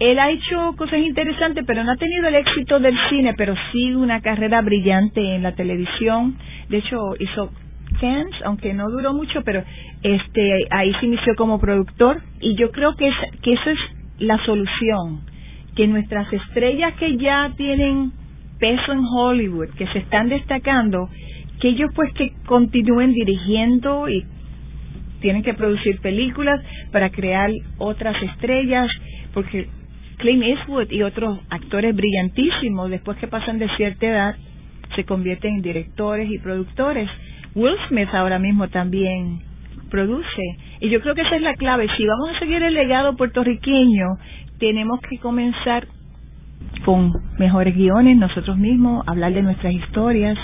él 0.00 0.18
ha 0.18 0.30
hecho 0.30 0.74
cosas 0.76 0.98
interesantes, 0.98 1.64
pero 1.66 1.84
no 1.84 1.92
ha 1.92 1.96
tenido 1.96 2.26
el 2.26 2.34
éxito 2.34 2.80
del 2.80 2.96
cine, 3.08 3.34
pero 3.36 3.54
sí 3.70 3.94
una 3.94 4.20
carrera 4.20 4.60
brillante 4.60 5.20
en 5.36 5.42
la 5.42 5.52
televisión. 5.52 6.36
De 6.68 6.78
hecho, 6.78 7.14
hizo 7.18 7.50
Fans, 8.00 8.34
aunque 8.44 8.74
no 8.74 8.90
duró 8.90 9.12
mucho, 9.12 9.42
pero 9.44 9.62
este 10.02 10.66
ahí 10.70 10.92
se 10.98 11.06
inició 11.06 11.36
como 11.36 11.60
productor 11.60 12.22
y 12.40 12.56
yo 12.56 12.72
creo 12.72 12.94
que 12.96 13.06
es, 13.06 13.14
que 13.40 13.52
esa 13.52 13.70
es 13.70 13.78
la 14.18 14.38
solución, 14.44 15.20
que 15.76 15.86
nuestras 15.86 16.32
estrellas 16.32 16.94
que 16.94 17.16
ya 17.16 17.52
tienen 17.56 18.12
peso 18.58 18.92
en 18.92 19.00
Hollywood, 19.00 19.70
que 19.76 19.86
se 19.88 19.98
están 19.98 20.28
destacando, 20.28 21.08
que 21.60 21.68
ellos 21.68 21.90
pues 21.94 22.12
que 22.14 22.32
continúen 22.46 23.12
dirigiendo 23.12 24.08
y 24.08 24.24
tienen 25.20 25.42
que 25.42 25.54
producir 25.54 26.00
películas 26.00 26.60
para 26.90 27.10
crear 27.10 27.50
otras 27.78 28.20
estrellas, 28.22 28.88
porque 29.32 29.68
Clint 30.24 30.42
Eastwood 30.42 30.90
y 30.90 31.02
otros 31.02 31.38
actores 31.50 31.94
brillantísimos, 31.94 32.88
después 32.88 33.18
que 33.18 33.28
pasan 33.28 33.58
de 33.58 33.68
cierta 33.76 34.06
edad, 34.06 34.36
se 34.96 35.04
convierten 35.04 35.56
en 35.56 35.60
directores 35.60 36.30
y 36.30 36.38
productores. 36.38 37.10
Will 37.54 37.76
Smith 37.88 38.08
ahora 38.14 38.38
mismo 38.38 38.68
también 38.68 39.40
produce. 39.90 40.42
Y 40.80 40.88
yo 40.88 41.02
creo 41.02 41.14
que 41.14 41.20
esa 41.20 41.36
es 41.36 41.42
la 41.42 41.52
clave. 41.52 41.88
Si 41.98 42.06
vamos 42.06 42.30
a 42.34 42.38
seguir 42.38 42.62
el 42.62 42.72
legado 42.72 43.14
puertorriqueño, 43.18 44.06
tenemos 44.58 44.98
que 45.10 45.18
comenzar 45.18 45.86
con 46.86 47.12
mejores 47.38 47.76
guiones 47.76 48.16
nosotros 48.16 48.56
mismos, 48.56 49.06
hablar 49.06 49.34
de 49.34 49.42
nuestras 49.42 49.74
historias. 49.74 50.38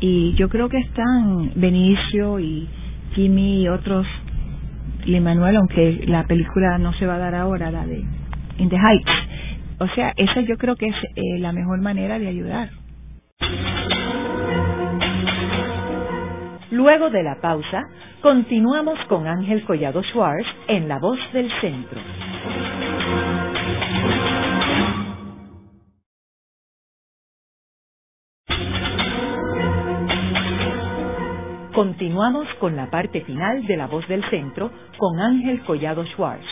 Y 0.00 0.32
yo 0.36 0.48
creo 0.48 0.70
que 0.70 0.78
están 0.78 1.52
Benicio 1.56 2.40
y 2.40 2.66
Jimmy 3.14 3.64
y 3.64 3.68
otros, 3.68 4.06
y 5.04 5.20
Manuel, 5.20 5.56
aunque 5.56 6.02
la 6.06 6.24
película 6.24 6.78
no 6.78 6.94
se 6.94 7.04
va 7.04 7.16
a 7.16 7.18
dar 7.18 7.34
ahora, 7.34 7.70
la 7.70 7.84
de 7.84 8.21
in 8.58 8.68
the 8.68 8.76
Heights. 8.76 9.10
O 9.78 9.88
sea, 9.94 10.12
esa 10.16 10.40
yo 10.42 10.56
creo 10.58 10.76
que 10.76 10.86
es 10.86 10.96
eh, 11.16 11.38
la 11.38 11.52
mejor 11.52 11.80
manera 11.80 12.18
de 12.18 12.28
ayudar. 12.28 12.70
Luego 16.70 17.10
de 17.10 17.22
la 17.22 17.40
pausa, 17.40 17.84
continuamos 18.22 18.98
con 19.08 19.26
Ángel 19.26 19.64
Collado 19.64 20.02
Schwartz 20.04 20.46
en 20.68 20.88
La 20.88 20.98
Voz 20.98 21.18
del 21.32 21.50
Centro. 21.60 22.00
Continuamos 31.74 32.46
con 32.60 32.76
la 32.76 32.90
parte 32.90 33.22
final 33.22 33.66
de 33.66 33.76
La 33.76 33.86
Voz 33.86 34.06
del 34.06 34.22
Centro 34.30 34.70
con 34.98 35.18
Ángel 35.20 35.62
Collado 35.64 36.04
Schwartz 36.06 36.46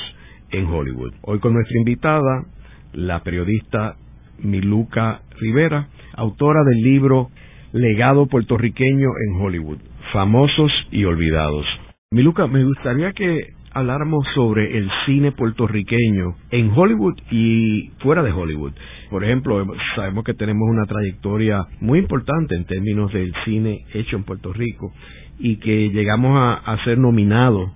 en 0.51 0.67
Hollywood. 0.67 1.15
Hoy 1.23 1.39
con 1.39 1.55
nuestra 1.55 1.79
invitada, 1.79 2.47
la 2.93 3.23
periodista 3.23 3.95
Miluca 4.41 5.21
Rivera, 5.39 5.87
autora 6.15 6.65
del 6.65 6.83
libro 6.83 7.31
Legado 7.73 8.27
puertorriqueño 8.27 9.11
en 9.29 9.41
Hollywood, 9.41 9.79
famosos 10.13 10.73
y 10.91 11.05
olvidados. 11.05 11.65
Miluca, 12.11 12.49
me 12.49 12.65
gustaría 12.65 13.13
que 13.13 13.60
habláramos 13.73 14.27
sobre 14.35 14.77
el 14.77 14.91
cine 15.07 15.33
puertorriqueño 15.33 16.35
en 16.51 16.73
Hollywood 16.75 17.15
y 17.31 17.91
fuera 17.99 18.23
de 18.23 18.33
Hollywood. 18.33 18.73
Por 19.11 19.25
ejemplo, 19.25 19.65
sabemos 19.95 20.25
que 20.25 20.35
tenemos 20.35 20.69
una 20.69 20.87
trayectoria 20.87 21.67
muy 21.81 21.99
importante 21.99 22.57
en 22.57 22.65
términos 22.65 23.13
del 23.13 23.33
cine 23.45 23.85
hecho 23.95 24.17
en 24.17 24.25
Puerto 24.25 24.53
Rico 24.53 24.93
y 25.39 25.57
que 25.57 25.91
llegamos 25.91 26.61
a, 26.65 26.77
ser 26.85 26.99
nominados 26.99 27.71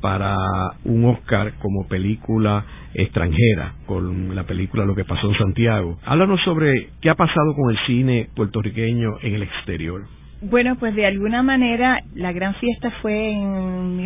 para 0.00 0.34
un 0.84 1.04
Oscar 1.04 1.54
como 1.60 1.86
película 1.86 2.64
extranjera 2.94 3.74
con 3.86 4.34
la 4.34 4.44
película 4.44 4.84
Lo 4.84 4.94
que 4.94 5.04
pasó 5.04 5.28
en 5.28 5.38
Santiago. 5.38 5.98
Háblanos 6.04 6.40
sobre 6.42 6.90
qué 7.00 7.10
ha 7.10 7.14
pasado 7.14 7.54
con 7.54 7.70
el 7.70 7.78
cine 7.86 8.28
puertorriqueño 8.34 9.18
en 9.22 9.34
el 9.34 9.42
exterior. 9.42 10.02
Bueno, 10.42 10.76
pues 10.76 10.94
de 10.96 11.06
alguna 11.06 11.44
manera 11.44 12.02
la 12.16 12.32
gran 12.32 12.56
fiesta 12.56 12.90
fue 13.00 13.30
en 13.30 13.96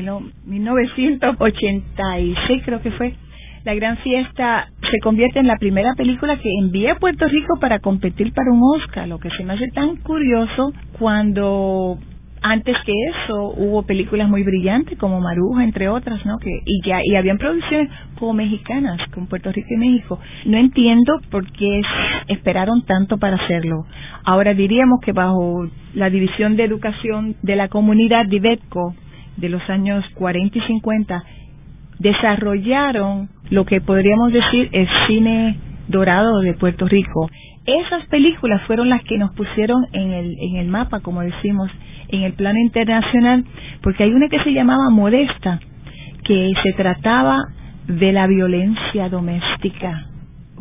1986, 0.44 2.62
creo 2.62 2.82
que 2.82 2.90
fue. 2.90 3.14
La 3.64 3.74
gran 3.74 3.96
fiesta 3.98 4.68
se 4.90 4.98
convierte 5.02 5.38
en 5.38 5.46
la 5.46 5.56
primera 5.56 5.94
película 5.96 6.38
que 6.38 6.50
envía 6.60 6.92
a 6.92 6.98
Puerto 6.98 7.24
Rico 7.26 7.58
para 7.58 7.78
competir 7.78 8.34
para 8.34 8.52
un 8.52 8.60
Oscar, 8.76 9.08
lo 9.08 9.18
que 9.18 9.30
se 9.30 9.44
me 9.44 9.54
hace 9.54 9.68
tan 9.68 9.96
curioso 9.96 10.74
cuando 10.98 11.98
antes 12.48 12.76
que 12.84 12.92
eso 12.92 13.54
hubo 13.56 13.82
películas 13.82 14.28
muy 14.28 14.44
brillantes 14.44 14.96
como 14.98 15.20
Maruja 15.20 15.64
entre 15.64 15.88
otras 15.88 16.24
no 16.24 16.38
que 16.38 16.50
y 16.64 16.80
ya 16.86 17.00
y 17.02 17.16
habían 17.16 17.38
producciones 17.38 17.90
como 18.18 18.34
mexicanas 18.34 18.98
con 19.12 19.26
Puerto 19.26 19.50
Rico 19.50 19.68
y 19.70 19.76
México. 19.76 20.20
No 20.44 20.56
entiendo 20.56 21.20
por 21.30 21.50
qué 21.50 21.80
esperaron 22.28 22.84
tanto 22.84 23.18
para 23.18 23.36
hacerlo. 23.36 23.84
Ahora 24.24 24.54
diríamos 24.54 25.00
que 25.00 25.12
bajo 25.12 25.66
la 25.94 26.08
división 26.08 26.56
de 26.56 26.64
educación 26.64 27.34
de 27.42 27.56
la 27.56 27.68
comunidad 27.68 28.26
Divetco 28.26 28.94
de 29.36 29.48
los 29.48 29.68
años 29.68 30.04
40 30.14 30.56
y 30.56 30.62
50 30.62 31.24
desarrollaron 31.98 33.28
lo 33.50 33.64
que 33.64 33.80
podríamos 33.80 34.32
decir 34.32 34.68
el 34.72 34.88
cine 35.08 35.58
dorado 35.88 36.40
de 36.40 36.54
Puerto 36.54 36.86
Rico. 36.86 37.28
Esas 37.66 38.06
películas 38.06 38.62
fueron 38.68 38.88
las 38.88 39.02
que 39.02 39.18
nos 39.18 39.34
pusieron 39.34 39.86
en 39.92 40.12
el, 40.12 40.36
en 40.38 40.56
el 40.56 40.68
mapa, 40.68 41.00
como 41.00 41.22
decimos, 41.22 41.68
en 42.08 42.22
el 42.22 42.32
plano 42.34 42.58
internacional, 42.58 43.44
porque 43.82 44.04
hay 44.04 44.12
una 44.12 44.28
que 44.28 44.42
se 44.42 44.52
llamaba 44.52 44.90
Modesta, 44.90 45.60
que 46.24 46.52
se 46.62 46.72
trataba 46.72 47.38
de 47.86 48.12
la 48.12 48.26
violencia 48.26 49.08
doméstica. 49.08 50.06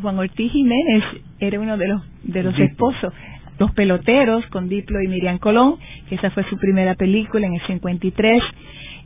Juan 0.01 0.19
Ortiz 0.19 0.51
Jiménez 0.51 1.03
era 1.39 1.59
uno 1.59 1.77
de 1.77 1.87
los, 1.87 2.01
de 2.23 2.43
los 2.43 2.57
esposos, 2.59 3.13
los 3.57 3.71
peloteros 3.71 4.45
con 4.47 4.67
Diplo 4.67 5.01
y 5.01 5.07
Miriam 5.07 5.37
Colón, 5.37 5.75
que 6.09 6.15
esa 6.15 6.29
fue 6.31 6.43
su 6.49 6.57
primera 6.57 6.95
película 6.95 7.47
en 7.47 7.55
el 7.55 7.67
53, 7.67 8.43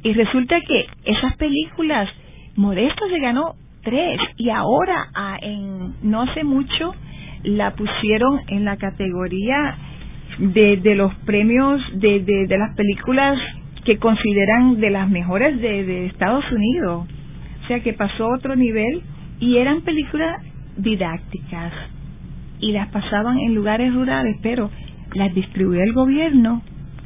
y 0.04 0.14
resulta 0.14 0.60
que 0.62 0.86
esas 1.06 1.36
películas, 1.38 2.10
Modesta 2.56 3.02
se 3.10 3.20
ganó 3.20 3.54
tres, 3.84 4.20
y 4.38 4.50
ahora, 4.50 5.08
en 5.42 5.94
no 6.04 6.24
hace 6.24 6.44
mucho, 6.44 6.94
la 7.44 7.72
pusieron 7.72 8.42
en 8.48 8.66
la 8.66 8.78
categoría 8.78 9.78
de, 10.40 10.78
de 10.78 10.96
los 10.96 11.14
premios 11.26 11.82
de, 11.94 12.22
de, 12.22 12.58
las 12.58 12.76
películas 12.76 13.38
que 13.86 13.98
consideran 13.98 14.80
de 14.80 14.90
las 14.90 15.10
mejores 15.10 15.60
de, 15.62 15.84
de 15.86 16.06
Estados 16.08 16.46
Unidos. 16.52 17.08
O 17.64 17.68
sea 17.68 17.82
que 17.82 17.94
pasó 17.94 18.26
a 18.26 18.36
otro 18.36 18.56
nivel 18.56 19.02
y 19.40 19.58
eran 19.58 19.82
películas 19.82 20.42
didácticas 20.78 21.74
y 22.60 22.72
las 22.72 22.88
pasaban 22.90 23.38
en 23.40 23.56
lugares 23.56 23.94
rurales, 23.94 24.38
pero 24.42 24.70
las 25.14 25.34
distribuía 25.34 25.84
el 25.84 25.94
gobierno 25.94 26.62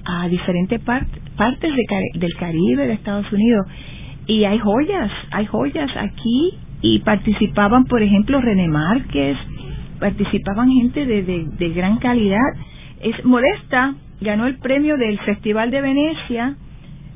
a 0.05 0.27
diferentes 0.27 0.79
partes 0.81 1.71
del 2.15 2.33
Caribe, 2.39 2.87
de 2.87 2.93
Estados 2.93 3.31
Unidos. 3.31 3.65
Y 4.27 4.45
hay 4.45 4.59
joyas, 4.59 5.11
hay 5.31 5.45
joyas 5.45 5.89
aquí 5.97 6.53
y 6.81 6.99
participaban, 6.99 7.85
por 7.85 8.01
ejemplo, 8.01 8.41
René 8.41 8.67
Márquez, 8.67 9.37
participaban 9.99 10.69
gente 10.69 11.05
de, 11.05 11.23
de, 11.57 11.69
gran 11.69 11.97
calidad. 11.97 12.39
Es 13.03 13.23
Modesta 13.25 13.95
ganó 14.21 14.47
el 14.47 14.57
premio 14.57 14.97
del 14.97 15.19
Festival 15.19 15.69
de 15.71 15.81
Venecia, 15.81 16.55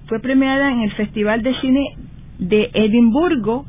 fue 0.07 0.19
premiada 0.19 0.71
en 0.71 0.81
el 0.81 0.91
Festival 0.91 1.41
de 1.41 1.53
Cine 1.61 1.95
de 2.39 2.69
Edimburgo 2.73 3.65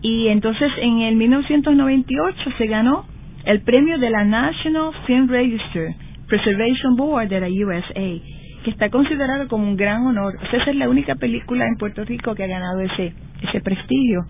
y 0.00 0.28
entonces 0.28 0.70
en 0.80 1.00
el 1.00 1.16
1998 1.16 2.38
se 2.56 2.66
ganó 2.66 3.04
el 3.44 3.62
premio 3.62 3.98
de 3.98 4.10
la 4.10 4.24
National 4.24 4.92
Film 5.06 5.28
Register 5.28 5.94
Preservation 6.28 6.94
Board 6.96 7.28
de 7.28 7.40
la 7.40 7.48
USA, 7.48 8.22
que 8.64 8.70
está 8.70 8.88
considerado 8.88 9.48
como 9.48 9.64
un 9.64 9.76
gran 9.76 10.06
honor. 10.06 10.34
esa 10.52 10.70
es 10.70 10.76
la 10.76 10.88
única 10.88 11.16
película 11.16 11.66
en 11.66 11.76
Puerto 11.76 12.04
Rico 12.04 12.36
que 12.36 12.44
ha 12.44 12.46
ganado 12.46 12.78
ese, 12.80 13.12
ese 13.42 13.60
prestigio. 13.60 14.20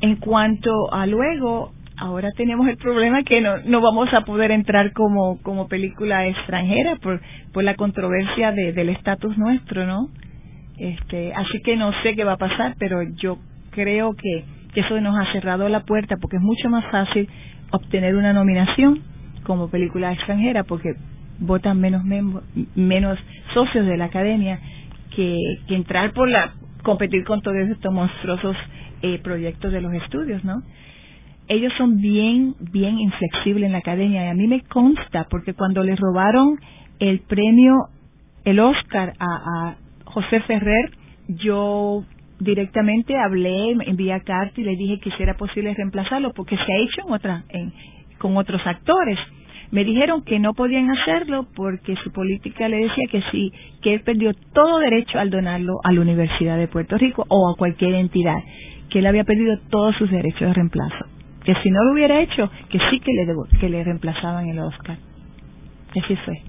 En 0.00 0.16
cuanto 0.16 0.70
a 0.92 1.06
luego, 1.06 1.72
ahora 1.98 2.30
tenemos 2.36 2.68
el 2.68 2.76
problema 2.76 3.22
que 3.22 3.40
no, 3.40 3.58
no 3.64 3.80
vamos 3.80 4.12
a 4.12 4.22
poder 4.22 4.50
entrar 4.50 4.92
como, 4.92 5.40
como 5.42 5.68
película 5.68 6.26
extranjera 6.26 6.96
por, 6.96 7.20
por 7.52 7.64
la 7.64 7.74
controversia 7.74 8.52
de, 8.52 8.72
del 8.72 8.90
estatus 8.90 9.36
nuestro, 9.38 9.86
¿no? 9.86 10.08
Este, 10.78 11.32
así 11.34 11.60
que 11.62 11.76
no 11.76 11.90
sé 12.02 12.14
qué 12.14 12.24
va 12.24 12.32
a 12.32 12.38
pasar, 12.38 12.74
pero 12.78 13.02
yo 13.02 13.38
creo 13.70 14.14
que, 14.14 14.44
que 14.74 14.80
eso 14.80 15.00
nos 15.00 15.18
ha 15.18 15.32
cerrado 15.32 15.68
la 15.68 15.80
puerta 15.80 16.16
porque 16.20 16.36
es 16.36 16.42
mucho 16.42 16.68
más 16.68 16.84
fácil 16.90 17.28
obtener 17.70 18.14
una 18.14 18.32
nominación 18.32 19.00
como 19.44 19.70
película 19.70 20.12
extranjera 20.12 20.64
porque 20.64 20.94
votan 21.38 21.80
menos 21.80 22.02
menos 22.74 23.18
socios 23.52 23.86
de 23.86 23.96
la 23.96 24.06
academia 24.06 24.58
que, 25.14 25.36
que 25.68 25.76
entrar 25.76 26.12
por 26.12 26.28
la 26.28 26.52
competir 26.82 27.24
con 27.24 27.42
todos 27.42 27.68
estos 27.68 27.92
monstruosos 27.92 28.56
eh, 29.02 29.18
proyectos 29.22 29.72
de 29.72 29.80
los 29.80 29.92
estudios, 29.92 30.44
¿no? 30.44 30.62
Ellos 31.48 31.72
son 31.78 32.00
bien, 32.00 32.54
bien 32.72 32.98
inflexibles 32.98 33.66
en 33.66 33.72
la 33.72 33.78
academia 33.78 34.24
y 34.24 34.28
a 34.28 34.34
mí 34.34 34.46
me 34.46 34.62
consta 34.62 35.26
porque 35.30 35.54
cuando 35.54 35.82
le 35.82 35.94
robaron 35.94 36.58
el 36.98 37.20
premio, 37.20 37.88
el 38.44 38.60
Oscar 38.60 39.12
a, 39.18 39.76
José 40.04 40.40
Ferrer, 40.40 40.90
yo 41.28 42.02
directamente 42.40 43.18
hablé, 43.18 43.72
envié 43.86 44.14
a 44.14 44.20
carta 44.20 44.58
y 44.58 44.64
le 44.64 44.76
dije 44.76 44.98
que 44.98 45.10
si 45.10 45.22
era 45.22 45.34
posible 45.34 45.74
reemplazarlo 45.74 46.32
porque 46.32 46.56
se 46.56 46.62
ha 46.62 46.78
hecho 46.78 47.06
en 47.06 47.12
otra, 47.12 47.44
en, 47.50 47.72
con 48.18 48.36
otros 48.36 48.62
actores. 48.66 49.18
Me 49.72 49.84
dijeron 49.84 50.22
que 50.22 50.38
no 50.38 50.54
podían 50.54 50.90
hacerlo 50.90 51.46
porque 51.54 51.96
su 51.96 52.12
política 52.12 52.68
le 52.68 52.78
decía 52.78 53.04
que 53.10 53.20
sí, 53.30 53.52
que 53.82 53.94
él 53.94 54.00
perdió 54.00 54.32
todo 54.54 54.78
derecho 54.78 55.18
al 55.18 55.28
donarlo 55.28 55.74
a 55.84 55.92
la 55.92 56.00
Universidad 56.00 56.56
de 56.56 56.68
Puerto 56.68 56.96
Rico 56.96 57.26
o 57.28 57.50
a 57.50 57.56
cualquier 57.56 57.94
entidad, 57.96 58.38
que 58.88 59.00
él 59.00 59.06
había 59.06 59.24
perdido 59.24 59.58
todos 59.68 59.96
sus 59.96 60.10
derechos 60.10 60.48
de 60.48 60.54
reemplazo 60.54 61.15
que 61.46 61.54
si 61.62 61.70
no 61.70 61.82
lo 61.84 61.92
hubiera 61.92 62.20
hecho, 62.20 62.50
que 62.68 62.78
sí 62.90 62.98
que 62.98 63.12
le, 63.12 63.58
que 63.60 63.68
le 63.68 63.84
reemplazaban 63.84 64.48
el 64.48 64.58
Oscar. 64.58 64.98
Así 65.90 66.16
fue. 66.16 66.42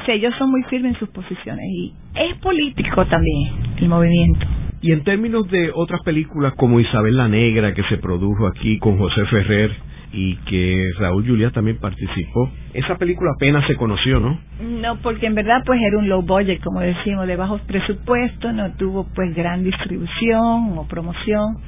O 0.00 0.04
sea, 0.04 0.14
ellos 0.14 0.34
son 0.38 0.50
muy 0.50 0.62
firmes 0.64 0.94
en 0.94 0.98
sus 0.98 1.10
posiciones 1.10 1.64
y 1.68 1.92
es 2.14 2.36
político 2.38 3.04
también 3.06 3.52
el 3.76 3.88
movimiento. 3.88 4.46
Y 4.80 4.92
en 4.92 5.04
términos 5.04 5.46
de 5.50 5.70
otras 5.74 6.00
películas 6.02 6.54
como 6.56 6.80
Isabel 6.80 7.16
la 7.18 7.28
Negra, 7.28 7.74
que 7.74 7.82
se 7.84 7.98
produjo 7.98 8.46
aquí 8.46 8.78
con 8.78 8.96
José 8.96 9.26
Ferrer 9.26 9.70
y 10.12 10.36
que 10.36 10.90
Raúl 10.98 11.26
Julia 11.26 11.50
también 11.50 11.76
participó, 11.78 12.50
esa 12.72 12.96
película 12.96 13.32
apenas 13.36 13.66
se 13.66 13.76
conoció, 13.76 14.18
¿no? 14.18 14.40
No, 14.62 14.96
porque 15.02 15.26
en 15.26 15.34
verdad 15.34 15.62
pues 15.66 15.78
era 15.80 15.98
un 15.98 16.08
low 16.08 16.22
budget, 16.22 16.62
como 16.62 16.80
decimos, 16.80 17.26
de 17.26 17.36
bajos 17.36 17.60
presupuestos, 17.62 18.54
no 18.54 18.72
tuvo 18.72 19.06
pues 19.14 19.34
gran 19.34 19.62
distribución 19.62 20.78
o 20.78 20.86
promoción 20.88 21.58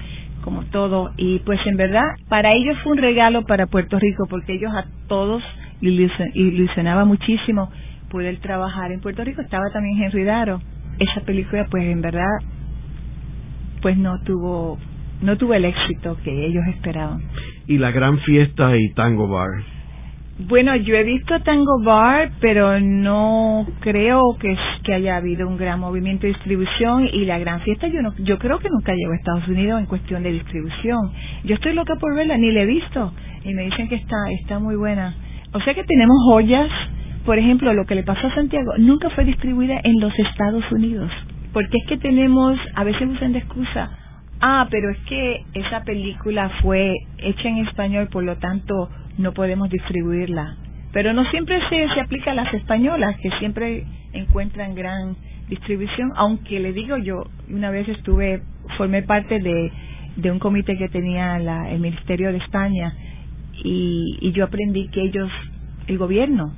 como 0.42 0.64
todo. 0.64 1.12
Y 1.16 1.38
pues 1.40 1.58
en 1.66 1.76
verdad, 1.76 2.04
para 2.28 2.52
ellos 2.52 2.76
fue 2.82 2.92
un 2.92 2.98
regalo 2.98 3.44
para 3.44 3.66
Puerto 3.66 3.98
Rico, 3.98 4.26
porque 4.28 4.54
ellos 4.54 4.72
a 4.74 4.86
todos 5.08 5.42
ilusionaba 5.80 7.04
muchísimo 7.04 7.70
poder 8.10 8.38
trabajar 8.40 8.92
en 8.92 9.00
Puerto 9.00 9.24
Rico. 9.24 9.40
Estaba 9.40 9.64
también 9.72 10.02
Henry 10.02 10.24
Daro. 10.24 10.60
Esa 10.98 11.22
película, 11.22 11.66
pues 11.70 11.84
en 11.84 12.02
verdad, 12.02 12.38
pues 13.80 13.96
no 13.96 14.20
tuvo 14.22 14.78
no 15.22 15.36
tuvo 15.36 15.54
el 15.54 15.64
éxito 15.64 16.16
que 16.24 16.46
ellos 16.46 16.64
esperaban. 16.68 17.22
Y 17.66 17.78
la 17.78 17.92
gran 17.92 18.18
fiesta 18.18 18.76
y 18.76 18.92
Tango 18.94 19.28
Bar. 19.28 19.71
Bueno, 20.38 20.74
yo 20.76 20.96
he 20.96 21.04
visto 21.04 21.40
Tango 21.42 21.82
Bar, 21.84 22.32
pero 22.40 22.80
no 22.80 23.66
creo 23.80 24.36
que, 24.40 24.56
que 24.82 24.94
haya 24.94 25.16
habido 25.16 25.46
un 25.46 25.58
gran 25.58 25.78
movimiento 25.78 26.22
de 26.26 26.32
distribución 26.32 27.06
y 27.12 27.26
la 27.26 27.38
gran 27.38 27.60
fiesta 27.60 27.86
yo 27.86 28.00
no, 28.00 28.14
yo 28.16 28.38
creo 28.38 28.58
que 28.58 28.70
nunca 28.70 28.94
llegó 28.94 29.12
a 29.12 29.16
Estados 29.16 29.46
Unidos 29.46 29.80
en 29.80 29.86
cuestión 29.86 30.22
de 30.22 30.32
distribución. 30.32 31.12
Yo 31.44 31.54
estoy 31.54 31.74
loca 31.74 31.96
por 31.96 32.16
verla, 32.16 32.38
ni 32.38 32.50
la 32.50 32.62
he 32.62 32.66
visto 32.66 33.12
y 33.44 33.52
me 33.52 33.64
dicen 33.64 33.88
que 33.88 33.96
está 33.96 34.16
está 34.40 34.58
muy 34.58 34.76
buena. 34.76 35.14
O 35.52 35.60
sea 35.60 35.74
que 35.74 35.84
tenemos 35.84 36.16
joyas, 36.26 36.70
por 37.26 37.38
ejemplo, 37.38 37.72
lo 37.74 37.84
que 37.84 37.94
le 37.94 38.02
pasó 38.02 38.26
a 38.26 38.34
Santiago 38.34 38.72
nunca 38.78 39.10
fue 39.10 39.24
distribuida 39.24 39.80
en 39.84 40.00
los 40.00 40.18
Estados 40.18 40.64
Unidos, 40.72 41.10
porque 41.52 41.76
es 41.76 41.86
que 41.86 41.98
tenemos, 41.98 42.58
a 42.74 42.84
veces 42.84 43.06
usan 43.06 43.32
de 43.32 43.40
excusa, 43.40 43.90
ah, 44.40 44.66
pero 44.70 44.90
es 44.90 44.98
que 45.08 45.44
esa 45.52 45.84
película 45.84 46.50
fue 46.62 46.94
hecha 47.18 47.48
en 47.48 47.58
español, 47.58 48.08
por 48.10 48.24
lo 48.24 48.36
tanto 48.36 48.88
no 49.18 49.32
podemos 49.32 49.70
distribuirla. 49.70 50.56
Pero 50.92 51.12
no 51.12 51.24
siempre 51.30 51.58
se, 51.68 51.88
se 51.94 52.00
aplica 52.00 52.32
a 52.32 52.34
las 52.34 52.52
españolas, 52.52 53.16
que 53.20 53.30
siempre 53.38 53.84
encuentran 54.12 54.74
gran 54.74 55.16
distribución, 55.48 56.12
aunque 56.16 56.60
le 56.60 56.72
digo 56.72 56.96
yo, 56.98 57.24
una 57.48 57.70
vez 57.70 57.88
estuve, 57.88 58.42
formé 58.76 59.02
parte 59.02 59.38
de, 59.38 59.72
de 60.16 60.30
un 60.30 60.38
comité 60.38 60.76
que 60.76 60.88
tenía 60.88 61.38
la, 61.38 61.70
el 61.70 61.80
Ministerio 61.80 62.30
de 62.32 62.38
España 62.38 62.94
y, 63.64 64.18
y 64.20 64.32
yo 64.32 64.44
aprendí 64.44 64.88
que 64.88 65.02
ellos, 65.02 65.30
el 65.86 65.98
gobierno, 65.98 66.54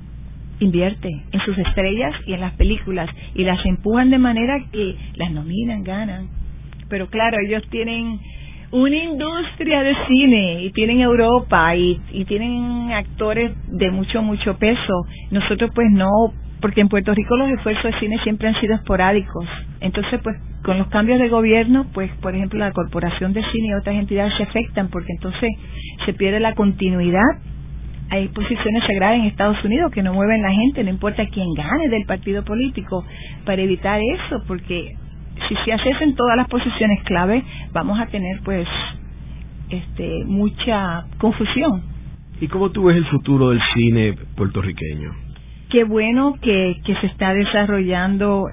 invierte 0.60 1.08
en 1.32 1.40
sus 1.40 1.58
estrellas 1.58 2.14
y 2.26 2.32
en 2.32 2.40
las 2.40 2.54
películas 2.54 3.10
y 3.34 3.44
las 3.44 3.64
empujan 3.66 4.10
de 4.10 4.18
manera 4.18 4.64
que 4.70 4.96
las 5.16 5.30
nominan, 5.30 5.82
ganan. 5.82 6.28
Pero 6.88 7.08
claro, 7.08 7.38
ellos 7.44 7.62
tienen 7.70 8.20
una 8.70 8.96
industria 8.96 9.82
de 9.82 9.94
cine 10.08 10.62
y 10.62 10.70
tienen 10.72 11.00
Europa 11.00 11.74
y, 11.76 12.00
y 12.12 12.24
tienen 12.24 12.92
actores 12.92 13.52
de 13.68 13.90
mucho, 13.90 14.22
mucho 14.22 14.56
peso. 14.58 15.06
Nosotros 15.30 15.70
pues 15.74 15.88
no, 15.90 16.08
porque 16.60 16.80
en 16.80 16.88
Puerto 16.88 17.14
Rico 17.14 17.36
los 17.36 17.50
esfuerzos 17.50 17.92
de 17.92 17.98
cine 18.00 18.18
siempre 18.24 18.48
han 18.48 18.60
sido 18.60 18.74
esporádicos. 18.74 19.46
Entonces 19.80 20.20
pues 20.22 20.36
con 20.62 20.78
los 20.78 20.88
cambios 20.88 21.18
de 21.18 21.28
gobierno, 21.28 21.86
pues 21.92 22.10
por 22.20 22.34
ejemplo 22.34 22.58
la 22.58 22.72
Corporación 22.72 23.32
de 23.32 23.42
Cine 23.52 23.68
y 23.68 23.74
otras 23.74 23.96
entidades 23.96 24.34
se 24.36 24.44
afectan 24.44 24.88
porque 24.88 25.12
entonces 25.12 25.50
se 26.04 26.12
pierde 26.14 26.40
la 26.40 26.54
continuidad 26.54 27.22
hay 28.10 28.28
posiciones 28.28 28.84
sagradas 28.86 29.18
en 29.18 29.24
Estados 29.24 29.62
Unidos 29.64 29.90
que 29.92 30.02
no 30.02 30.12
mueven 30.12 30.42
la 30.42 30.52
gente, 30.52 30.84
no 30.84 30.90
importa 30.90 31.26
quién 31.26 31.52
gane 31.54 31.88
del 31.88 32.04
partido 32.04 32.44
político, 32.44 33.04
para 33.44 33.62
evitar 33.62 34.00
eso, 34.00 34.42
porque 34.46 34.92
si 35.48 35.56
se 35.64 35.72
hacen 35.72 36.14
todas 36.14 36.36
las 36.36 36.48
posiciones 36.48 37.02
clave, 37.04 37.42
vamos 37.72 37.98
a 38.00 38.06
tener 38.06 38.40
pues 38.44 38.68
este 39.70 40.24
mucha 40.24 41.04
confusión. 41.18 41.82
¿Y 42.40 42.48
cómo 42.48 42.70
tú 42.70 42.84
ves 42.84 42.96
el 42.96 43.06
futuro 43.06 43.50
del 43.50 43.60
cine 43.74 44.14
puertorriqueño? 44.36 45.12
Qué 45.70 45.84
bueno 45.84 46.34
que, 46.40 46.80
que 46.84 46.94
se 46.96 47.06
está 47.06 47.32
desarrollando 47.32 48.46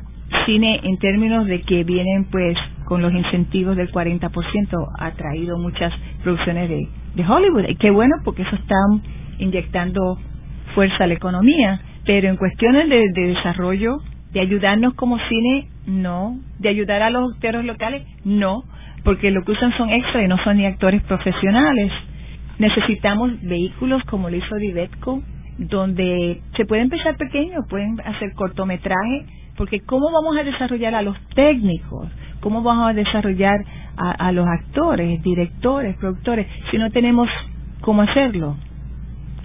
cine 0.45 0.79
en 0.83 0.97
términos 0.97 1.45
de 1.45 1.61
que 1.61 1.83
vienen 1.83 2.25
pues 2.25 2.57
con 2.85 3.01
los 3.01 3.13
incentivos 3.13 3.75
del 3.77 3.91
40% 3.91 4.87
ha 4.99 5.11
traído 5.11 5.57
muchas 5.57 5.93
producciones 6.23 6.69
de, 6.69 6.87
de 7.15 7.25
Hollywood. 7.25 7.69
Y 7.69 7.75
qué 7.75 7.89
bueno 7.89 8.15
porque 8.23 8.41
eso 8.43 8.55
está 8.55 8.75
inyectando 9.39 10.17
fuerza 10.75 11.03
a 11.03 11.07
la 11.07 11.13
economía. 11.13 11.81
Pero 12.05 12.29
en 12.29 12.37
cuestiones 12.37 12.89
de, 12.89 13.03
de 13.13 13.27
desarrollo, 13.27 13.97
de 14.33 14.39
ayudarnos 14.39 14.93
como 14.95 15.19
cine, 15.19 15.67
no. 15.85 16.39
De 16.59 16.69
ayudar 16.69 17.01
a 17.01 17.09
los 17.09 17.33
actores 17.33 17.65
locales, 17.65 18.03
no. 18.23 18.63
Porque 19.03 19.31
lo 19.31 19.43
que 19.43 19.53
usan 19.53 19.75
son 19.77 19.89
extras 19.89 20.23
y 20.23 20.27
no 20.27 20.37
son 20.43 20.57
ni 20.57 20.65
actores 20.65 21.01
profesionales. 21.03 21.91
Necesitamos 22.59 23.41
vehículos 23.41 24.03
como 24.03 24.29
lo 24.29 24.37
hizo 24.37 24.55
Divetco, 24.55 25.23
donde 25.57 26.41
se 26.55 26.65
puede 26.65 26.83
empezar 26.83 27.17
pequeño, 27.17 27.61
pueden 27.69 27.99
hacer 28.01 28.33
cortometraje, 28.33 29.25
porque 29.57 29.79
¿cómo 29.81 30.11
vamos 30.11 30.37
a 30.37 30.43
desarrollar 30.43 30.93
a 30.95 31.01
los 31.01 31.17
técnicos? 31.35 32.07
¿Cómo 32.39 32.61
vamos 32.61 32.89
a 32.89 32.93
desarrollar 32.93 33.57
a, 33.97 34.11
a 34.11 34.31
los 34.31 34.47
actores, 34.47 35.21
directores, 35.23 35.97
productores, 35.97 36.47
si 36.69 36.77
no 36.77 36.91
tenemos 36.91 37.27
cómo 37.81 38.03
hacerlo? 38.03 38.57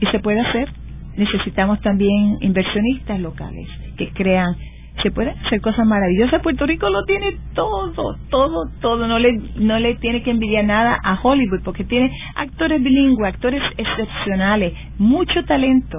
Y 0.00 0.06
se 0.06 0.20
puede 0.20 0.40
hacer. 0.40 0.68
Necesitamos 1.16 1.80
también 1.80 2.36
inversionistas 2.40 3.18
locales 3.20 3.66
que 3.96 4.10
crean 4.10 4.54
se 5.02 5.10
pueden 5.10 5.36
hacer 5.38 5.60
cosas 5.60 5.86
maravillosas. 5.86 6.42
Puerto 6.42 6.66
Rico 6.66 6.88
lo 6.88 7.04
tiene 7.04 7.36
todo, 7.54 8.14
todo, 8.30 8.70
todo. 8.80 9.06
No 9.06 9.18
le, 9.18 9.32
no 9.56 9.78
le 9.78 9.94
tiene 9.96 10.22
que 10.22 10.30
envidiar 10.30 10.64
nada 10.64 10.98
a 11.02 11.18
Hollywood 11.22 11.62
porque 11.64 11.84
tiene 11.84 12.10
actores 12.34 12.82
bilingües, 12.82 13.34
actores 13.34 13.62
excepcionales, 13.76 14.72
mucho 14.98 15.44
talento, 15.44 15.98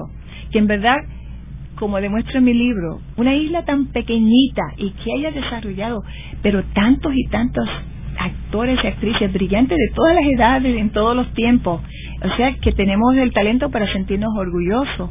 que 0.50 0.58
en 0.58 0.66
verdad, 0.66 0.96
como 1.76 2.00
demuestra 2.00 2.38
en 2.38 2.44
mi 2.44 2.54
libro, 2.54 3.00
una 3.16 3.34
isla 3.34 3.64
tan 3.64 3.86
pequeñita 3.86 4.62
y 4.76 4.90
que 4.90 5.12
haya 5.12 5.30
desarrollado, 5.30 6.02
pero 6.42 6.64
tantos 6.74 7.12
y 7.14 7.24
tantos 7.28 7.68
actores 8.18 8.78
y 8.82 8.86
actrices 8.86 9.32
brillantes 9.32 9.78
de 9.78 9.94
todas 9.94 10.14
las 10.14 10.24
edades, 10.24 10.76
en 10.76 10.90
todos 10.90 11.14
los 11.14 11.32
tiempos. 11.34 11.80
O 12.20 12.36
sea 12.36 12.52
que 12.56 12.72
tenemos 12.72 13.14
el 13.14 13.32
talento 13.32 13.70
para 13.70 13.90
sentirnos 13.92 14.30
orgullosos. 14.36 15.10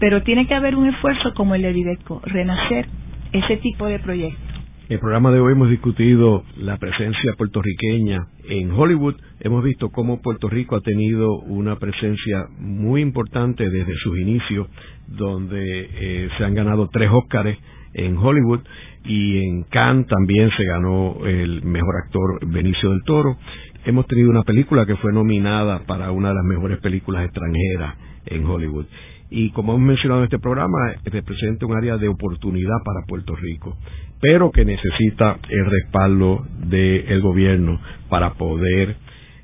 Pero 0.00 0.22
tiene 0.22 0.46
que 0.46 0.54
haber 0.54 0.76
un 0.76 0.88
esfuerzo 0.88 1.34
como 1.34 1.56
el 1.56 1.62
de 1.62 1.98
renacer 2.22 2.86
ese 3.32 3.56
tipo 3.58 3.86
de 3.86 3.98
proyectos. 3.98 4.58
En 4.88 4.94
el 4.94 5.00
programa 5.00 5.30
de 5.30 5.38
hoy 5.38 5.52
hemos 5.52 5.68
discutido 5.68 6.44
la 6.56 6.78
presencia 6.78 7.34
puertorriqueña 7.36 8.28
en 8.48 8.70
Hollywood. 8.70 9.16
Hemos 9.40 9.62
visto 9.62 9.90
cómo 9.90 10.22
Puerto 10.22 10.48
Rico 10.48 10.76
ha 10.76 10.80
tenido 10.80 11.40
una 11.40 11.76
presencia 11.76 12.46
muy 12.58 13.02
importante 13.02 13.68
desde 13.68 13.94
sus 13.96 14.18
inicios, 14.18 14.66
donde 15.06 15.60
eh, 15.60 16.28
se 16.38 16.44
han 16.44 16.54
ganado 16.54 16.88
tres 16.90 17.10
Óscares 17.12 17.58
en 17.92 18.16
Hollywood 18.16 18.60
y 19.04 19.38
en 19.46 19.64
Cannes 19.64 20.06
también 20.06 20.50
se 20.56 20.64
ganó 20.64 21.18
el 21.26 21.62
mejor 21.64 21.96
actor 22.04 22.46
Benicio 22.46 22.90
del 22.90 23.02
Toro. 23.04 23.36
Hemos 23.84 24.06
tenido 24.06 24.30
una 24.30 24.42
película 24.42 24.86
que 24.86 24.96
fue 24.96 25.12
nominada 25.12 25.84
para 25.86 26.12
una 26.12 26.30
de 26.30 26.34
las 26.34 26.44
mejores 26.44 26.78
películas 26.78 27.24
extranjeras 27.26 27.94
en 28.24 28.46
Hollywood 28.46 28.86
y 29.30 29.50
como 29.50 29.74
hemos 29.74 29.86
mencionado 29.86 30.20
en 30.20 30.24
este 30.24 30.38
programa, 30.38 30.78
representa 31.04 31.66
un 31.66 31.76
área 31.76 31.96
de 31.96 32.08
oportunidad 32.08 32.76
para 32.84 33.06
Puerto 33.06 33.34
Rico, 33.36 33.76
pero 34.20 34.50
que 34.50 34.64
necesita 34.64 35.38
el 35.48 35.66
respaldo 35.66 36.46
del 36.66 37.20
gobierno 37.20 37.80
para 38.08 38.34
poder 38.34 38.96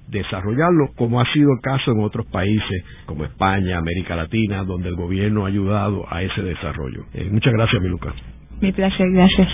desarrollarlo, 0.08 0.90
como 0.96 1.20
ha 1.20 1.32
sido 1.32 1.52
el 1.52 1.60
caso 1.60 1.92
en 1.92 2.02
otros 2.02 2.26
países 2.26 2.84
como 3.06 3.24
España, 3.24 3.78
América 3.78 4.16
Latina, 4.16 4.64
donde 4.64 4.88
el 4.88 4.96
gobierno 4.96 5.44
ha 5.44 5.48
ayudado 5.48 6.04
a 6.08 6.22
ese 6.22 6.42
desarrollo. 6.42 7.04
Eh, 7.14 7.28
muchas 7.30 7.52
gracias, 7.52 7.82
mi 7.82 7.88
Lucas. 7.88 8.14
Mi 8.60 8.72
placer, 8.72 9.10
gracias. 9.10 9.48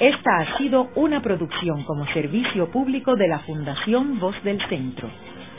Esta 0.00 0.38
ha 0.38 0.58
sido 0.58 0.88
una 0.96 1.20
producción 1.20 1.84
como 1.84 2.06
servicio 2.12 2.70
público 2.70 3.16
de 3.16 3.28
la 3.28 3.40
Fundación 3.40 4.18
Voz 4.18 4.34
del 4.44 4.58
Centro. 4.68 5.10